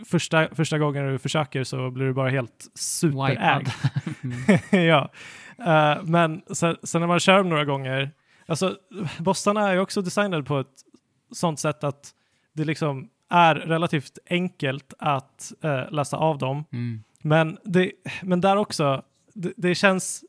[0.06, 3.68] första, första gången du försöker så blir du bara helt superägd.
[4.72, 4.86] Mm.
[4.86, 5.10] ja.
[5.58, 8.12] Eh, men sen, sen när man kör dem några gånger,
[8.48, 8.78] alltså
[9.20, 10.84] bossarna är ju också designade på ett
[11.32, 12.14] sånt sätt att
[12.54, 16.66] det liksom är relativt enkelt att eh, läsa av dem.
[16.72, 17.04] Mm.
[17.22, 17.92] Men, det,
[18.24, 19.04] men där också,
[19.42, 20.24] det, det känns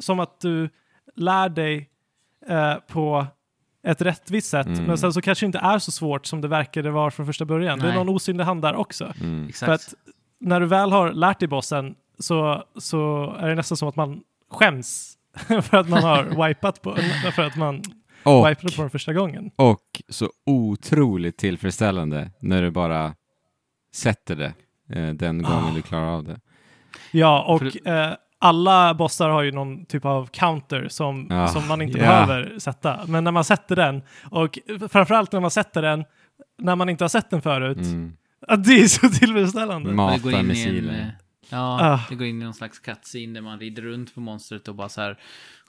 [0.00, 0.70] som att du
[1.16, 1.90] lär dig
[2.48, 3.26] eh, på
[3.86, 4.84] ett rättvist sätt, Mm.
[4.84, 7.44] men sen så kanske det inte är så svårt som det verkade vara från första
[7.44, 7.78] början.
[7.78, 7.96] Det är Nej.
[7.96, 9.12] någon osynlig hand där också.
[9.20, 9.52] Mm.
[9.52, 9.94] För att
[10.40, 14.20] när du väl har lärt dig bossen så, så är det nästan som att man
[14.50, 15.18] skäms
[15.62, 16.96] för att man har wipat på,
[17.34, 17.82] för att man
[18.24, 19.50] Och, wipade på den första gången.
[19.56, 23.14] och så otroligt tillfredsställande när du bara
[23.94, 24.54] sätter det
[25.00, 25.74] eh, den gången Ah.
[25.74, 26.40] du klarar av det.
[27.10, 28.12] Ja, och För eh,
[28.42, 32.04] alla bossar har ju någon typ av counter som, Ja, som man inte ja.
[32.04, 33.00] behöver sätta.
[33.06, 34.58] Men när man sätter den, och
[34.90, 36.04] framförallt när man sätter den
[36.58, 38.12] när man inte har sett den förut, Mm.
[38.58, 39.90] det är så tillfredsställande.
[39.90, 41.00] Och det går Mata in i en, missiler.
[41.00, 41.06] eh,
[41.50, 42.00] Ja, Ah.
[42.08, 44.88] det går in i någon slags cutscene där man rider runt på monstret och bara
[44.88, 45.18] så här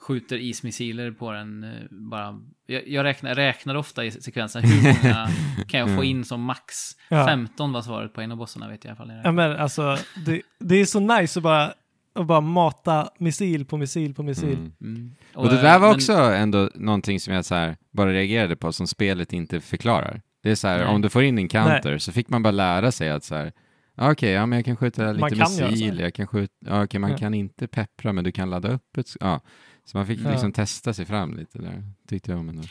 [0.00, 1.64] skjuter ismissiler på den.
[1.64, 2.40] eh, Bara.
[2.66, 5.28] Jag, jag räknar, räknar ofta i sekvensen hur många
[5.68, 6.74] kan jag få in som max.
[7.08, 7.26] Ja.
[7.26, 9.20] 15 var svaret på en av bossarna vet jag i alla fall.
[9.24, 9.96] Ja, men alltså,
[10.26, 11.72] det, det är så nice att bara,
[12.14, 14.52] att bara mata missil på missil på missil.
[14.54, 14.72] Mm.
[14.80, 15.14] Mm.
[15.34, 18.72] Och det där var men- också ändå någonting som jag så här bara reagerade på,
[18.72, 20.22] som spelet inte förklarar.
[20.42, 20.86] Det är så här, Nej.
[20.86, 23.52] om du får in en counter så fick man bara lära sig att så här,
[23.94, 25.38] ja, okej, ja men jag kan skjuta lite Man kan
[25.70, 27.16] missil, jag kan skjuta, ja, okej, man Ja.
[27.18, 29.40] kan inte peppra, men du kan ladda upp ett, ja.
[29.84, 30.30] Så man fick Ja.
[30.30, 32.62] liksom testa sig fram lite där, tyckte jag om ändå.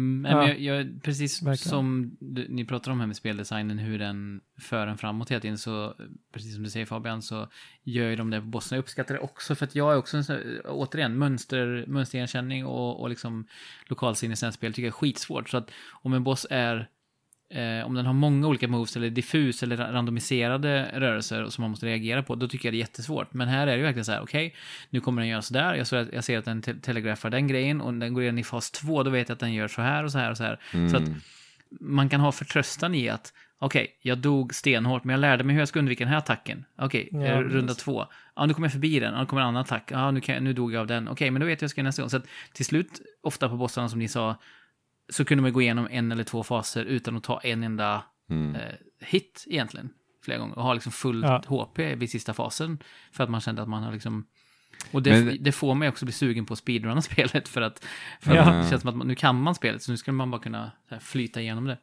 [0.00, 0.48] Mm, Ja.
[0.48, 1.70] jag, jag, precis Verkligen.
[1.70, 5.58] som du, ni pratar om här med speldesignen, hur den för en framåt hela tiden,
[5.58, 5.94] så
[6.32, 7.48] precis som du säger Fabian, så
[7.82, 8.76] gör ju de det på bossen.
[8.76, 10.24] Jag uppskattar det också, för att jag är också en
[10.64, 13.46] återigen, mönster, mönsterigenkänning och, och liksom
[13.86, 15.48] lokalsinne i spel tycker jag är skitsvårt.
[15.48, 16.88] Så att om en boss är
[17.54, 21.70] Eh, om den har många olika moves eller diffus eller ra- randomiserade rörelser som man
[21.70, 23.34] måste reagera på, då tycker jag det är jättesvårt.
[23.34, 24.54] Men här är det ju verkligen så här, okej,
[24.90, 27.30] nu kommer den göra så där, jag, ser att- jag ser att den te telegrafar
[27.30, 29.68] den grejen och den går in i fas 2, då vet jag att den gör
[29.68, 30.58] så här och så här och så här.
[30.90, 31.20] Så att Mm.
[31.80, 35.60] man kan ha förtröstan i att okej, jag dog stenhårt, men jag lärde mig hur
[35.60, 36.64] jag ska undvika den här attacken.
[36.78, 37.82] Okej, Ja, eh, runda precis.
[37.84, 38.06] två.
[38.36, 39.14] Ja, nu kommer jag förbi den.
[39.14, 39.88] Ja, nu kommer en annan attack.
[39.92, 41.08] Ja, nu, kan, jag- nu dog jag av den.
[41.08, 42.10] Okej, men då vet jag hur jag ska göra nästa gång.
[42.10, 44.36] Så att till slut, ofta på bossarna som ni sa,
[45.10, 48.54] så kunde man gå igenom en eller två faser utan att ta en enda Mm.
[48.54, 48.60] eh,
[49.00, 49.90] hit egentligen.
[50.24, 50.58] Flera gånger.
[50.58, 51.42] Och ha liksom fullt Ja.
[51.46, 52.78] HP vid sista fasen.
[53.12, 54.26] För att man kände att man har liksom...
[54.92, 57.84] Och det, Men- det får mig också bli sugen på att speedrunna spelet för att,
[58.20, 58.42] för Ja.
[58.42, 60.40] att det känns som att man, nu kan man spelet så nu skulle man bara
[60.40, 61.78] kunna så här, flyta igenom det.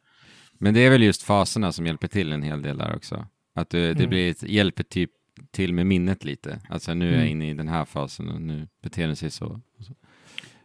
[0.58, 3.26] Men det är väl just faserna som hjälper till en hel del där också.
[3.54, 4.10] Att du, det Mm.
[4.10, 5.10] blir ett, hjälper typ
[5.50, 6.60] till med minnet lite.
[6.68, 7.30] Alltså nu är jag Mm.
[7.32, 9.60] inne i den här fasen och nu beter den sig så.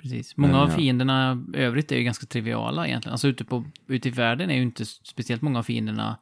[0.03, 0.37] Precis.
[0.37, 0.75] Många Men, av ja.
[0.75, 3.11] fienderna övrigt är ju ganska triviala egentligen.
[3.11, 6.17] Alltså ute, på, ute i världen är ju inte speciellt många av fienderna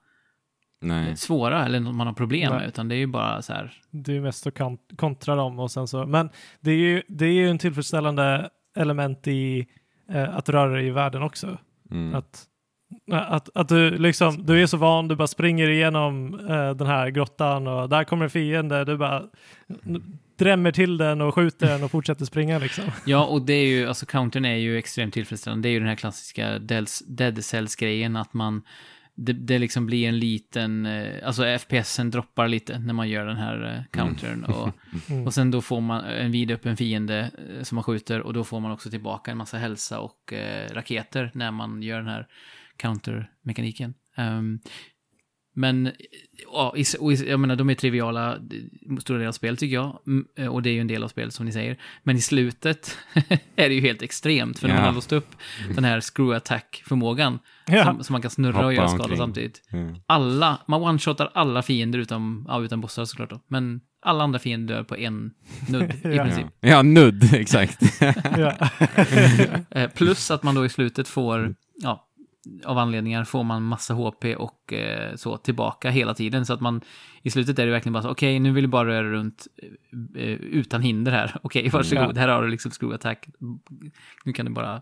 [0.81, 1.17] Nej.
[1.17, 2.59] svåra eller något man har problem Nej.
[2.59, 3.73] med, utan det är ju bara så här...
[3.91, 6.05] Det är ju mest att kont- kontra dem och sen så.
[6.05, 6.29] Men
[6.59, 9.67] det är ju, det är ju en tillfredsställande element i
[10.09, 11.57] eh, att röra dig i världen också.
[11.91, 12.15] Mm.
[12.15, 12.45] Att,
[13.11, 17.09] att, att du liksom, du är så van, du bara springer igenom eh, den här
[17.09, 19.23] grottan och där kommer en fiende, du bara
[20.41, 22.83] drämmer till den och skjuter den och fortsätter springa liksom.
[23.05, 25.67] Ja, och det är ju, alltså countern är ju extremt tillfredsställande.
[25.67, 26.59] Det är ju den här klassiska
[27.07, 28.61] Dead Cells-grejen, att man,
[29.15, 33.37] det, det liksom blir en liten, eh, alltså FPSen droppar lite när man gör den
[33.37, 34.43] här eh, countern.
[34.43, 34.69] Och,
[35.09, 35.25] Mm.
[35.27, 38.59] och sen då får man en vidöppen fiende eh, som man skjuter och då får
[38.59, 42.27] man också tillbaka en massa hälsa och eh, raketer när man gör den här
[42.77, 43.93] counter-mekaniken.
[44.15, 44.59] Ehm,
[45.53, 45.91] men,
[46.53, 48.37] ja, och jag menar, de är triviala,
[49.01, 49.99] stora delar av spelet tycker jag.
[50.37, 51.77] Eh, Och det är ju en del av spelet som ni säger.
[52.03, 52.97] Men i slutet
[53.55, 54.59] är det ju helt extremt.
[54.59, 55.35] För när man har låst upp
[55.75, 57.85] den här screw attack-förmågan, Ja.
[57.85, 59.17] som, som man kan snurra Hoppa och göra skada omkring.
[59.17, 59.61] samtidigt.
[59.73, 59.95] Mm.
[60.05, 63.39] Alla, man one-shotar alla fiender utom, ja, utan bossar såklart då.
[63.47, 65.31] Men alla andra fiender dör på en
[65.69, 66.23] nudd i Ja.
[66.23, 66.45] princip.
[66.59, 66.69] Ja.
[66.69, 67.81] ja, nudd, exakt.
[69.69, 72.07] Eh, plus att man då i slutet får, ja,
[72.65, 76.45] av anledningar får man massa HP och eh, så tillbaka hela tiden.
[76.45, 76.81] Så att man,
[77.21, 79.47] i slutet är det verkligen bara så, okej, nu vill du bara röra runt
[80.15, 81.37] eh, eh, utan hinder här.
[81.43, 82.21] Okej, varsågod, Ja.
[82.21, 83.27] här har du liksom screw attack.
[84.25, 84.81] Nu kan du bara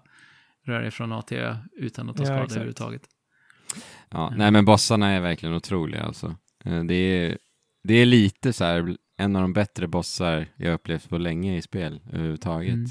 [0.65, 2.52] röra dig från A till Ö utan att ta Ja, skada exakt.
[2.56, 3.02] överhuvudtaget.
[4.10, 6.36] Ja, nej men bossarna är verkligen otroliga alltså.
[6.88, 7.38] Det är,
[7.84, 11.61] det är lite så här, en av de bättre bossar jag upplevt på länge i
[11.61, 12.73] spel överhuvudtaget.
[12.73, 12.90] Mm.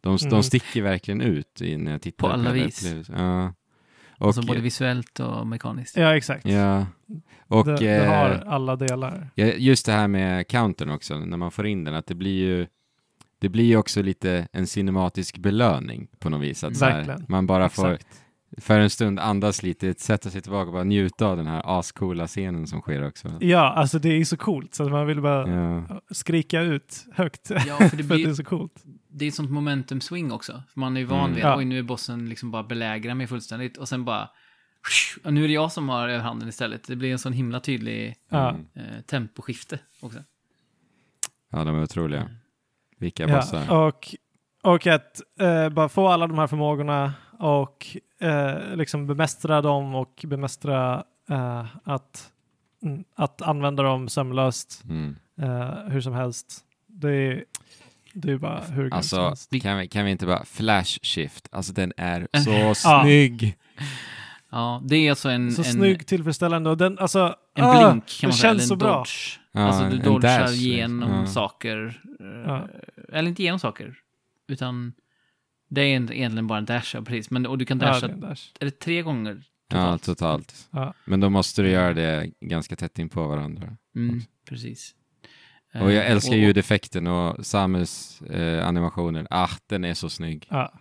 [0.00, 0.42] De, de Mm.
[0.42, 2.84] sticker verkligen ut i när jag tittar På alla hela vis.
[3.08, 3.54] Ja.
[4.20, 5.96] Och, Alltså både visuellt och mekaniskt.
[5.96, 6.46] ja, exakt.
[6.46, 6.86] ja.
[7.48, 9.30] Och det, det har eh, alla delar.
[9.34, 12.38] ja, just det här med countern också, när man får in den, att det blir
[12.44, 12.66] ju
[13.38, 16.64] det blir ju också lite en cinematisk belöning på något vis.
[16.64, 18.20] Att här, man bara får Exakt.
[18.58, 22.26] för en stund andas lite, sätta sig tillbaka och bara njuta av den här ascoola
[22.26, 23.28] scenen som sker också.
[23.40, 26.00] Ja, alltså det är så coolt så att man vill bara Ja.
[26.10, 27.50] skrika ut högt.
[27.50, 28.84] Ja, för det för att det blir, är så coolt.
[29.12, 30.62] Det är ett sånt momentum swing också.
[30.72, 31.34] För man är ju van Mm.
[31.34, 31.56] vid, Ja.
[31.56, 34.30] oj nu är bossen liksom bara belägrar mig fullständigt och sen bara,
[35.24, 36.86] och nu är det jag som har överhanden istället.
[36.86, 38.50] Det blir en sån himla tydlig Ja.
[38.50, 38.66] Mm.
[38.74, 40.18] eh, temposkifte också.
[41.52, 42.30] ja, de är otroliga.
[42.98, 43.70] Vilka Ja, bossar.
[43.86, 44.14] och,
[44.62, 50.24] och att eh, bara få alla de här förmågorna och eh, liksom bemästra dem och
[50.26, 52.32] bemästra eh, att,
[52.82, 55.16] mm, att använda dem sömlöst Mm.
[55.40, 56.64] eh, hur som helst.
[56.86, 57.44] Det är,
[58.12, 61.48] det är bara hur Alltså, kan vi, kan vi inte bara flash shift?
[61.52, 62.28] Alltså den är
[62.74, 63.56] så snygg.
[64.50, 68.06] Ja, det är alltså en, Så en, snygg, tillfredsställande och den, alltså, en ah, blink
[68.20, 68.96] kan man säga, känns eller så en bra.
[68.98, 69.38] dodge.
[69.52, 70.66] Ja, alltså du en dodgar dash, liksom.
[70.68, 71.26] genom Ja.
[71.26, 72.00] saker.
[72.20, 72.68] eh, Ja.
[73.12, 73.94] Eller inte genom saker,
[74.48, 74.92] utan
[75.70, 77.30] det är egentligen bara en dash, ja, precis.
[77.30, 78.42] Men, och du kan dasha, Ja, det är en dash.
[78.60, 79.42] är det tre gånger
[79.72, 80.02] Ja, totalt?
[80.02, 80.68] totalt.
[80.70, 80.94] Ja.
[81.04, 83.76] Men då måste du göra det ganska tätt in på varandra.
[83.96, 84.94] Mm, precis.
[85.74, 89.26] Och jag Eh, älskar och- ljudeffekten och Samus eh, animationer.
[89.30, 90.46] Ah, den är så snygg.
[90.50, 90.72] Ja.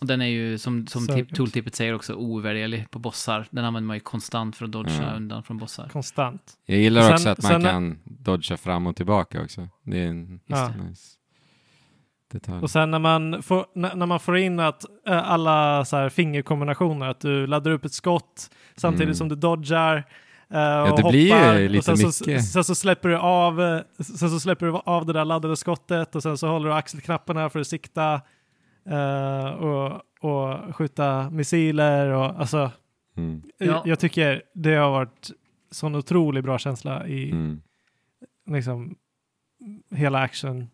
[0.00, 3.46] Och den är ju, som, som tip, tooltipet säger också, ovärderlig på bossar.
[3.50, 5.12] Den använder man ju konstant för att dodga Ja.
[5.16, 5.88] undan från bossar.
[5.88, 6.42] Konstant.
[6.66, 9.68] Jag gillar Sen- också att man sen- kan dodga fram och tillbaka också.
[9.82, 10.68] Det är en Ja.
[10.88, 11.02] nice
[12.32, 12.62] detalj.
[12.62, 16.08] Och sen när man får, när, när man får in att eh, alla så här
[16.08, 19.14] fingerkombinationer, att du laddar upp ett skott samtidigt Mm.
[19.14, 20.04] som du dodgar
[20.52, 21.10] eh, och det hoppar.
[21.10, 22.44] blir ju lite och sen så, mycket.
[22.48, 26.14] sen så släpper du av eh, sen så släpper du av det där laddade skottet
[26.14, 28.20] och sen så håller du axelknapparna för att sikta
[28.90, 32.70] eh, och, och skjuta missiler och alltså
[33.16, 33.42] Mm.
[33.58, 33.66] Ja.
[33.66, 35.30] jag, jag tycker det har varit
[35.70, 37.60] sån otroligt bra känsla i Mm.
[38.50, 38.94] liksom
[39.94, 40.68] hela action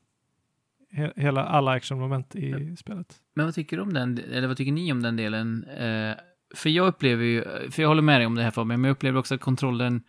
[0.92, 3.16] he, hela alla actionmoment i spelet.
[3.34, 5.64] Men vad tycker du om den, eller vad tycker ni om den delen?
[5.64, 6.14] Eh,
[6.54, 8.92] för jag upplever ju, för jag håller med dig om det här Fabian, men jag
[8.94, 10.02] upplever också att kontrollen,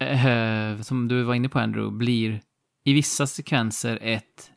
[0.00, 2.40] eh, som du var inne på Andrew, blir
[2.84, 4.50] i vissa sekvenser ett,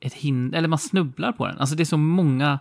[0.00, 1.58] ett hinder, eller man snubblar på den.
[1.58, 2.58] Alltså det är så många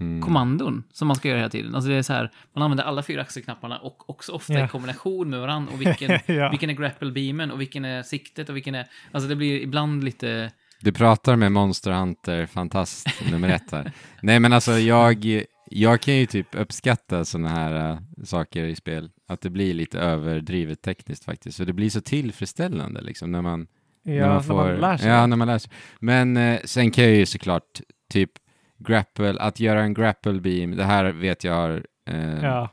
[0.00, 0.22] Mm.
[0.22, 1.74] kommandon som man ska göra hela tiden.
[1.74, 4.64] Alltså det är så här, man använder alla fyra axelknapparna och också ofta Ja.
[4.64, 5.72] i kombination med varandra.
[5.72, 6.50] Och vilken, Ja.
[6.50, 8.86] vilken är grapple beamen och vilken är siktet och vilken är...
[9.12, 10.52] Alltså det blir ibland lite...
[10.80, 13.92] Du pratar med Monster Hunter, fantast nummer ett här.
[14.22, 19.10] Nej men alltså jag, jag kan ju typ uppskatta sådana här äh, saker i spel.
[19.28, 21.56] Att det blir lite överdrivet tekniskt faktiskt.
[21.56, 23.66] Så det blir så tillfredsställande liksom när man,
[24.02, 24.72] Ja, när man får...
[24.76, 25.08] lär sig.
[25.08, 25.70] Ja, när man lär sig.
[26.00, 27.80] Men eh, sen kan jag ju såklart
[28.10, 28.30] typ
[28.78, 32.70] grapple, att göra en grapple beam, det här vet jag har eh, ja.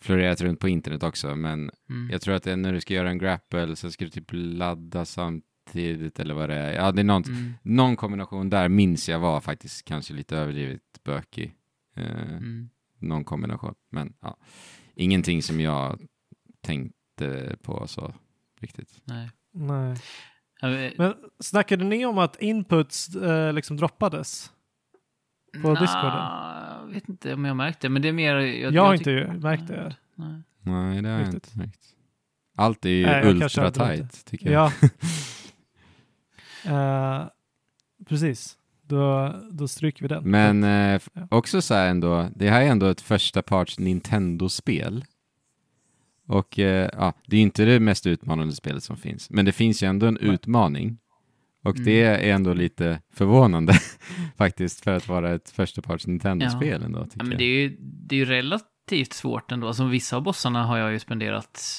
[0.00, 2.10] florerat runt på internet också, men Mm.
[2.12, 4.28] jag tror att det är när du ska göra en grapple så ska du typ
[4.32, 6.72] ladda samtidigt eller vad det är.
[6.72, 7.52] Ja, det är någon, Mm.
[7.62, 11.52] någon kombination där minns jag var faktiskt kanske lite överdrivet bökig.
[11.96, 12.68] Eh, Mm.
[12.98, 14.36] Någon kombination, men ja.
[14.94, 16.00] Ingenting som jag
[16.60, 18.14] tänkte på så
[18.60, 19.00] riktigt.
[19.04, 19.30] Nej.
[19.52, 19.96] Nej.
[20.60, 24.52] Ja, men- snackade ni om att inputs eh, liksom droppades?
[25.62, 26.12] på Nja, Discorden?
[26.80, 28.36] Jag vet inte om jag har märkt det, men det är mer...
[28.36, 28.98] Jag, Jag, har tyck-
[29.28, 29.96] inte märkt det.
[30.14, 30.42] Nej.
[30.60, 31.80] Nej, det har jag inte märkt.
[32.56, 34.72] Allt är ju Nej, jag ultra tight, tycker jag.
[34.82, 34.88] Ja.
[36.64, 37.26] Eh,
[38.08, 38.58] precis.
[38.92, 40.30] Då, då stryker vi den.
[40.30, 41.26] Men eh, Ja.
[41.30, 45.04] också så här ändå, det här är ändå ett första parts Nintendo-spel.
[46.28, 49.82] Och eh, ja, det är inte det mest utmanande spelet som finns, men det finns
[49.82, 50.34] ju ändå en Nej.
[50.34, 50.98] utmaning.
[51.64, 51.84] Och Mm.
[51.84, 53.72] det är ändå lite förvånande
[54.36, 57.76] faktiskt för att vara ett första parts Nintendo-spel ändå, tycker Ja, men det är ju
[57.80, 59.66] det är ju relativt svårt ändå.
[59.66, 61.78] Alltså, vissa av bossarna har jag ju spenderat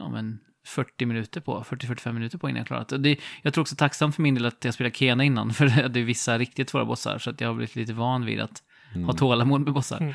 [0.00, 2.92] ja, men 40 minuter på, 40-45 minuter på innan jag klarat.
[2.98, 3.16] Det.
[3.42, 6.04] Jag tror också tacksamt för min del att jag spelade Kena innan, för det är
[6.04, 8.62] vissa riktigt svåra bossar, så att jag har blivit lite van vid att
[8.94, 9.04] Mm.
[9.06, 10.00] ha tålamod med bossar.
[10.00, 10.14] Mm.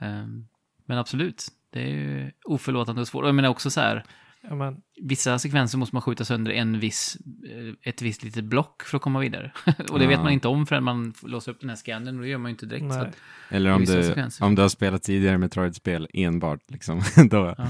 [0.00, 0.46] Ehm,
[0.86, 3.24] men absolut, det är ju oförlåtande och svårt.
[3.26, 4.04] Jag menar också så här,
[4.50, 7.16] men, vissa sekvenser måste man skjuta sönder en viss,
[7.50, 9.52] eh, ett visst litet block för att komma vidare.
[9.90, 10.08] och det Ja.
[10.10, 12.48] vet man inte om förrän man låsa upp den här scannern och det gör man
[12.50, 12.92] ju inte direkt.
[12.96, 13.16] Att,
[13.48, 14.44] Eller om du, sekvenser.
[14.44, 17.00] om du har spelat tidigare Metroid-spel enbart, liksom,
[17.30, 17.68] då, ja.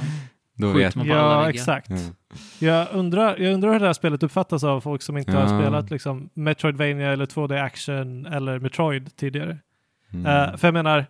[0.57, 1.49] Då Skjuter vet man på alla Ja, väggar.
[1.51, 1.91] exakt.
[1.91, 1.97] Ja.
[2.59, 5.61] Jag, undrar, jag undrar hur det här spelet uppfattas av folk som inte har Ja.
[5.61, 9.59] spelat liksom, Metroidvania eller 2D action eller Metroid tidigare.
[10.13, 10.27] Mm.
[10.27, 11.07] Eh, för jag menar,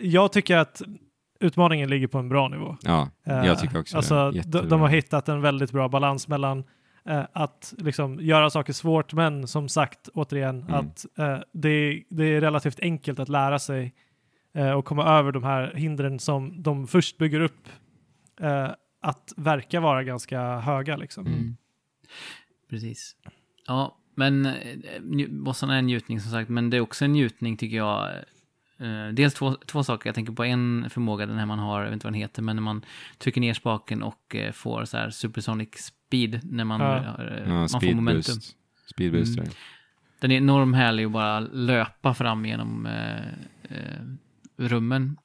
[0.00, 0.82] jag tycker att
[1.40, 2.76] utmaningen ligger på en bra nivå.
[2.82, 4.62] ja, Eh, jag tycker också alltså, det.
[4.62, 6.64] de, har hittat en väldigt bra balans mellan
[7.08, 10.74] eh, att liksom göra saker svårt, men som sagt, återigen, Mm.
[10.74, 11.06] att
[11.52, 13.94] det, det är relativt enkelt att lära sig
[14.76, 17.68] och komma över de här hindren som de först bygger upp
[18.40, 20.96] eh, att verka vara ganska höga.
[20.96, 21.26] Liksom.
[21.26, 21.56] Mm.
[22.70, 23.16] Precis.
[23.66, 27.56] Ja, men eh, bossarna är en njutning som sagt, men det är också en njutning
[27.56, 28.08] tycker jag.
[28.78, 30.08] Eh, dels två, två saker.
[30.08, 32.42] Jag tänker på en förmåga, den här man har, jag vet inte vad den heter,
[32.42, 32.84] men när man
[33.18, 36.96] trycker ner spaken och eh, får så här supersonic speed när man, Ja.
[37.24, 38.22] eh, Ja, man får momentum.
[38.22, 38.56] speedboost.
[38.86, 39.42] Speedbooster.
[39.42, 39.54] Mm.
[40.20, 43.26] Den är enormt härlig att bara löpa fram genom eh,
[43.62, 44.02] eh,
[44.56, 45.16] rummen.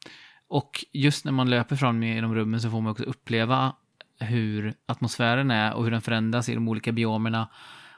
[0.49, 3.76] Och just när man löper fram genom rummen så får man också uppleva
[4.19, 7.49] hur atmosfären är och hur den förändras i de olika biomerna.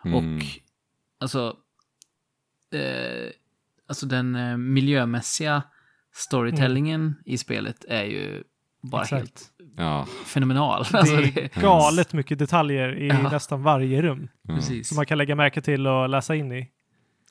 [0.05, 0.17] Mm.
[0.37, 0.43] Och
[1.19, 1.55] alltså,
[2.73, 3.29] eh,
[3.87, 5.63] alltså den eh, miljömässiga
[6.13, 8.43] storytellingen i spelet är ju
[8.81, 9.21] bara Exakt.
[9.21, 10.85] helt Ja, fenomenal.
[10.93, 13.31] Alltså, det det, är galet mycket detaljer i Ja.
[13.31, 14.87] nästan varje rum precis.
[14.87, 16.69] som man kan lägga märke till och läsa in i.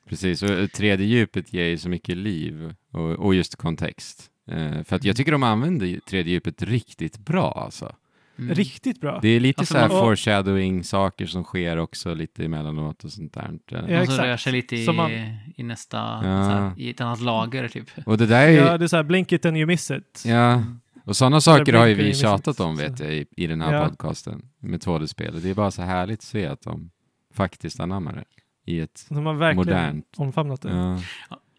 [0.09, 0.43] precis.
[0.43, 4.31] Och 3D-djupet ger ju så mycket liv och, och just kontext.
[4.49, 7.95] Eh, för att jag tycker de använder 3D-djupet riktigt bra alltså.
[8.39, 8.55] Mm.
[8.55, 9.19] Riktigt bra.
[9.23, 13.35] Det är lite Alltså, så här man- foreshadowing-saker som sker också lite emellanåt och sånt
[13.35, 13.59] där.
[13.69, 14.19] Ja, Och så exakt.
[14.23, 15.11] rör sig lite i, man-
[15.57, 16.21] i nästa, Ja.
[16.23, 17.87] så här, i ett annat lager typ.
[18.07, 19.91] Och det där är ju, Ja, det är så här, blink it and you miss
[19.91, 20.23] it.
[20.27, 20.63] ja,
[21.05, 23.89] och sådana saker har ju vi tjatat om vet jag i, i den här Ja.
[23.89, 25.35] podcasten med 2D-spel.
[25.35, 26.91] Och Det är bara så härligt att se att de
[27.35, 28.25] faktiskt anammar det
[28.73, 30.15] i ett De har verkligen modernt.
[30.17, 30.71] omfamnat det.
[30.71, 30.99] Ja,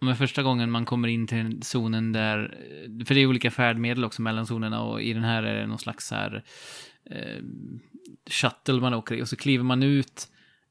[0.01, 2.57] Men första gången man kommer in till zonen där,
[3.05, 5.79] för det är olika färdmedel också mellan zonerna och i den här är det någon
[5.79, 6.43] slags så här
[7.11, 7.43] eh,
[8.29, 10.27] shuttle man åker i och så kliver man ut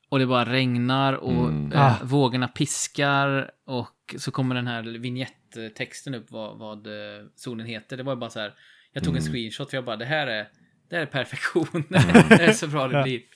[0.08, 1.72] och det bara regnar och Mm.
[1.72, 2.04] eh, Ah.
[2.04, 6.92] vågorna piskar och så kommer den här vignettexten upp vad, vad eh,
[7.34, 7.96] zonen heter.
[7.96, 8.54] Det var bara så här,
[8.92, 9.32] jag tog en Mm.
[9.32, 10.48] screenshot för jag bara det här är,
[10.90, 11.84] det här är perfektion.
[12.28, 13.02] det är så bra det Ja.
[13.02, 13.20] blir.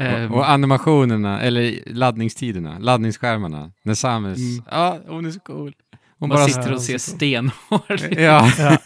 [0.00, 3.72] Ehm, Och, animationerna, eller laddningstiderna, laddningsskärmarna.
[3.82, 4.64] När Samus, Mm.
[4.70, 5.74] ja, hon är så cool.
[6.18, 6.46] Hon man bara...
[6.48, 8.78] sitter och ser stenhård Ja, Ja.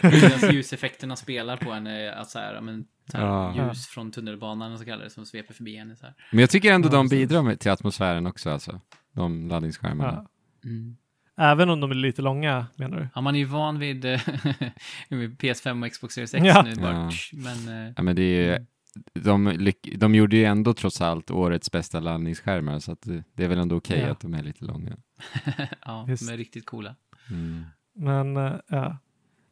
[0.00, 3.54] Medan ljuseffekterna spelar på henne, att så här, men, så här Ja.
[3.68, 5.96] ljus från tunnelbanan så kallar det, som sveper förbi henne.
[5.96, 6.14] Så här.
[6.30, 8.80] men jag tycker ändå Ja, de bidrar med, till atmosfären också, alltså.
[9.14, 10.24] De laddningsskärmarna.
[10.62, 10.68] Ja.
[10.70, 10.96] Mm.
[11.40, 13.08] Även om de är lite långa, menar du?
[13.14, 14.20] Ja, man är ju van vid eh,
[15.08, 16.62] vid PS5 och Xbox Series X Ja.
[16.62, 17.10] nu bara, Ja.
[17.32, 18.66] men eh, Ja, men det är ju,
[19.14, 23.58] de, de gjorde ju ändå trots allt årets bästa laddningsskärmar, så att det, är väl
[23.58, 24.10] ändå okej Ja.
[24.12, 24.96] att de är lite långa.
[25.84, 26.26] ja, Visst.
[26.28, 26.94] de är riktigt coola.
[27.30, 27.64] Mm.
[27.94, 28.98] Men eh, ja.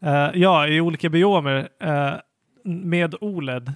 [0.03, 2.15] Eh, ja, i olika biomer eh,
[2.65, 3.73] med OLED.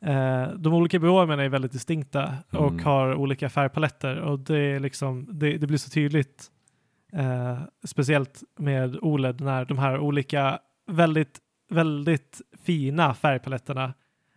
[0.00, 2.84] eh, de olika biomerna är väldigt distinkta och Mm.
[2.84, 6.48] har olika färgpaletter och det, är liksom, det, det blir så tydligt.
[7.84, 10.58] speciellt med OLED när de här olika
[10.90, 11.38] väldigt,
[11.70, 13.94] väldigt fina färgpaletterna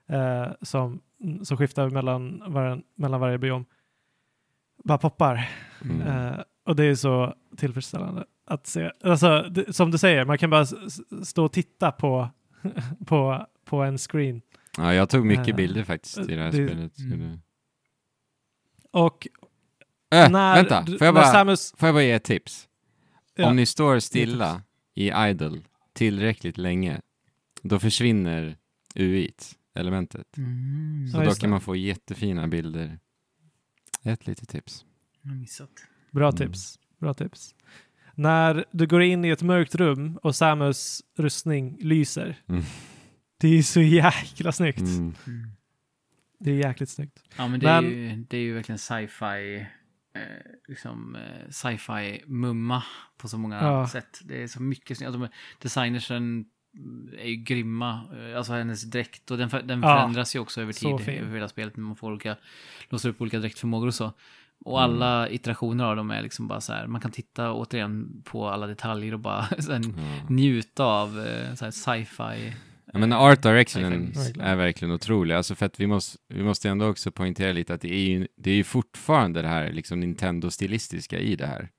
[0.09, 1.01] eh, som,
[1.43, 3.65] som skiftar mellan, var, mellan varje biom
[4.83, 5.49] bara poppar.
[5.83, 6.01] Mm.
[6.01, 8.91] Eh, och det är så tillfredsställande att se.
[9.03, 10.65] Alltså, det, som du säger, man kan bara
[11.23, 12.29] stå och titta på,
[13.07, 14.41] på, på en screen.
[14.77, 16.97] Ja, jag tog mycket Eh, bilder faktiskt i det här det- spelet.
[16.99, 17.39] mm.
[18.91, 19.27] Och
[20.13, 21.73] Äh, när, vänta, får jag, bara, Samus...
[21.77, 22.67] får jag bara ge ett tips?
[23.35, 24.61] Ja, Om ni står stilla
[24.95, 25.61] i idle
[25.93, 27.01] tillräckligt länge,
[27.63, 28.57] då försvinner
[28.95, 30.37] UI't, elementet.
[30.37, 31.07] Mm.
[31.07, 31.47] Så Ja, då kan det.
[31.47, 32.99] man få jättefina bilder.
[34.03, 34.85] Ett litet tips.
[35.21, 35.69] Jag har missat.
[36.11, 36.37] Bra Mm.
[36.37, 36.79] tips.
[36.99, 37.55] Bra tips.
[38.15, 42.39] När du går in i ett mörkt rum och Samus rustning lyser.
[42.47, 42.63] Mm.
[43.37, 44.79] Det är så jäkla snyggt.
[44.79, 45.13] Mm.
[45.27, 45.49] Mm.
[46.39, 47.23] Det är jäkligt snyggt.
[47.37, 49.67] Ja, men det, Är Men- ju, det är ju verkligen sci-fi,
[50.15, 50.21] eh,
[50.67, 52.83] liksom eh, sci-fi mumma
[53.17, 53.87] på så många Ja.
[53.87, 54.19] sätt.
[54.23, 55.07] Det är så mycket snyggt.
[55.15, 55.29] Alltså,
[55.61, 56.45] designersen
[57.19, 58.01] är ju grymma.
[58.31, 59.87] Eh, Alltså hennes dräkt och den, för, den Ja.
[59.97, 61.19] förändras ju också över tid.
[61.21, 61.77] Över hela spelet.
[61.77, 62.35] Man får olika,
[62.89, 64.13] låser upp olika dräktförmågor och så.
[64.65, 64.91] Och Mm.
[64.93, 66.87] alla iterationer av dem är liksom bara så här.
[66.87, 70.25] Man kan titta återigen på alla detaljer och bara sen Ja.
[70.29, 72.53] njuta av eh, så sci-fi.
[72.93, 75.35] Ja, men art directionen är verkligen otrolig.
[75.35, 78.27] Alltså för att vi måste, vi måste ändå också poängtera lite att det är ju,
[78.37, 81.69] det är ju fortfarande det här liksom Nintendo-stilistiska i det här.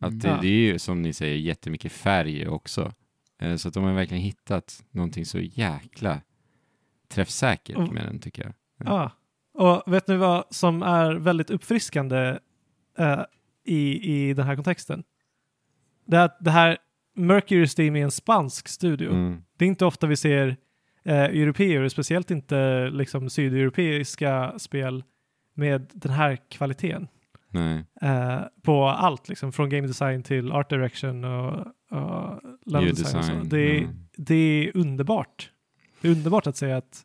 [0.00, 0.38] Att det, Ja.
[0.42, 2.92] det är ju som ni säger jättemycket färg också.
[3.38, 6.20] Eh, Så att de har verkligen hittat någonting så jäkla
[7.08, 8.52] träffsäkert Och- med den tycker jag.
[8.86, 9.10] Ja.
[9.54, 12.38] Och vet ni vad som är väldigt uppfriskande
[12.98, 13.20] eh,
[13.64, 15.04] i, i den här kontexten?
[16.06, 16.78] Det är att det här
[17.14, 19.10] Mercury Steam är en spansk studio.
[19.10, 19.42] Mm.
[19.56, 20.56] Det är inte ofta vi ser
[21.04, 25.04] eh, europeer, speciellt inte liksom sydeuropeiska spel
[25.54, 27.08] med den här kvaliteten.
[27.50, 27.84] Nej.
[28.02, 33.18] Eh, på allt, liksom, från game design till art direction och, och level design.
[33.18, 33.32] och så.
[33.32, 33.48] Ljuddesign.
[33.48, 33.88] Det, är, ja.
[34.16, 35.50] det är underbart.
[36.00, 37.04] Det är underbart att säga att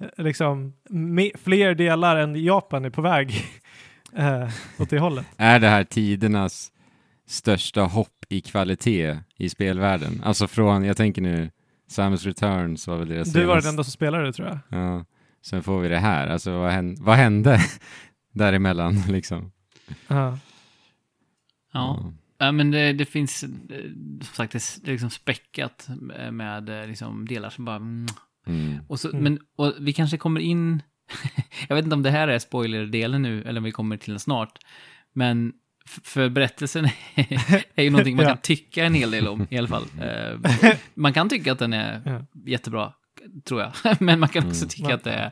[0.00, 3.44] eh, liksom, me, fler delar än Japan är på väg
[4.16, 4.48] eh,
[4.78, 5.26] åt det hållet.
[5.36, 6.72] Är det här tidernas
[7.26, 10.20] största hopp i kvalitet i spelvärlden?
[10.24, 11.50] Alltså från, jag tänker nu,
[11.88, 14.58] Samus Returns var väl deras Du var senaste- den enda som spelade det tror jag.
[14.80, 15.04] Ja,
[15.42, 16.26] sen får vi det här.
[16.28, 17.60] Alltså vad hände, vad hände
[18.32, 19.52] däremellan liksom?
[20.08, 20.38] Ja.
[21.72, 22.12] Ja.
[22.40, 23.48] Ja, men det, det finns, eh,
[24.22, 25.88] som sagt, det är, liksom späckat
[26.32, 27.76] med, eh, liksom delar som bara...
[27.76, 28.06] Mm.
[28.46, 28.78] Mm.
[28.88, 29.22] Och, så, Mm.
[29.24, 30.82] men, och vi kanske kommer in...
[31.68, 34.20] jag vet inte om det här är spoilerdelen nu, eller om vi kommer till den
[34.20, 34.58] snart.
[35.12, 35.52] Men
[36.04, 36.84] för berättelsen
[37.74, 38.30] är ju någonting man Ja.
[38.30, 39.84] kan tycka en hel del om i alla fall.
[40.00, 42.26] Eh, man kan tycka att den är Ja.
[42.46, 42.92] jättebra,
[43.44, 43.72] tror jag.
[44.00, 44.68] Men man kan också Mm.
[44.68, 45.30] tycka Man- att det är...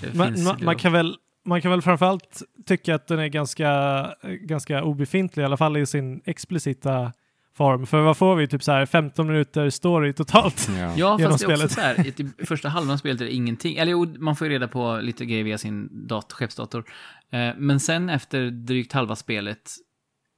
[0.00, 4.14] Det Man, man, man, kan väl, man kan väl framförallt tycka att den är ganska,
[4.22, 7.12] ganska obefintlig, i alla fall i sin explicita
[7.56, 7.86] form.
[7.86, 8.48] För vad får vi?
[8.48, 10.68] Typ så här 15 minuter story totalt.
[10.68, 10.74] Ja.
[10.96, 13.24] Ja, genom fast det är också så här, i typ första halvan av spelet är
[13.24, 13.76] det ingenting.
[13.76, 16.84] Eller jo, man får ju reda på lite grejer via sin dat skeppsdator.
[17.30, 19.70] Eh, men sen efter drygt halva spelet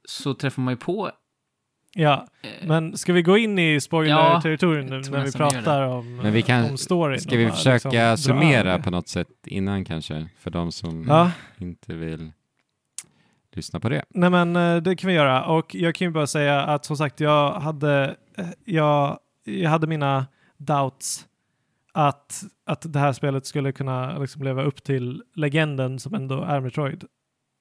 [0.08, 1.10] så träffar man ju på...
[1.98, 5.32] Ja, Eh, men ska vi gå in i Ja, spoiler-territorium nu jag tror när vi
[5.32, 7.20] pratar om, Men vi kan- om storyn?
[7.20, 10.27] Ska vi försöka liksom summera på något sätt innan kanske?
[10.39, 12.32] För de som Ja, inte vill
[13.52, 14.05] lyssna på det.
[14.10, 15.44] nej men eh, det kan vi göra.
[15.44, 19.86] Och jag kan ju bara säga att som sagt, jag hade, eh, jag, jag hade
[19.86, 21.27] mina doubts
[21.93, 26.60] att, att det här spelet skulle kunna liksom leva upp till legenden som ändå är
[26.60, 27.05] Metroid.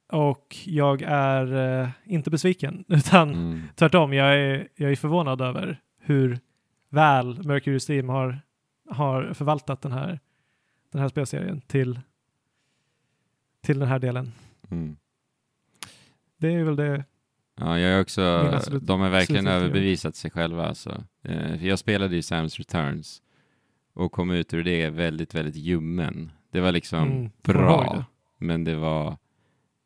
[0.07, 1.53] Och jag är
[1.83, 3.61] eh, inte besviken, utan Mm.
[3.75, 6.39] tvärtom, jag är, jag är förvånad över hur
[6.89, 8.41] väl Mercury Steam har,
[8.89, 10.19] har förvaltat den här,
[10.91, 11.99] den här spelserien till,
[13.61, 14.31] till den här delen.
[14.71, 14.97] Mm.
[16.37, 17.03] Det är väl det.
[17.59, 18.21] Ja, jag är också,
[18.81, 21.03] de har verkligen överbevisat sig själva alltså.
[21.23, 23.21] Eh, jag spelade ju Samus Returns
[23.93, 26.31] och kom ut ur det väldigt, väldigt ljummen.
[26.51, 28.03] Det var liksom Mm, bra,
[28.37, 29.17] men det var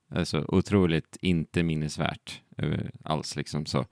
[0.09, 3.85] alltså otroligt inte minnesvärt eh, alls liksom så.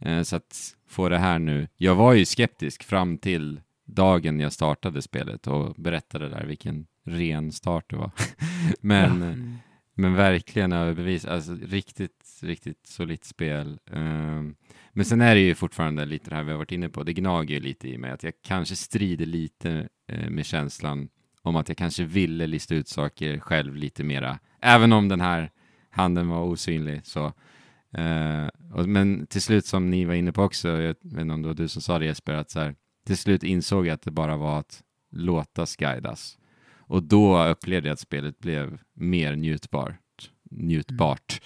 [0.00, 1.68] Eh, så att få det här nu.
[1.76, 7.52] Jag var ju skeptisk fram till dagen jag startade spelet och berättade där vilken ren
[7.52, 8.10] start det var.
[8.80, 9.54] men eh, mm.
[9.94, 13.78] men verkligen överbevis, alltså riktigt, riktigt solitt spel.
[13.92, 14.54] Ehm,
[14.92, 17.12] men sen är det ju fortfarande lite det här vi har varit inne på, det
[17.12, 21.08] gnager ju lite i mig att jag kanske strider lite eh, med känslan
[21.42, 24.38] om att jag kanske ville lista ut saker själv lite mera.
[24.66, 25.50] Även om den här
[25.90, 27.00] handen var osynlig.
[27.06, 27.32] Så.
[27.92, 31.42] Eh, och, men till slut, som ni var inne på också, jag vet inte om
[31.42, 32.74] det var du som sa det Jesper, att så här,
[33.06, 36.38] till slut insåg jag att det bara var att låtas guidas.
[36.88, 40.30] Och då upplevde jag att spelet blev mer njutbart.
[40.50, 41.40] njutbart.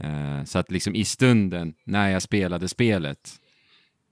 [0.00, 3.40] Eh, så att liksom i stunden när jag spelade spelet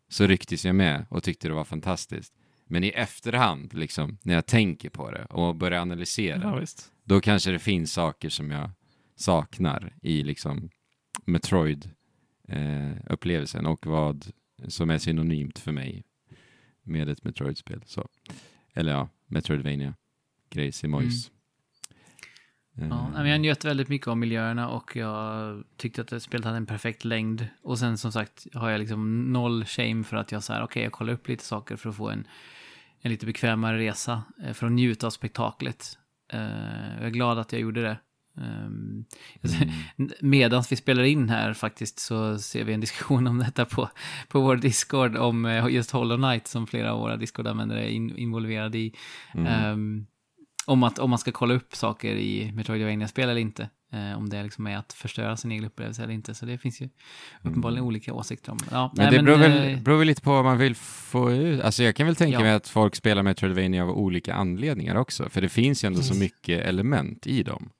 [0.09, 2.32] så rycktes jag med och tyckte det var fantastiskt.
[2.66, 7.20] Men i efterhand, liksom, när jag tänker på det och börjar analysera, Ja, visst då
[7.20, 8.70] kanske det finns saker som jag
[9.16, 10.70] saknar i liksom
[11.24, 14.26] Metroid-upplevelsen och vad
[14.68, 16.04] som är synonymt för mig
[16.82, 17.82] med ett Metroid-spel.
[17.86, 18.08] Så.
[18.74, 19.94] Eller ja, Metroidvania,
[20.50, 21.30] grejs i mojs.
[22.78, 22.88] Mm.
[22.88, 26.56] Ja, men jag njöt väldigt mycket av miljöerna och jag tyckte att det spelet hade
[26.56, 27.48] en perfekt längd.
[27.62, 30.64] Och sen som sagt har jag liksom noll shame för att jag så här, okej,
[30.64, 32.26] okay, jag kollar upp lite saker för att få en,
[33.00, 35.98] en lite bekvämare resa, eh, för att njuta av spektaklet.
[36.35, 37.98] Uh, jag är glad att jag gjorde det.
[38.39, 39.05] Um,
[39.43, 40.11] mm.
[40.20, 43.90] Medan vi spelar in här faktiskt så ser vi en diskussion om detta på,
[44.28, 48.16] på vår Discord om eh, just Hollow Knight som flera av våra Discord-användare är in,
[48.16, 48.94] involverade i.
[49.35, 49.73] Mm.
[49.73, 50.07] Um,
[50.66, 53.69] om, att, om man ska kolla upp saker i Metroidvania-spel eller inte.
[53.92, 56.34] Eh, om det liksom är att förstöra sin egen upplevelse eller inte.
[56.34, 56.88] Så det finns ju
[57.42, 57.88] uppenbarligen mm.
[57.88, 58.58] olika åsikter om.
[58.70, 60.74] Ja, men nej, det beror, men, väl, eh, beror väl lite på vad man vill
[60.74, 61.60] få ut.
[61.60, 62.40] Alltså jag kan väl tänka ja.
[62.40, 65.28] mig att folk spelar Metroidvania av olika anledningar också.
[65.30, 66.14] För det finns ju ändå mm.
[66.14, 67.70] så mycket element i dem.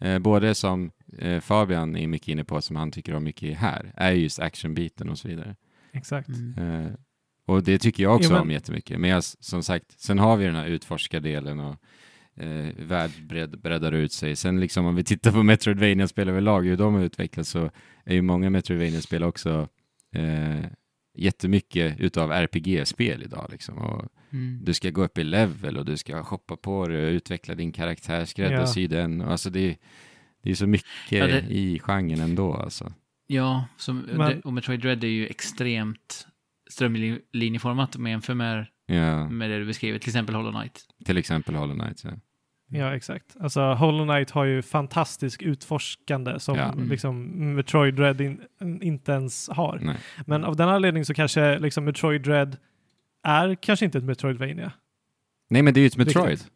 [0.00, 3.92] Eh, både som eh, Fabian är mycket inne på, som han tycker om mycket här,
[3.96, 5.56] är just actionbiten och så vidare.
[5.92, 6.28] Exakt.
[6.28, 6.84] Mm.
[6.84, 6.92] Eh,
[7.46, 8.42] och det tycker jag också jo, men...
[8.42, 9.00] om jättemycket.
[9.00, 11.76] Men jag, som sagt, sen har vi den här utforskardelen och
[12.40, 13.10] eh, värld
[13.62, 14.36] breddar ut sig.
[14.36, 17.70] Sen liksom om vi tittar på Metroidvania-spel överlag, hur de har utvecklats, så
[18.04, 19.68] är ju många Metroidvania-spel också
[20.14, 20.64] eh,
[21.14, 23.48] jättemycket utav RPG-spel idag.
[23.50, 23.78] Liksom.
[23.78, 24.64] Och mm.
[24.64, 27.72] Du ska gå upp i level och du ska shoppa på det och utveckla din
[27.72, 28.88] karaktär, skräddarsy ja.
[28.88, 29.20] den.
[29.20, 29.76] Alltså det,
[30.42, 31.40] det är så mycket ja, det...
[31.48, 32.54] i genren ändå.
[32.54, 32.92] Alltså.
[33.26, 34.40] Ja, som, Men...
[34.40, 36.26] och Metroid Dread är ju extremt
[36.70, 39.28] strömlinjeformat om man jämför med, ja.
[39.28, 40.86] med det du beskriver, till exempel Hollow Knight.
[41.04, 42.10] Till exempel Hollow Knight, ja.
[42.68, 43.36] Ja, exakt.
[43.40, 46.72] Alltså Hollow Knight har ju fantastisk utforskande som ja.
[46.72, 46.88] mm.
[46.88, 49.78] liksom Metroid Dread in, inte ens har.
[49.82, 49.96] Nej.
[50.26, 52.56] Men av den anledningen så kanske liksom Metroid Dread
[53.22, 54.72] är kanske inte ett Metroidvania.
[55.50, 56.30] Nej, men det är ju ett Metroid.
[56.30, 56.52] Riktigt.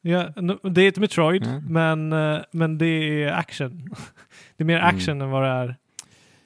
[0.00, 0.32] Ja,
[0.62, 1.60] det är ett Metroid, ja.
[1.68, 2.86] men, eh, men det
[3.24, 3.90] är action.
[4.56, 4.96] det är mer mm.
[4.96, 5.26] action mm.
[5.26, 5.76] än vad det är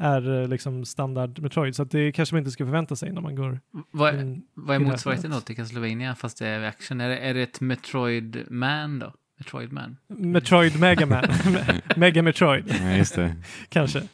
[0.03, 1.77] är eh, liksom standard Metroid.
[1.77, 3.61] Så det kanske man inte ska förvänta sig när man går
[3.91, 7.01] Vad, in, vad är motsvarigheten då till Castlevania fast det är action?
[7.01, 9.13] Är det, är det ett Metroid Man då?
[9.39, 9.97] Metroid Man?
[10.09, 11.25] Metroid Mega Man.
[11.97, 12.65] Mega Metroid.
[12.81, 13.37] Ja, just det.
[13.69, 13.99] kanske.
[13.99, 14.09] Mm.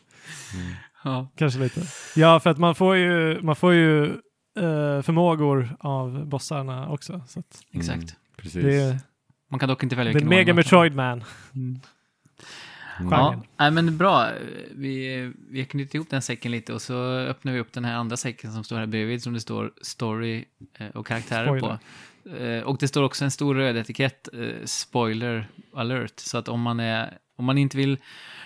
[1.05, 1.29] Ja.
[1.37, 1.81] Kanske lite.
[2.17, 7.23] Ja, för att man får ju, man får ju uh, förmågor av bossarna också.
[7.27, 7.97] Så att, Exakt.
[7.97, 8.63] Mm, precis.
[8.63, 8.99] Det,
[9.51, 11.25] man kan dock inte välja Det är Mega Metroid Man.
[11.55, 11.81] Mm.
[13.11, 14.31] Ja, nej, men bra.
[14.71, 17.95] Vi, vi har knutit ihop den säcken lite och så öppnar vi upp den här
[17.95, 20.45] andra säcken som står här bredvid som det står story
[20.79, 21.79] eh, och karaktärer spoiler.
[22.25, 22.37] på.
[22.37, 26.21] Eh, och det står också en stor röd etikett, eh, spoiler alert.
[26.21, 27.99] Så att om man, är, om man inte vill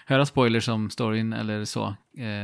[0.06, 1.96] höra spoilers om storyn eller så,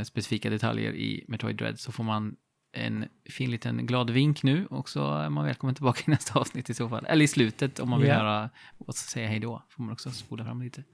[0.06, 2.36] specifika detaljer i Metroid Dread så får man
[2.72, 6.70] en fin liten glad vink nu och så är man välkommen tillbaka i nästa avsnitt
[6.70, 7.06] i så fall.
[7.06, 8.20] Eller i slutet om man vill yeah.
[8.20, 9.62] höra oss säga hej då.
[9.68, 10.84] Får man också spola fram lite.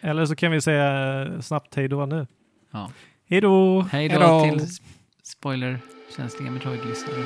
[0.00, 2.26] Eller så kan vi säga snabbt hej då nu.
[2.70, 2.90] Ja.
[3.28, 3.80] Hej då!
[3.80, 4.68] Hej då till
[5.22, 7.24] spoilerkänsliga Metroid-lyssnare.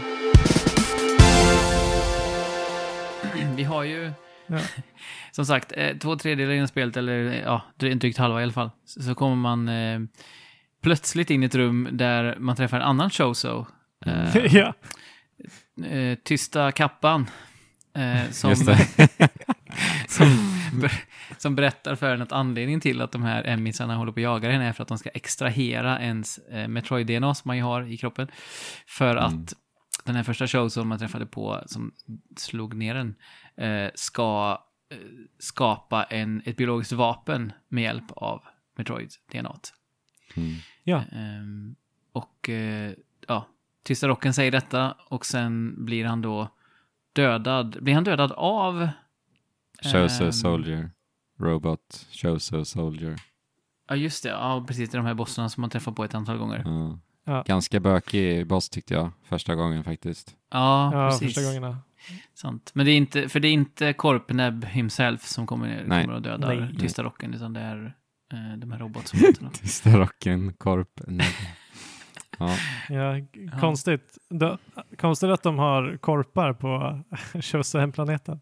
[3.57, 4.13] Vi har ju,
[4.47, 4.59] ja.
[5.33, 9.15] som sagt, eh, två tredjedelar inom spelet, eller ja, drygt halva i alla fall, så
[9.15, 10.01] kommer man eh,
[10.83, 13.67] plötsligt in i ett rum där man träffar en annan showso.
[14.07, 14.75] Eh, ja.
[15.87, 17.27] Eh, tysta kappan.
[17.95, 18.55] Eh, som,
[20.09, 20.27] som,
[21.39, 24.51] som berättar för en att anledningen till att de här emmisarna håller på att jaga
[24.51, 27.97] henne är för att de ska extrahera ens eh, Metroid-DNA som man ju har i
[27.97, 28.29] kroppen.
[28.87, 29.25] För mm.
[29.25, 29.55] att
[30.05, 31.93] den här första show som man träffade på, som
[32.37, 33.15] slog ner den,
[33.57, 34.59] eh, ska
[34.91, 34.99] eh,
[35.39, 38.43] skapa en, ett biologiskt vapen med hjälp av
[38.77, 39.57] Metroid-DNA.
[40.37, 40.55] Mm.
[40.85, 41.03] Ja.
[41.13, 41.77] Ehm,
[42.13, 42.93] och eh,
[43.29, 43.49] ja,
[43.83, 46.49] Tysta Rocken säger detta och sen blir han då
[47.13, 47.79] dödad.
[47.81, 48.89] Blir han dödad av
[49.83, 50.91] Choso um, Soldier.
[51.41, 53.17] Robot, Choso Soldier.
[53.89, 54.29] Ja, just det.
[54.29, 54.91] Ja, precis.
[54.91, 56.63] Det är de här bossarna som man träffar på ett antal gånger.
[56.65, 56.99] Ja.
[57.27, 57.43] Ja.
[57.47, 60.37] Ganska bökig boss tyckte jag, första gången faktiskt.
[60.51, 61.35] Ja, ja precis.
[61.35, 61.79] första gångerna.
[62.35, 62.71] Sant.
[62.75, 66.23] Men det är inte, för det är inte Korpneb himself som kommer, ner, kommer och
[66.23, 66.77] dödar Nej.
[66.79, 67.95] Tysta Rocken, utan det är
[68.33, 69.51] eh, de här robotsoldaterna.
[69.63, 71.23] Tysta Rocken, Korpneb.
[72.39, 72.57] Ja.
[72.89, 73.21] Ja,
[73.61, 74.19] konstigt.
[74.31, 74.59] Då,
[74.99, 77.03] konstigt att de har korpar på
[77.41, 78.41] Shosahem-planeten.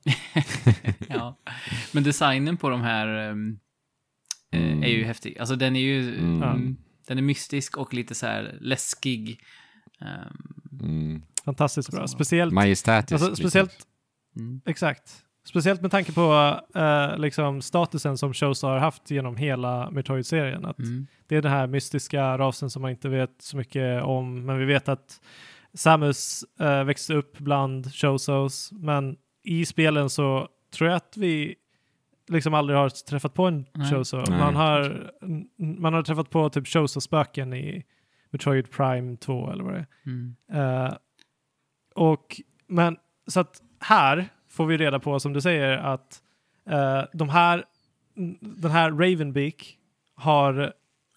[1.08, 1.38] ja.
[1.92, 3.58] Men designen på de här um,
[4.52, 4.82] Mm.
[4.82, 5.38] är ju häftig.
[5.38, 6.18] Alltså den är ju...
[6.18, 6.42] Mm.
[6.42, 6.76] mm,
[7.06, 9.40] Den är mystisk och lite så här läskig.
[10.00, 11.22] Um, Mm.
[11.44, 12.06] Fantastiskt bra.
[12.06, 13.12] Speciellt, Majestätisk.
[13.12, 13.42] alltså, liksom.
[13.50, 13.86] speciellt,
[14.36, 14.60] mm.
[14.66, 15.23] exakt.
[15.44, 20.64] Speciellt med tanke på eh, liksom statusen som Shosa har haft genom hela Metroid-serien.
[20.64, 21.06] Att Mm.
[21.26, 24.46] Det är den här mystiska rasen som man inte vet så mycket om.
[24.46, 25.20] Men vi vet att
[25.74, 28.72] Samus eh, växte upp bland Shosos.
[28.72, 31.54] Men i spelen så tror jag att vi
[32.28, 33.90] liksom aldrig har träffat på en Nej.
[34.28, 34.38] Nej.
[34.38, 35.10] Man har,
[35.80, 37.84] man har träffat på typ Shoso-spöken i
[38.30, 39.86] Metroid Prime 2 eller vad det är.
[40.06, 40.36] Mm.
[40.52, 40.94] Eh,
[41.94, 42.96] och, men
[43.26, 46.22] så att här får vi reda på, som du säger, att
[46.70, 47.64] eh, de här,
[48.40, 49.78] den här Ravenbeak
[50.14, 50.72] har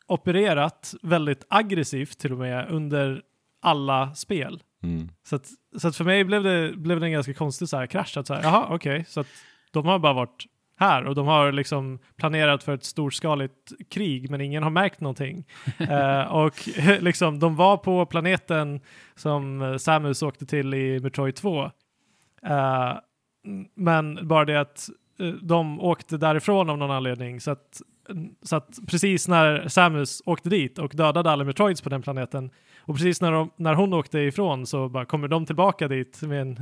[0.08, 3.22] opererat väldigt aggressivt till och med under
[3.62, 4.64] alla spel.
[4.84, 5.10] Mm.
[5.24, 5.48] Så att,
[5.78, 8.18] så att för mig blev det, blev det en ganska konstig så här krasch.
[8.18, 9.28] Att så här, jaha, okej, så att
[9.72, 10.46] de har bara varit
[10.80, 15.46] här och de har liksom planerat för ett storskaligt krig men ingen har märkt någonting.
[15.80, 16.68] Eh, och
[17.00, 18.80] liksom de var på planeten
[19.16, 21.72] som Samus åkte till i Metroid 2.
[22.44, 22.94] Eh,
[23.76, 27.82] men bara det att eh, de åkte därifrån av någon anledning så att,
[28.44, 32.49] så att precis när Samus åkte dit och dödade alla Metroids på den planeten
[32.82, 36.41] och precis när, de, när hon åkte ifrån så bara kommer de tillbaka dit med
[36.41, 36.57] en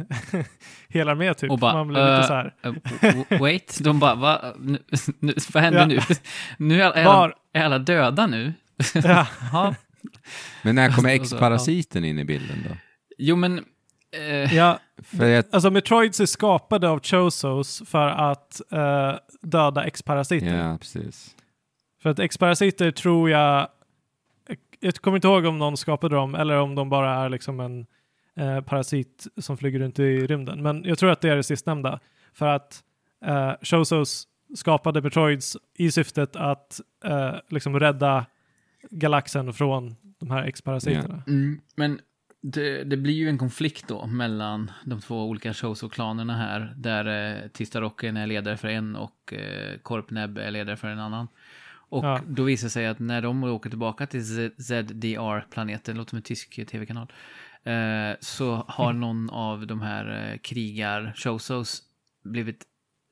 [0.90, 1.52] hel armé typ.
[1.52, 2.54] Och bara, Man blir lite eh, så här.
[3.32, 4.42] Uh, wait, de bara, va?
[4.60, 4.78] Nu,
[5.20, 5.86] nu, vad händer Ja.
[5.88, 6.00] nu?
[6.58, 8.54] Nu är alla, är, Var- alla, är alla döda nu?
[9.04, 9.28] Ja.
[10.64, 12.76] Men när kommer Och så- X-parasiten in i bilden då?
[13.18, 13.66] Jo, men...
[14.18, 20.58] eh, Ja, För jag, alltså Metroids är skapade av Chosos för att eh, döda X-parasiter.
[20.58, 21.36] ja, precis.
[22.02, 23.68] För att X-parasiter tror jag,
[24.80, 27.86] jag kommer inte ihåg om någon skapade dem eller om de bara är liksom en
[28.36, 30.64] eh, parasit som flyger runt i rymden.
[30.64, 32.00] Men jag tror att det är det sistnämnda.
[32.34, 32.84] För att
[33.26, 38.26] eh, Chosos skapade Metroids i syftet att eh, liksom rädda
[38.90, 41.24] galaxen från de här X-parasiterna.
[41.28, 42.00] Mm, men
[42.54, 47.06] det, det blir ju en konflikt då mellan de två olika Shoso-klanerna här, där
[47.44, 51.28] eh, Tistarocken är ledare för en och eh, Korpneb är ledare för en annan.
[51.90, 52.22] Och Ja.
[52.28, 56.68] då visar det sig att när de åker tillbaka till ZDR-planeten, låter som en tysk
[56.68, 57.08] tv-kanal,
[57.64, 61.82] eh, så har någon av de här eh, krigar Shosos
[62.24, 62.66] blivit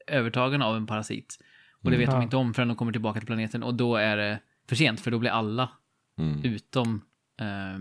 [0.07, 1.38] övertagen av en parasit.
[1.84, 1.99] Och det Mm.
[1.99, 2.23] vet de Ja.
[2.23, 4.39] inte om förrän de kommer tillbaka till planeten och då är det
[4.69, 5.69] för sent, för då blir alla
[6.19, 6.43] Mm.
[6.43, 7.01] utom
[7.41, 7.80] eh,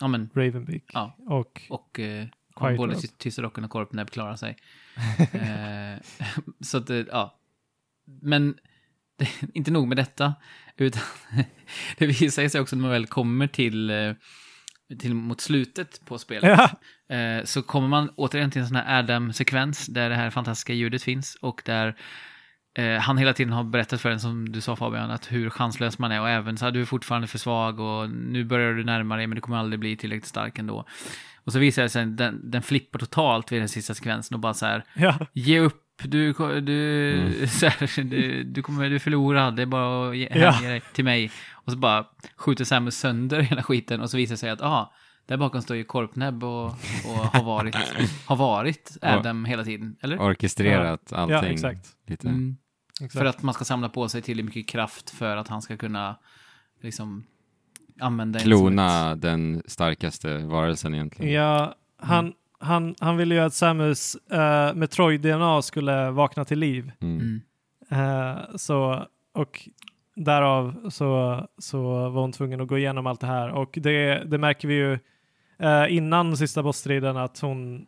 [0.00, 1.16] ja, men, Ravenbeak Ja.
[1.18, 3.06] och och eh, Quiet både Rose.
[3.06, 4.56] Ty- Tysterocken och Korpneb klarar sig.
[5.32, 6.02] eh,
[6.60, 7.38] så att, eh, ja.
[8.22, 8.54] Men
[9.18, 10.34] det, inte nog med detta,
[10.76, 11.02] utan
[11.98, 14.12] det visar sig också när man väl kommer till, eh,
[14.98, 16.50] till mot slutet på spelet.
[16.58, 16.70] Ja,
[17.08, 21.02] Eh, så kommer man återigen till en sån här Adam-sekvens där det här fantastiska ljudet
[21.02, 21.96] finns och där
[22.76, 25.98] eh, han hela tiden har berättat för en, som du sa Fabian, att hur chanslös
[25.98, 28.84] man är och även så här, du är fortfarande för svag och nu börjar du
[28.84, 30.84] närma dig men du kommer aldrig bli tillräckligt stark ändå.
[31.44, 34.40] Och så visar det sig att den, den flippar totalt vid den sista sekvensen och
[34.40, 37.46] bara så här, ja, ge upp, du, du, Mm.
[37.48, 40.60] så här, du, du kommer, du är förlorad, det är bara att ge, Ja.
[40.60, 41.30] dig till mig.
[41.52, 44.92] Och så bara skjuter Samus sönder hela skiten och så visar det sig att, aha,
[45.26, 47.76] där bakom står ju Korpneb och, och har varit,
[48.26, 50.20] har varit Adam hela tiden, eller?
[50.20, 51.52] Orkestrerat ja allting.
[51.52, 51.86] exakt.
[52.06, 52.28] Lite.
[52.28, 52.56] Mm.
[53.00, 53.12] Exakt.
[53.12, 56.16] För att man ska samla på sig tillräckligt mycket kraft för att han ska kunna
[56.80, 57.24] liksom
[58.00, 61.32] använda Klona den starkaste varelsen egentligen.
[61.32, 64.38] Ja, han, han, han ville ju att Samus uh,
[64.74, 66.88] Metroid-DNA skulle vakna till liv.
[66.88, 67.20] ett- Mm.
[67.20, 67.40] Mm.
[67.90, 69.68] Eh, så, och
[70.16, 73.48] därav så, så var hon tvungen att gå igenom allt det här.
[73.50, 74.98] Och det, det märker vi ju
[75.58, 77.86] eh, innan sista bossstriden att hon,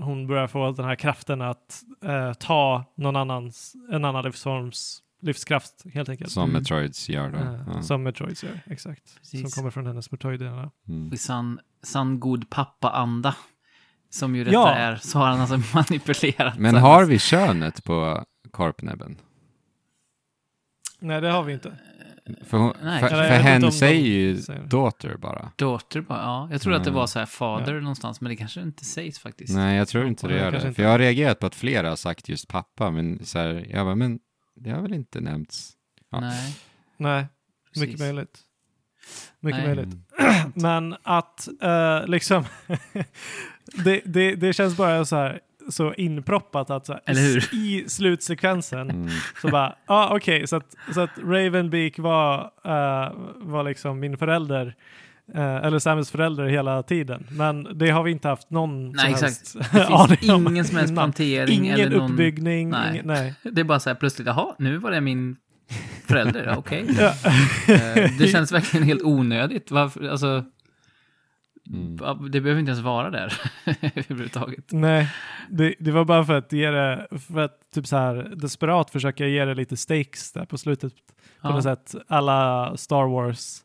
[0.00, 5.84] hon börjar få den här kraften att eh, ta någon annans, en annan livsforms livskraft
[5.94, 6.30] helt enkelt.
[6.30, 6.52] Som Mm.
[6.62, 7.38] Metroids gör då.
[7.38, 7.82] Eh, Ja.
[7.82, 9.16] Som Metroids gör, exakt.
[9.18, 9.40] Precis.
[9.40, 10.70] Som kommer från hennes Metroid-DNA.
[10.88, 11.12] Mm.
[11.12, 13.34] I sann, sann god pappa-anda,
[14.10, 14.68] som ju detta Ja.
[14.74, 16.58] är, så har han alltså manipulerat.
[16.58, 19.16] Men har vi könet på Korpnäbben?
[20.98, 21.78] Nej, det har vi inte.
[22.44, 25.52] För, hon, Nej, för, för hen säger ju säger daughter bara.
[25.56, 26.48] Daughter bara, ja.
[26.52, 26.98] Jag tror att det Mm.
[26.98, 29.54] var så här fader någonstans, men det kanske inte sägs faktiskt.
[29.54, 30.72] Nej, jag tror inte det gör det.
[30.74, 33.86] För jag har reagerat på att flera har sagt just pappa, men så här, jag
[33.86, 34.18] bara, men
[34.56, 35.72] det har väl inte nämnts?
[36.10, 36.20] Ja.
[36.20, 36.56] Nej,
[36.96, 37.26] Nej,
[37.68, 37.88] precis.
[37.88, 38.38] mycket möjligt.
[39.40, 39.74] Mycket Nej.
[39.74, 39.94] möjligt.
[40.18, 40.52] Mm.
[40.54, 42.44] Men att eh, liksom,
[43.84, 45.40] det, det, det känns bara så här
[45.70, 46.98] så inproppat att så
[47.52, 49.08] i slutsekvensen Mm.
[49.42, 54.18] så bara, ja ah, okej, så, att, så att Ravenbeak var, eh, var liksom min
[54.18, 54.74] förälder
[55.34, 57.26] eh, eller Samus förälder hela tiden.
[57.30, 59.22] Men det har vi inte haft någon Nej, som exakt.
[59.72, 62.10] helst Det finns ingen som helst plantering Ingen eller någon...
[62.12, 62.70] uppbyggning.
[62.70, 62.90] Nej.
[62.92, 63.34] Ingen, nej.
[63.42, 65.36] Det är bara så här plötsligt, jaha, nu var det min
[66.06, 66.84] förälder, okej.
[66.98, 67.14] Ja.
[67.74, 69.70] Eh, Det känns verkligen helt onödigt.
[69.70, 70.44] Varför, alltså,
[71.66, 72.30] Mm.
[72.30, 74.64] det behöver inte ens vara där överhuvudtaget.
[74.72, 75.08] Nej,
[75.50, 79.26] det, det var bara för att ge det, för att typ så här desperat försöka
[79.26, 81.50] ge det lite stakes där på slutet på Ja.
[81.50, 81.94] något sätt.
[82.08, 83.56] Alla Star Wars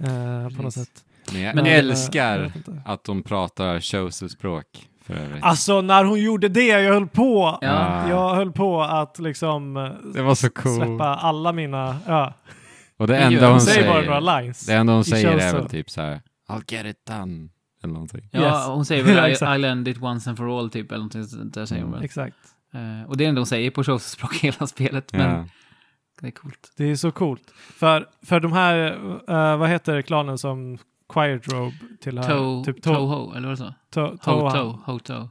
[0.00, 1.04] eh, på något sätt.
[1.32, 2.82] Men jag Men, jag älskar inte.
[2.84, 3.80] att de pratar
[5.12, 5.44] övrigt.
[5.44, 7.58] Alltså när hon gjorde det, jag höll på.
[7.60, 8.08] Ja.
[8.08, 10.76] Jag höll på att liksom eh, Det var så cool.
[10.76, 12.34] släppa alla mina, ja,
[12.96, 14.66] Och det enda hon bara säger, några lines.
[14.66, 17.48] det enda hon säger är väl typ så här I'll get it done.
[17.82, 18.28] Eller någonting.
[18.32, 18.66] Ja, Yes.
[18.66, 19.56] hon säger Ja, väl I, exakt.
[19.56, 22.02] I land it once and for all, typ, eller någonting sånt där säger hon väl.
[22.04, 22.36] Exakt.
[22.72, 25.46] Eh, och det är det hon säger på showspråk hela spelet, men Ja.
[26.20, 26.72] det är coolt.
[26.76, 27.50] Det är så coolt.
[27.56, 28.92] För, för de här,
[29.30, 32.28] eh, vad heter klanen som Quiet Robe tillhör?
[32.28, 33.74] To, typ Toho, eller vad det så?
[33.90, 34.30] To.
[34.30, 35.28] Hoto, Hoto.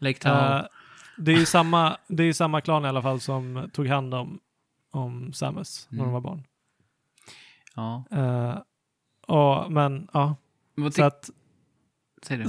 [0.00, 0.58] Lake Tahoe.
[0.58, 0.64] Eh,
[1.18, 4.40] det är ju samma, det är samma klan i alla fall som tog hand om,
[4.90, 6.12] om Samus när de Mm.
[6.12, 6.42] var barn.
[7.74, 8.04] ja.
[9.30, 10.36] Och, men ja,
[10.92, 11.30] så att,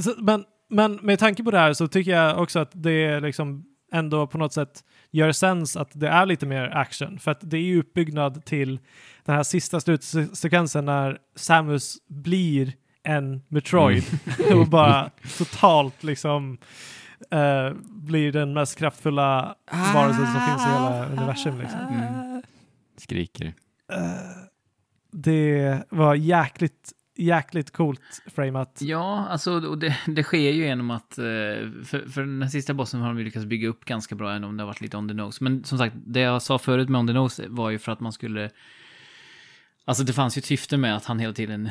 [0.04, 3.66] så, men, men med tanke på det här så tycker jag också att det liksom
[3.94, 7.20] ändå på något sätt gör sens att det är lite mer action.
[7.20, 8.80] För att det är ju uppbyggnad till
[9.26, 14.04] den här sista slutsekvensen när Samus blir en Metroid
[14.56, 16.58] och bara totalt liksom
[17.32, 19.56] eh, blir den mest kraftfulla
[19.94, 21.60] varelsen som finns i hela universum.
[21.60, 21.80] Liksom.
[21.80, 22.42] Mm.
[22.98, 23.54] Skriker.
[23.94, 24.51] Eh,
[25.12, 28.80] det var jäkligt, jäkligt coolt framat.
[28.82, 31.24] Ja, alltså och det, det sker ju genom att, eh,
[31.86, 34.44] för, för den här sista bossen har de ju lyckats bygga upp ganska bra, även
[34.44, 35.44] om det har varit lite on the nose.
[35.44, 38.00] Men som sagt, det jag sa förut med on the nose var ju för att
[38.00, 38.50] man skulle,
[39.86, 41.70] alltså det fanns ju ett syfte med att han hela tiden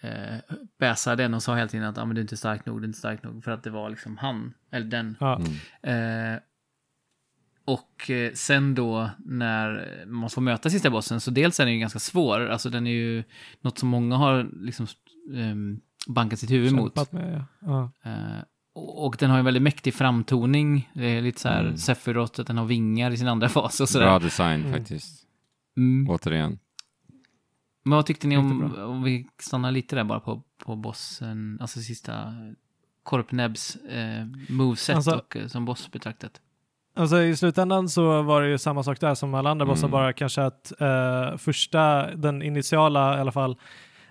[0.00, 0.36] eh,
[0.78, 2.84] bäsade den och sa hela tiden att ah, men du är inte stark nog, du
[2.84, 5.16] är inte stark nog, för att det var liksom han, eller den.
[5.20, 5.40] Ja.
[5.82, 6.34] Mm.
[6.34, 6.40] Eh,
[7.64, 11.80] och eh, sen då när man får möta sista bossen, så dels är den ju
[11.80, 13.24] ganska svår, alltså den är ju
[13.60, 14.86] något som många har liksom
[15.34, 17.12] ehm, bankat sitt huvud mot.
[17.12, 17.90] Med, ja.
[18.04, 18.42] Eh,
[18.74, 21.76] och, och den har en väldigt mäktig framtoning, det är lite så här Mm.
[21.76, 24.20] Sephiroth, att den har vingar i sin andra fas och Bra sådär.
[24.20, 24.72] design Mm.
[24.72, 25.26] faktiskt.
[25.76, 26.10] Mm.
[26.10, 26.58] Återigen.
[27.84, 31.80] Men vad tyckte ni om, om vi stannar lite där bara på, på bossen, alltså
[31.80, 32.34] sista
[33.02, 36.40] Korpnebs eh, moveset Alltså- och eh, som boss betraktat?
[36.94, 39.90] Alltså i slutändan så var det ju samma sak där som alla andra bossar, Mm.
[39.92, 43.56] bara kanske att eh, första, den initiala i alla fall,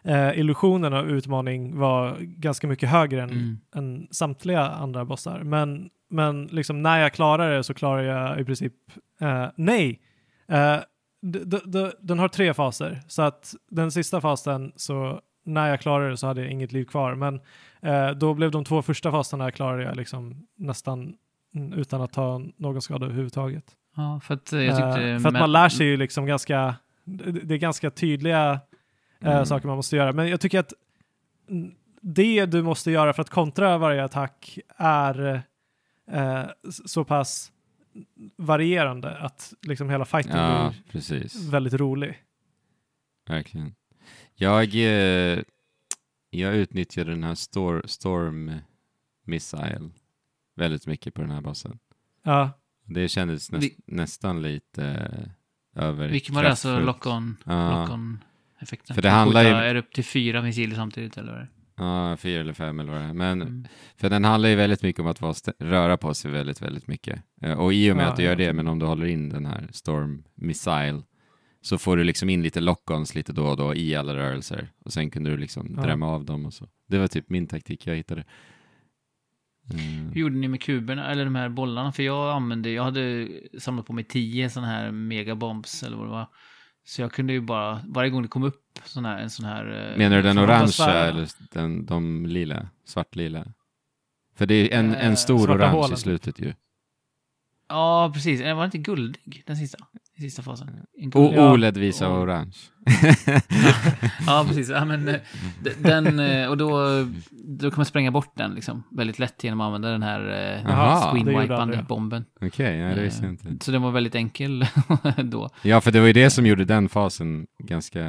[0.03, 3.57] eh, illusionen av utmaning var ganska mycket högre än, Mm.
[3.75, 5.39] än samtliga andra bossar.
[5.43, 8.73] Men, men liksom när jag klarar det så klarar jag i princip,
[9.21, 9.99] eh, nej,
[10.49, 10.77] eh,
[12.01, 16.27] den har tre faser, så att den sista fasen så när jag klarade det så
[16.27, 17.39] hade jag inget liv kvar, men
[17.81, 21.13] eh, då blev de två första faserna klarade jag liksom nästan
[21.75, 23.63] utan att ta någon skada överhuvudtaget.
[23.95, 25.09] Ja, för att eh, jag tyckte...
[25.09, 26.75] Eh, för att men- man lär sig ju liksom ganska,
[27.43, 28.51] det är ganska tydliga
[29.21, 29.45] eh, Mm.
[29.45, 30.11] saker man måste göra.
[30.13, 30.73] Men jag tycker att
[32.01, 35.41] det du måste göra för att kontra varje attack är
[36.67, 37.51] s- så pass
[38.37, 41.33] varierande att liksom hela fighten Ja, precis.
[41.41, 42.17] blir väldigt rolig.
[43.27, 43.75] Verkligen.
[44.35, 44.65] Jag,
[46.29, 48.51] jag utnyttjade den här stor, Storm
[49.25, 49.89] Missile
[50.55, 51.79] väldigt mycket på den här bossen.
[52.23, 52.51] Ja,
[52.85, 54.85] Det kändes näst, Vi- nästan lite
[55.75, 56.49] eh, över Vilken var det?
[56.49, 57.81] Alltså lock-on Ja.
[57.87, 57.99] lock
[58.61, 61.49] effekten För det handlar ju- Är det upp till fyra missiler samtidigt eller?
[61.75, 63.13] Ja, fyra eller fem eller vad det är.
[63.13, 63.67] Men Mm.
[63.97, 67.23] för den handlar ju väldigt mycket om att vara röra på sig väldigt, väldigt mycket.
[67.41, 68.35] Eh, Och i och med Ja, att du gör ja.
[68.37, 71.01] det, men om du håller in den här Storm Missile
[71.61, 74.71] så får du liksom in lite lock-ons lite då och då i alla rörelser.
[74.85, 75.81] Och sen kunde du liksom Ja.
[75.83, 76.67] drämma av dem och så.
[76.87, 78.23] Det var typ min taktik jag hittade.
[79.69, 79.77] Eh,
[80.13, 81.91] Hur gjorde ni med kuberna, eller de här bollarna?
[81.91, 83.27] För jag använde, jag hade
[83.59, 86.27] samlat på mig tio sådana här megabombs eller vad det var.
[86.83, 89.91] Så jag kunde ju bara, varje gång det kom upp sån här, en sån här...
[89.91, 92.69] eh, Menar du den orangea eller den, de lila?
[92.85, 93.45] Svartlila?
[94.35, 95.93] För det är en, Eh, en stor svarta orange hålen.
[95.93, 96.53] i slutet ju.
[97.69, 98.41] Ja, precis.
[98.41, 99.77] Eh, Var det inte guldig, den sista?
[100.17, 100.67] I sista fasen?
[101.01, 101.51] En O- Ja.
[101.53, 102.53] OLED-visa Och- orange.
[104.27, 104.69] Ja, precis.
[104.69, 105.15] Ja, men, eh,
[105.77, 106.79] den, eh, och då,
[107.59, 110.19] då kan man spränga bort den liksom, väldigt lätt genom att använda den här
[110.65, 112.25] eh, screenwipande bomben.
[112.41, 113.65] Okej, ja, det visste jag inte.
[113.65, 114.65] Så den var väldigt enkel
[115.23, 115.49] då.
[115.63, 117.99] Ja, för det var ju det som gjorde den fasen ganska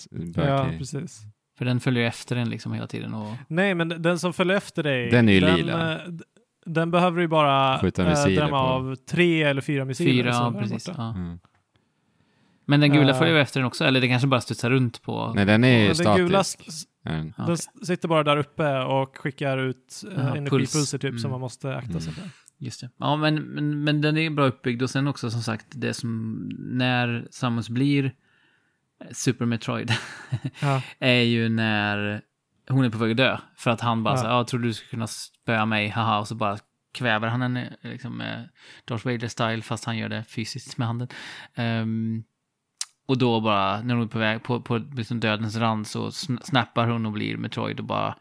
[0.00, 0.78] s- ja bökig.
[0.78, 1.20] precis.
[1.58, 3.14] För den följer efter en liksom hela tiden.
[3.14, 6.00] Och, Nej, men den som följer efter dig, Den är ju den, lila.
[6.66, 8.56] Eh, den behöver ju bara Skjuta eh, missiler drämma på.
[8.56, 10.12] av tre eller fyra missiler.
[10.12, 10.88] fyra, ja, precis.
[10.96, 11.14] Ja.
[11.14, 11.38] Mm.
[12.64, 13.18] Men den gula Eh.
[13.18, 15.32] följer efter den också, eller det kanske bara studsar runt på...
[15.36, 16.68] Nej, den är den gula statisk.
[16.68, 17.52] s- är den.
[17.54, 21.22] S- sitter bara där uppe och skickar ut uh, Jaha, energipulser typ puls.
[21.22, 21.32] som Mm.
[21.32, 22.14] man måste akta sig Mm.
[22.14, 22.30] för.
[22.58, 22.90] Just det.
[22.96, 26.32] Ja, men, men, men den är bra uppbyggd och sen också som sagt det som
[26.58, 28.12] när Samus blir
[29.12, 29.92] Super Metroid
[30.60, 30.82] Ja.
[30.98, 32.22] är ju när
[32.68, 33.38] hon är på väg att dö.
[33.56, 34.18] För att han bara Ja.
[34.18, 36.58] så här, ja, tror du skulle kunna spöa mig, haha, och så bara
[36.94, 38.48] kväver han henne liksom med
[38.84, 41.08] Darth Vader-style, fast han gör det fysiskt med handen.
[41.54, 42.24] Ehm,
[43.06, 46.42] och då bara, när hon är på väg på, på liksom dödens rand så sn-
[46.42, 48.14] snappar hon och blir Metroid och bara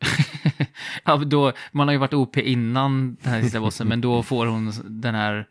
[1.04, 4.46] ja, då, man har ju varit OP innan den här sista bossen, men då får
[4.46, 5.46] hon den här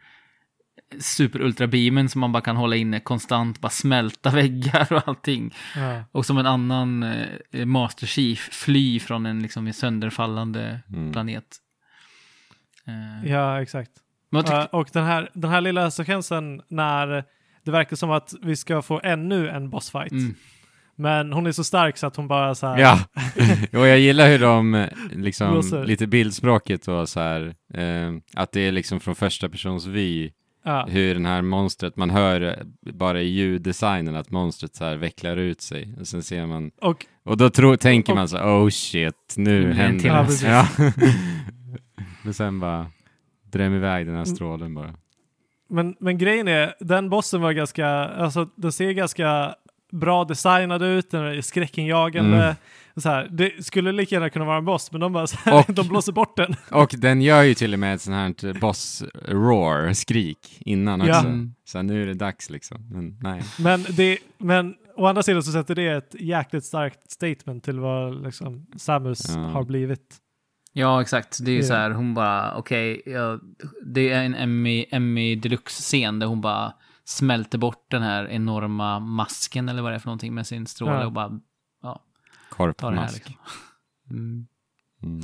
[1.00, 5.54] super ultra beamen som man bara kan hålla inne konstant, bara smälta väggar och allting.
[5.76, 6.04] Ja.
[6.12, 11.12] Och som en annan eh, Master Chief fly från en liksom sönderfallande Mm.
[11.12, 11.46] planet.
[12.88, 13.92] Eh, ja, exakt.
[14.30, 17.24] Ja, och den här, den här lilla sekvensen när
[17.66, 20.12] det verkar som att vi ska få ännu en bossfight.
[20.12, 20.36] mm,
[20.96, 22.78] Men hon är så stark så att hon bara så här...
[22.78, 23.00] Ja,
[23.80, 28.62] och jag gillar hur de, eh, liksom, lite bildspråket och så här, eh, att det
[28.62, 30.32] är liksom från första persons vy,
[30.66, 30.86] Ja.
[30.90, 32.64] hur den här monstret, man hör
[32.94, 37.06] bara i ljuddesignen att monstret så här vecklar ut sig, och sen ser man, Och
[37.26, 40.48] och då tror, tänker Och- man så oh shit, nu händer det.
[40.48, 40.68] Ja.
[42.24, 42.88] Men sen bara
[43.52, 44.94] drämmer iväg den här strålen bara.
[45.70, 49.56] Men, men grejen är, den bossen var ganska, alltså den ser ganska
[49.92, 52.44] bra designad ut, den är skräckinjagande.
[52.44, 52.56] Mm.
[52.98, 55.60] Så här, det skulle lika gärna kunna vara en boss, men de bara så här,
[55.60, 56.56] Och- de blåser bort den.
[56.72, 61.12] Och den gör ju till och med ett sånt här boss-roar, skrik, innan också.
[61.14, 61.20] Ja.
[61.20, 61.54] Mm.
[61.66, 62.88] Så nu är det dags liksom.
[62.92, 63.44] Men nej.
[63.60, 68.24] Men, det, men å andra sidan så sätter det ett jäkligt starkt statement till vad
[68.24, 69.42] liksom Samus Ja.
[69.42, 70.16] har blivit.
[70.74, 71.46] ja, exakt.
[71.46, 71.68] Det är ju Ja.
[71.68, 73.40] så här, hon bara, okej, ja,
[73.86, 76.74] det är en Emmy, Emmy Deluxe-scen där hon bara
[77.06, 80.92] smälter bort den här enorma masken eller vad det är för någonting med sin stråle
[80.94, 81.06] Ja.
[81.06, 81.40] och bara här
[82.54, 83.16] Korpmask.
[83.16, 83.36] liksom.
[84.10, 84.48] Mm.
[85.04, 85.22] Mm.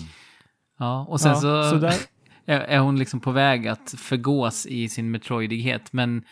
[0.78, 1.86] Ja, och sen Ja, så, så
[2.46, 6.24] är, är hon liksom på väg att förgås i sin metroidighet, men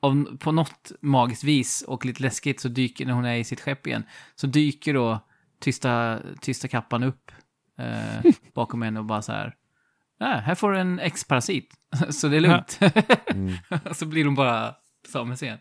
[0.00, 3.60] om, på något magiskt vis och lite läskigt så dyker, när hon är i sitt
[3.60, 4.04] skepp igen,
[4.34, 5.20] så dyker då
[5.60, 7.32] tysta, tysta kappan upp
[7.78, 9.54] eh, bakom henne och bara så här,
[10.20, 11.74] äh, här får du en X-parasit,
[12.10, 12.78] så det är lugnt.
[13.26, 13.54] Mm.
[13.92, 14.74] så blir hon bara
[15.08, 15.58] Samus igen.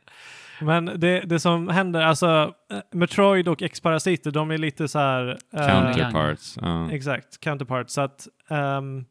[0.64, 5.38] Men det, det som händer, alltså eh, Metroid och X-parasiter, de är lite så här...
[5.54, 6.58] eh, Counterparts.
[6.62, 6.92] Ja.
[6.92, 7.90] Exakt, counterpart.
[7.90, 9.06] Så att, ehm,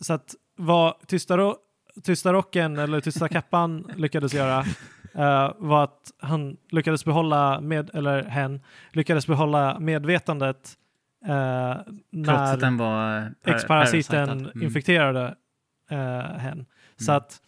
[0.00, 1.56] så att vad Tysta, ro
[2.04, 4.58] Tysta rocken eller Tysta kappan lyckades göra
[5.14, 8.60] eh, var att han lyckades behålla, med, eller hen,
[8.92, 10.76] lyckades behålla medvetandet
[11.24, 12.56] Trots när
[13.44, 14.28] X-parasiten.
[14.30, 14.62] Mm.
[14.62, 15.34] infekterade
[15.90, 15.98] eh,
[16.38, 16.66] hen.
[16.96, 17.16] Så Mm.
[17.16, 17.40] att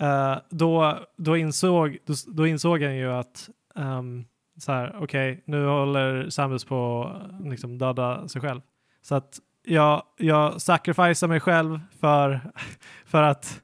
[0.00, 4.24] eh, då, då, insåg, då, då insåg han ju att ehm,
[4.58, 7.10] så här, okej, nu håller Samus på
[7.42, 8.60] att liksom, döda sig själv.
[9.02, 12.40] Så att jag, jag sacrificear mig själv för,
[13.06, 13.60] för att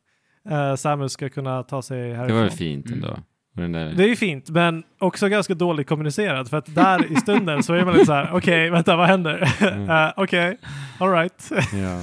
[0.51, 2.27] eh, Samus ska kunna ta sig härifrån.
[2.27, 3.05] Det var väl fint Mm.
[3.05, 3.17] ändå.
[3.55, 3.93] Den där...
[3.97, 6.49] Det är ju fint, men också ganska dåligt kommunicerat.
[6.51, 9.55] För att där i stunden så är man lite så här, okej, vänta, vad händer?
[9.61, 9.91] Mm.
[10.07, 10.59] Eh, okej,
[11.01, 11.51] alright.
[11.73, 12.01] Ja.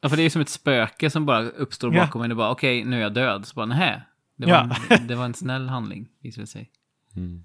[0.00, 2.04] Ja, för det är ju som ett spöke som bara uppstår Ja.
[2.04, 3.46] bakom en och bara okej, nu är jag död.
[3.46, 4.02] Så bara nähä.
[4.36, 4.76] Det var, Ja.
[4.96, 6.70] en, det var en snäll handling, visar det sig.
[7.16, 7.44] Mm.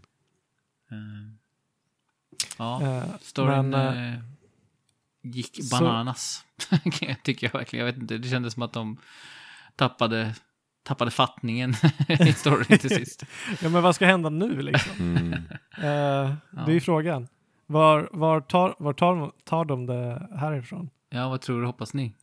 [0.92, 0.98] Eh,
[2.58, 4.20] ja, Eh, storyn men, eh,
[5.24, 6.46] gick så- bananas.
[7.24, 7.86] Tycker jag verkligen.
[7.86, 8.98] Jag vet inte, det kändes som att de
[9.76, 10.36] tappade,
[10.84, 11.74] tappade fattningen
[12.08, 13.24] i storyn till sist.
[13.62, 14.92] Ja, men vad ska hända nu liksom?
[15.00, 15.34] Mm.
[15.78, 16.34] Eh,
[16.66, 17.28] Det är ju frågan.
[17.68, 20.90] Var, var, tar, var tar, tar de det härifrån?
[21.10, 22.16] Ja, vad tror du, hoppas ni?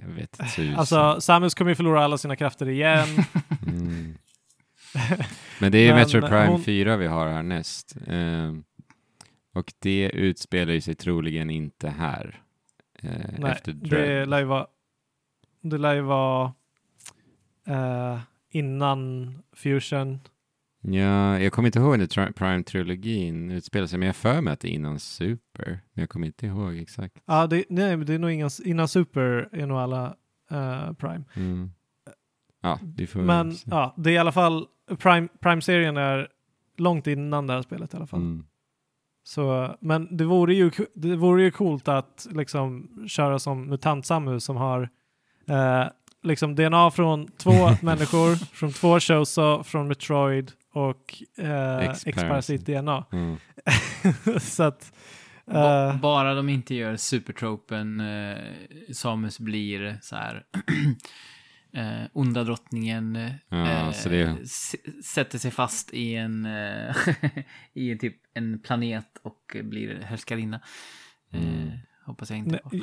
[0.00, 0.74] Jag vet tusan.
[0.74, 3.06] Alltså, Samus kommer ju förlora alla sina krafter igen.
[3.66, 4.14] Mm.
[5.60, 7.96] Men det är ju Men Metro Prime hon- 4 vi har härnäst.
[8.06, 8.64] Ehm,
[9.54, 12.40] och det utspelar ju sig troligen inte här.
[12.98, 14.66] eh, Nej, efter det lär ju vara,
[15.60, 16.52] det lär ju vara
[17.66, 18.18] eh,
[18.50, 20.20] innan Fusion.
[20.84, 24.60] Ja, jag kommer inte ihåg när Tri- Prime-trilogin utspelar sig, men jag för mig att
[24.60, 25.80] det är innan Super.
[25.92, 27.22] Men jag kommer inte ihåg exakt.
[27.26, 30.06] Ja, det, nej, men det är nog innan, innan Super är nog alla
[30.50, 31.24] eh, Prime.
[31.34, 31.70] Mm.
[32.62, 34.66] Ja, vi får Men ja, det är i alla fall,
[34.98, 36.28] Prime, Prime-serien är
[36.76, 38.20] långt innan det här spelet i alla fall.
[38.20, 38.44] Mm.
[39.24, 44.44] Så, men det vore, ju, det vore ju coolt att liksom köra som MUTANT Samus
[44.44, 44.88] som har
[45.48, 45.84] eh,
[46.22, 47.52] liksom DNA från två
[47.82, 52.06] människor, från två shows, från Metroid och eh, X-Parasit.
[52.06, 53.04] X-Parasit DNA.
[53.12, 53.36] Mm.
[54.40, 54.92] så att...
[55.46, 58.36] Ba- eh, bara de inte gör supertropen, eh,
[58.92, 60.44] Samus blir så här
[61.74, 64.36] eh, onda drottningen eh, Ja, så det-
[65.04, 66.96] sätter sig fast i en, eh,
[67.72, 70.60] i typ en planet och blir härskarinna.
[71.32, 71.66] Mm.
[71.68, 71.72] Eh,
[72.06, 72.60] hoppas jag inte.
[72.72, 72.82] Nej,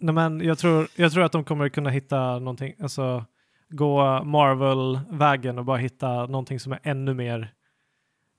[0.00, 3.24] nej, men jag tror, jag tror att de kommer kunna hitta någonting, alltså
[3.68, 7.52] gå Marvel-vägen och bara hitta någonting som är ännu mer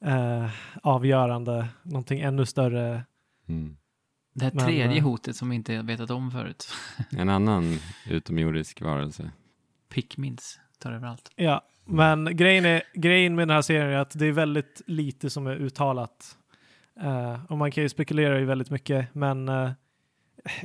[0.05, 0.49] eh,
[0.83, 3.03] avgörande, någonting ännu större.
[3.47, 3.77] Mm.
[4.33, 6.67] Det här Men, tredje eh, hotet som vi inte vetat om förut.
[7.11, 7.77] En annan
[8.09, 9.31] utomjordisk varelse.
[9.89, 11.31] Pikmins tar över allt.
[11.35, 15.29] Ja, men grejen, är, grejen med den här serien är att det är väldigt lite
[15.29, 16.37] som är uttalat.
[17.01, 19.71] Eh, och man kan ju spekulera i väldigt mycket, men eh,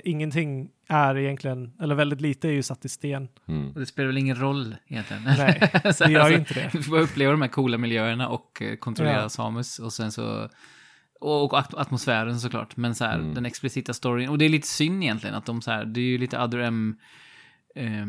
[0.04, 3.28] ingenting är egentligen, eller väldigt lite är ju satt i sten.
[3.48, 3.70] Mm.
[3.72, 5.22] Och det spelar väl ingen roll egentligen.
[5.24, 5.70] Nej, Det
[6.10, 6.70] gör alltså, ju inte det.
[6.72, 9.28] Du får uppleva de här coola miljöerna och eh, kontrollera Ja.
[9.28, 10.48] Samus och sen så
[11.20, 13.34] och, och at- atmosfären såklart, men så här, Mm.
[13.34, 14.28] den explicita storyn.
[14.28, 16.58] Och det är lite synd egentligen att de så här, det är ju lite other
[16.58, 16.96] M
[17.76, 18.06] eh,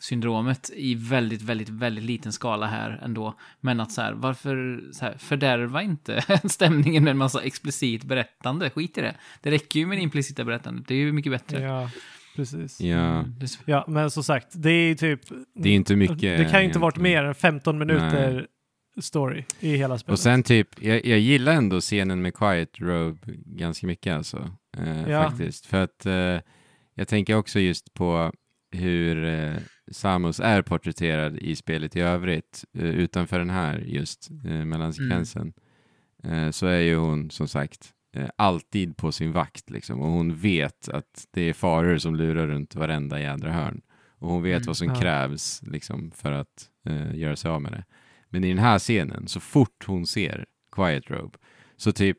[0.00, 3.34] syndromet i väldigt, väldigt, väldigt liten skala här ändå.
[3.60, 8.70] Men att så här, varför så här, fördärva inte stämningen med en massa explicit berättande?
[8.70, 9.16] Skit i det.
[9.42, 11.60] Det räcker ju med det implicita berättandet, det är ju mycket bättre.
[11.62, 11.90] Ja,
[12.36, 12.80] precis.
[12.80, 15.20] Ja, Mm, Ja, men som sagt, det är typ...
[15.54, 16.20] det är inte mycket.
[16.38, 17.22] Det kan ju inte varit egentligen.
[17.22, 18.46] mer än 15 minuter
[19.00, 20.12] story i hela spelet.
[20.12, 24.50] Och sen typ, jag, jag gillar ändå scenen med Quiet Robe ganska mycket alltså.
[24.76, 25.30] Eh, Ja.
[25.30, 25.66] Faktiskt.
[25.66, 26.40] För att eh,
[26.94, 28.32] jag tänker också just på
[28.70, 29.54] hur eh,
[29.90, 32.64] Samus är porträtterad i spelet i övrigt.
[32.78, 35.52] Eh, utanför den här just eh, mellansekvensen.
[36.24, 40.00] Eh, så är ju hon som sagt eh, alltid på sin vakt liksom.
[40.00, 43.80] Och hon vet att det är faror som lurar runt varenda jädra hörn.
[44.18, 44.94] Och hon vet Mm, vad som ja.
[44.94, 47.84] krävs liksom, för att eh, göra sig av med det.
[48.28, 51.38] Men i den här scenen, så fort hon ser Quiet Robe,
[51.76, 52.18] så typ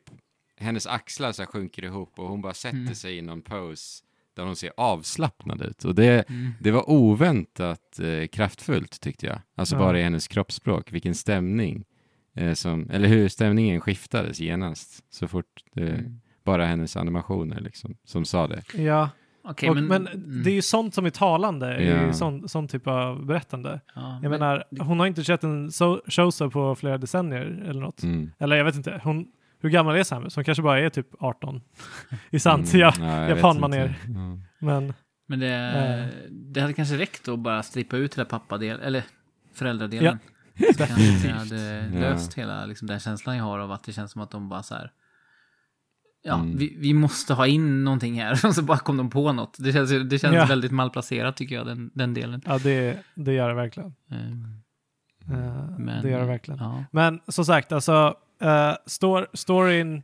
[0.56, 2.94] hennes axlar så sjunker ihop och hon bara sätter Mm.
[2.94, 4.04] sig i någon pose
[4.38, 5.84] där hon ser avslappnad ut.
[5.84, 6.50] Och det, Mm.
[6.60, 9.38] det var oväntat eh, kraftfullt tyckte jag.
[9.56, 9.78] Alltså Ja.
[9.80, 11.84] bara i hennes kroppsspråk, vilken stämning.
[12.34, 16.20] Eh, som, eller hur stämningen skiftades genast så fort det, Mm.
[16.44, 18.62] bara hennes animationer liksom, som sa det.
[18.74, 19.10] Ja,
[19.42, 22.08] Okej, och, men, men, mm, det är ju sånt som är talande, Ja.
[22.10, 23.80] i sån, sån typ av berättande.
[23.94, 27.80] ja, Jag men- menar, hon har inte sett en so Shosa på flera decennier eller
[27.80, 28.02] något.
[28.02, 28.30] Mm.
[28.38, 29.26] Eller jag vet inte, hon,
[29.60, 30.34] hur gammal är Samus?
[30.36, 31.60] Hon kanske bara är typ 18.
[32.30, 32.80] I sant, Mm.
[32.80, 33.28] ja.
[33.28, 33.94] japanmanér.
[34.06, 34.38] Ja.
[34.66, 34.92] Men
[35.30, 36.28] Men det, Eh.
[36.30, 39.02] det hade kanske räckt att bara strippa ut hela pappadelen, eller
[39.54, 40.18] föräldradelen.
[40.54, 40.72] Ja.
[40.72, 42.00] Så kanske det hade Ja.
[42.00, 44.62] löst hela liksom, den känslan jag har av att det känns som att de bara
[44.62, 44.92] så här.
[46.22, 46.56] Ja, Mm.
[46.56, 48.32] vi, vi måste ha in någonting här.
[48.46, 49.56] Och så bara kom de på något.
[49.58, 50.46] Det känns, det känns Ja.
[50.46, 52.42] väldigt malplacerat tycker jag, den, den delen.
[52.46, 53.94] ja, det, det gör det verkligen.
[54.10, 54.18] Eh,
[55.30, 56.60] Eh, Men, det gör det verkligen.
[56.60, 56.84] Ja.
[56.92, 60.02] Men som sagt, alltså, uh, stor, storyn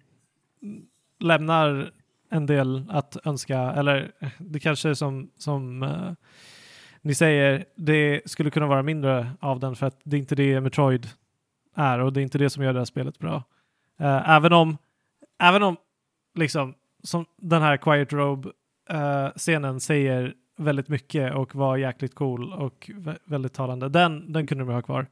[1.20, 1.90] lämnar
[2.30, 6.12] en del att önska, eller eh, det kanske är som, som uh,
[7.00, 10.60] ni säger, det skulle kunna vara mindre av den för att det är inte det
[10.60, 11.08] Metroid
[11.74, 13.42] är och det är inte det som gör det här spelet bra.
[14.00, 14.76] Uh, även om,
[15.38, 15.76] även om
[16.34, 23.18] liksom, som den här Quiet Robe-scenen säger väldigt mycket och var jäkligt cool och vä-
[23.24, 23.88] väldigt talande.
[23.88, 25.06] Den, den kunde de ha kvar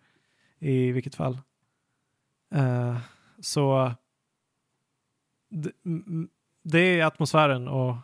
[0.58, 1.38] i vilket fall.
[2.54, 2.96] Uh,
[3.42, 3.92] så
[5.50, 5.72] det,
[6.62, 7.96] det är atmosfären och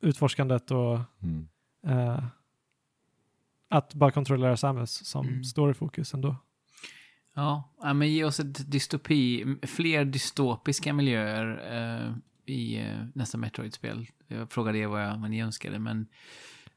[0.00, 1.48] utforskandet och Mm.
[1.86, 2.24] eh,
[3.68, 5.44] att bara kontrollera Samus som Mm.
[5.44, 6.36] står i fokus ändå.
[7.34, 12.12] Ja, men ge oss ett dystopi, fler dystopiska miljöer eh,
[12.54, 14.06] i eh, nästa Metroid-spel.
[14.28, 16.06] Jag frågade er vad, jag, vad ni önskade, men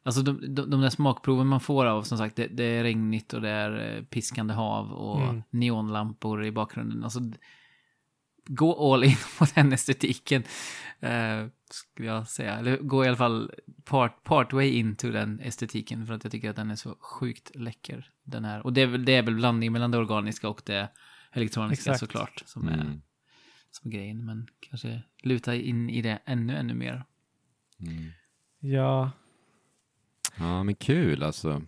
[0.03, 3.33] alltså de, de, de där smakproven man får av, som sagt, det, det är regnigt
[3.33, 5.43] och det är eh, piskande hav och Mm.
[5.49, 7.03] neonlampor i bakgrunden.
[7.03, 7.19] Alltså,
[8.47, 10.43] gå all in på den estetiken,
[10.99, 12.53] eh, skulle jag säga.
[12.57, 13.51] Eller gå i alla fall
[13.85, 17.51] part, part way into den estetiken, för att jag tycker att den är så sjukt
[17.55, 18.11] läcker.
[18.23, 18.65] Den här.
[18.65, 20.89] Och det är väl, det är väl blandning mellan det organiska och det
[21.31, 21.99] elektroniska Exakt.
[21.99, 23.01] såklart, som är Mm.
[23.71, 24.25] som är grejen.
[24.25, 27.03] Men kanske luta in i det ännu, ännu mer.
[27.79, 28.11] Mm.
[28.59, 29.11] Ja,
[30.39, 31.61] Ja, men kul alltså.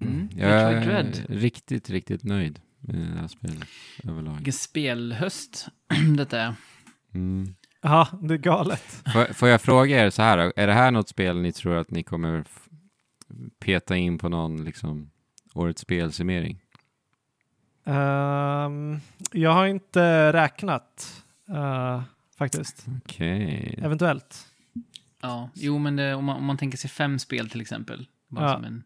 [0.00, 0.28] Mm.
[0.36, 2.60] Jag är riktigt, riktigt nöjd
[2.92, 3.68] med det här spelet
[4.08, 4.34] överlag.
[4.34, 5.68] Vilken spelhöst
[6.16, 6.54] detta är.
[7.14, 7.54] Mm.
[7.82, 9.02] ja det är galet.
[9.12, 10.52] Får, får jag fråga er så här, då?
[10.56, 12.44] är det här något spel ni tror att ni kommer
[13.60, 15.10] peta in på någon liksom
[15.54, 16.60] årets spelsummering?
[17.84, 19.00] Ehm,
[19.32, 22.02] jag har inte räknat eh,
[22.38, 22.86] faktiskt.
[23.04, 23.74] Okej.
[23.82, 24.46] Eventuellt.
[25.22, 28.06] Ja, jo men det, om, man, om man tänker sig fem spel till exempel.
[28.28, 28.54] Bara Ja.
[28.54, 28.84] som en,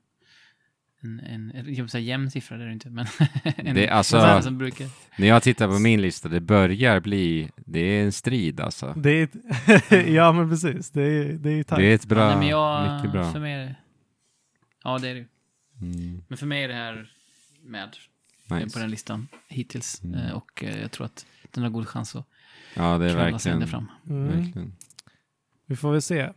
[1.03, 3.07] en, en jag vill säga jämn siffra, det är det inte, men
[3.45, 4.89] en, Det är alltså- som brukar.
[5.19, 8.95] När jag tittar på min lista, det börjar bli, det är en strid alltså.
[8.97, 9.29] Det är
[10.09, 11.79] ja men precis, det är, det är tajt.
[11.79, 13.33] Det är ett bra, Nej, men jag, mycket bra.
[13.33, 13.75] För mig, är det-
[14.85, 15.27] ja, det är det ju.
[15.81, 16.23] Mm.
[16.29, 17.11] Men för mig är det här
[17.65, 17.97] med
[18.51, 18.73] Nice.
[18.75, 20.03] på den listan hittills.
[20.05, 20.21] Mm.
[20.21, 22.27] Eh, Och eh, jag tror att den har god chans att
[22.75, 23.87] Ja, det är kravla sig ända verkligen.
[24.05, 24.17] fram.
[24.17, 24.37] Mm.
[24.45, 24.73] verkligen.
[25.67, 26.29] Vi får väl se.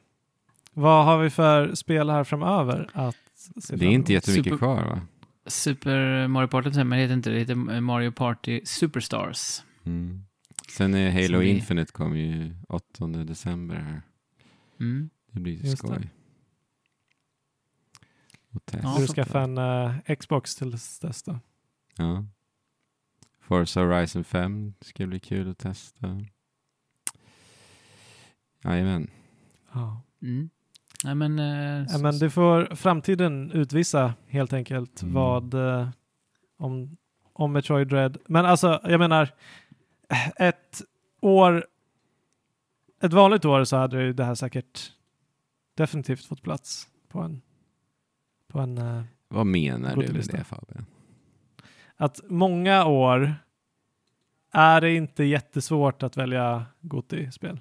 [0.73, 3.15] Vad har vi för spel här framöver att
[3.69, 5.01] Det är inte jättemycket Super- kvar va?
[5.47, 7.33] Super Mario Party, men det heter inte det.
[7.35, 9.63] Det heter Mario Party Superstars.
[9.83, 10.25] Mm.
[10.69, 14.01] Sen är Halo vi- Infinite kom ju 8 december här.
[14.79, 15.09] Mm.
[15.31, 15.77] Det blir ju det.
[15.77, 16.09] skoj.
[18.51, 18.87] Och testa.
[18.87, 21.39] Ja, Du skaffar en eh, Xbox till dess då.
[21.97, 22.25] Ja.
[23.41, 26.21] Forza Horizon 5 ska bli kul att testa.
[28.63, 29.07] Jajamän.
[29.73, 30.01] Ja.
[30.21, 30.49] Mm.
[31.03, 31.39] Nej, men...
[31.39, 35.13] Eh, Ja, men det får framtiden utvisa helt enkelt Mm.
[35.13, 35.89] vad eh,
[36.57, 36.97] om,
[37.33, 38.17] om Metroid Dread.
[38.27, 39.29] Men alltså, jag menar,
[40.35, 40.81] ett
[41.21, 41.65] år,
[43.01, 44.91] ett vanligt år så hade ju det här säkert
[45.77, 47.41] definitivt fått plats på en,
[48.47, 50.85] på en eh, Vad menar du med det Fabian?
[51.97, 53.35] att många år
[54.51, 57.59] är det inte jättesvårt att välja Goti-spel.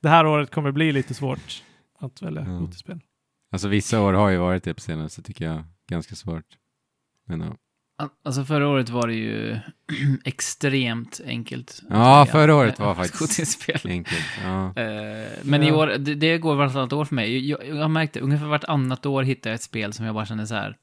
[0.00, 1.62] Det här året kommer bli lite svårt
[2.04, 2.58] att välja Ja.
[2.58, 3.00] Goti-spel.
[3.52, 5.64] alltså vissa år har ju varit det på senaste tycker jag.
[5.90, 6.44] Ganska svårt.
[7.26, 7.56] Men ja.
[7.98, 9.58] Al- Alltså förra året var det ju
[10.24, 11.80] extremt enkelt.
[11.90, 13.86] Ja, förra året var faktiskt-.
[13.86, 14.24] Enkelt.
[14.42, 14.66] Ja.
[14.76, 17.48] Eh, Men i år, det, det går vartannat år för mig.
[17.48, 20.26] Jag, jag har märkt det, ungefär vartannat år hittar jag ett spel som jag bara
[20.26, 20.76] känner så här.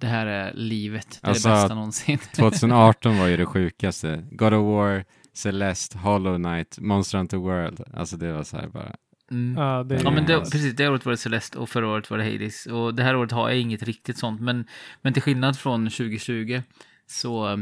[0.00, 2.18] Det här är livet, det är Alltså, det bästa någonsin.
[2.36, 4.24] 2018 var ju det sjukaste.
[4.30, 5.04] God of War,
[5.34, 7.80] Celeste, Hollow Knight, Monster Hunter World.
[7.94, 8.94] Alltså det var så här bara.
[9.34, 9.62] Mm.
[9.62, 10.76] Ja, det, Ja, men det, precis.
[10.76, 12.66] Det året var det Celeste och förra året var det Hades.
[12.66, 14.40] Och det här året har jag inget riktigt sånt.
[14.40, 14.66] Men,
[15.02, 16.62] men till skillnad från 2020
[17.06, 17.58] så eh,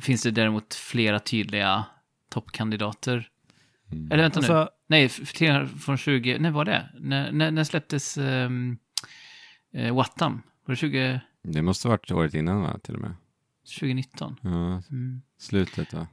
[0.00, 1.84] finns det däremot flera tydliga
[2.30, 3.28] toppkandidater.
[3.92, 4.12] Mm.
[4.12, 4.46] Eller vänta nu.
[4.46, 5.08] alltså, Nej,
[5.66, 6.38] från 20...
[6.38, 6.88] När var det?
[6.98, 8.78] När, när, när släpptes um,
[9.76, 10.42] uh, Wattam?
[10.64, 13.14] Var det 20, Det måste ha varit året innan va, till och med.
[13.80, 14.36] 2019?
[14.42, 15.22] Ja, Mm.
[15.38, 16.06] slutet va.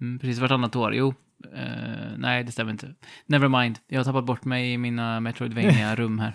[0.00, 0.94] Mm, precis, vartannat år.
[0.94, 1.14] Jo.
[1.54, 2.94] Eh, nej, det stämmer inte.
[3.26, 3.78] Nevermind.
[3.86, 6.34] Jag har tappat bort mig i mina Metroidvania-rum här.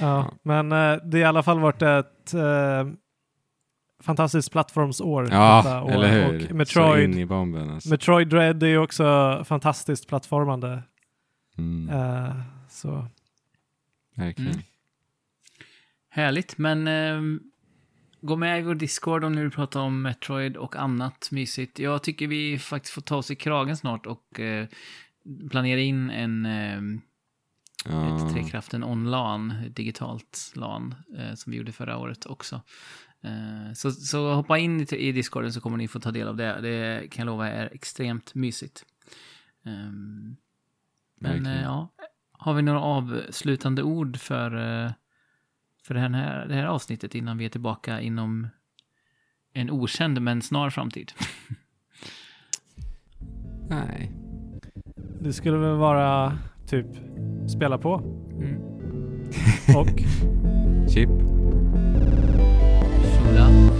[0.00, 2.86] Ja, men eh, det har i alla fall varit ett eh,
[4.02, 5.28] fantastiskt plattformsår.
[5.30, 5.90] Ja, detta år.
[5.90, 6.36] eller hur.
[6.42, 7.88] Och Så Metroid, in i bomben alltså.
[7.90, 10.82] Metroid Dread är ju också fantastiskt plattformande.
[11.58, 12.34] Mm, Eh,
[12.68, 13.06] så
[14.16, 14.52] verkligen.
[14.52, 14.62] Mm.
[16.10, 17.40] Härligt, men ehm,
[18.26, 21.78] gå med i vår Discord om ni vill prata om Metroid och annat mysigt.
[21.78, 24.66] Jag tycker vi faktiskt får ta oss i kragen snart och eh,
[25.50, 27.00] planera in en ehm,
[27.88, 28.26] Ja.
[28.26, 32.60] ett Trekraften on-LAN, digitalt LAN, eh, som vi gjorde förra året också.
[33.22, 36.36] Eh, så, så hoppa in i, i Discorden så kommer ni få ta del av
[36.36, 36.60] det.
[36.60, 38.84] Det kan jag lova är extremt mysigt.
[39.64, 40.36] Ehm,
[41.20, 41.88] men eh, ja,
[42.32, 44.92] har vi några avslutande ord för, eh,
[45.86, 48.48] för det, här, det här avsnittet innan vi är tillbaka inom
[49.52, 51.12] en okänd men snar framtid?
[53.68, 54.12] Nej.
[55.20, 56.86] det skulle väl vara typ
[57.56, 57.98] spela på
[58.40, 58.60] Mm.
[59.76, 59.88] och
[60.90, 61.08] Chip.
[63.18, 63.73] Fulla.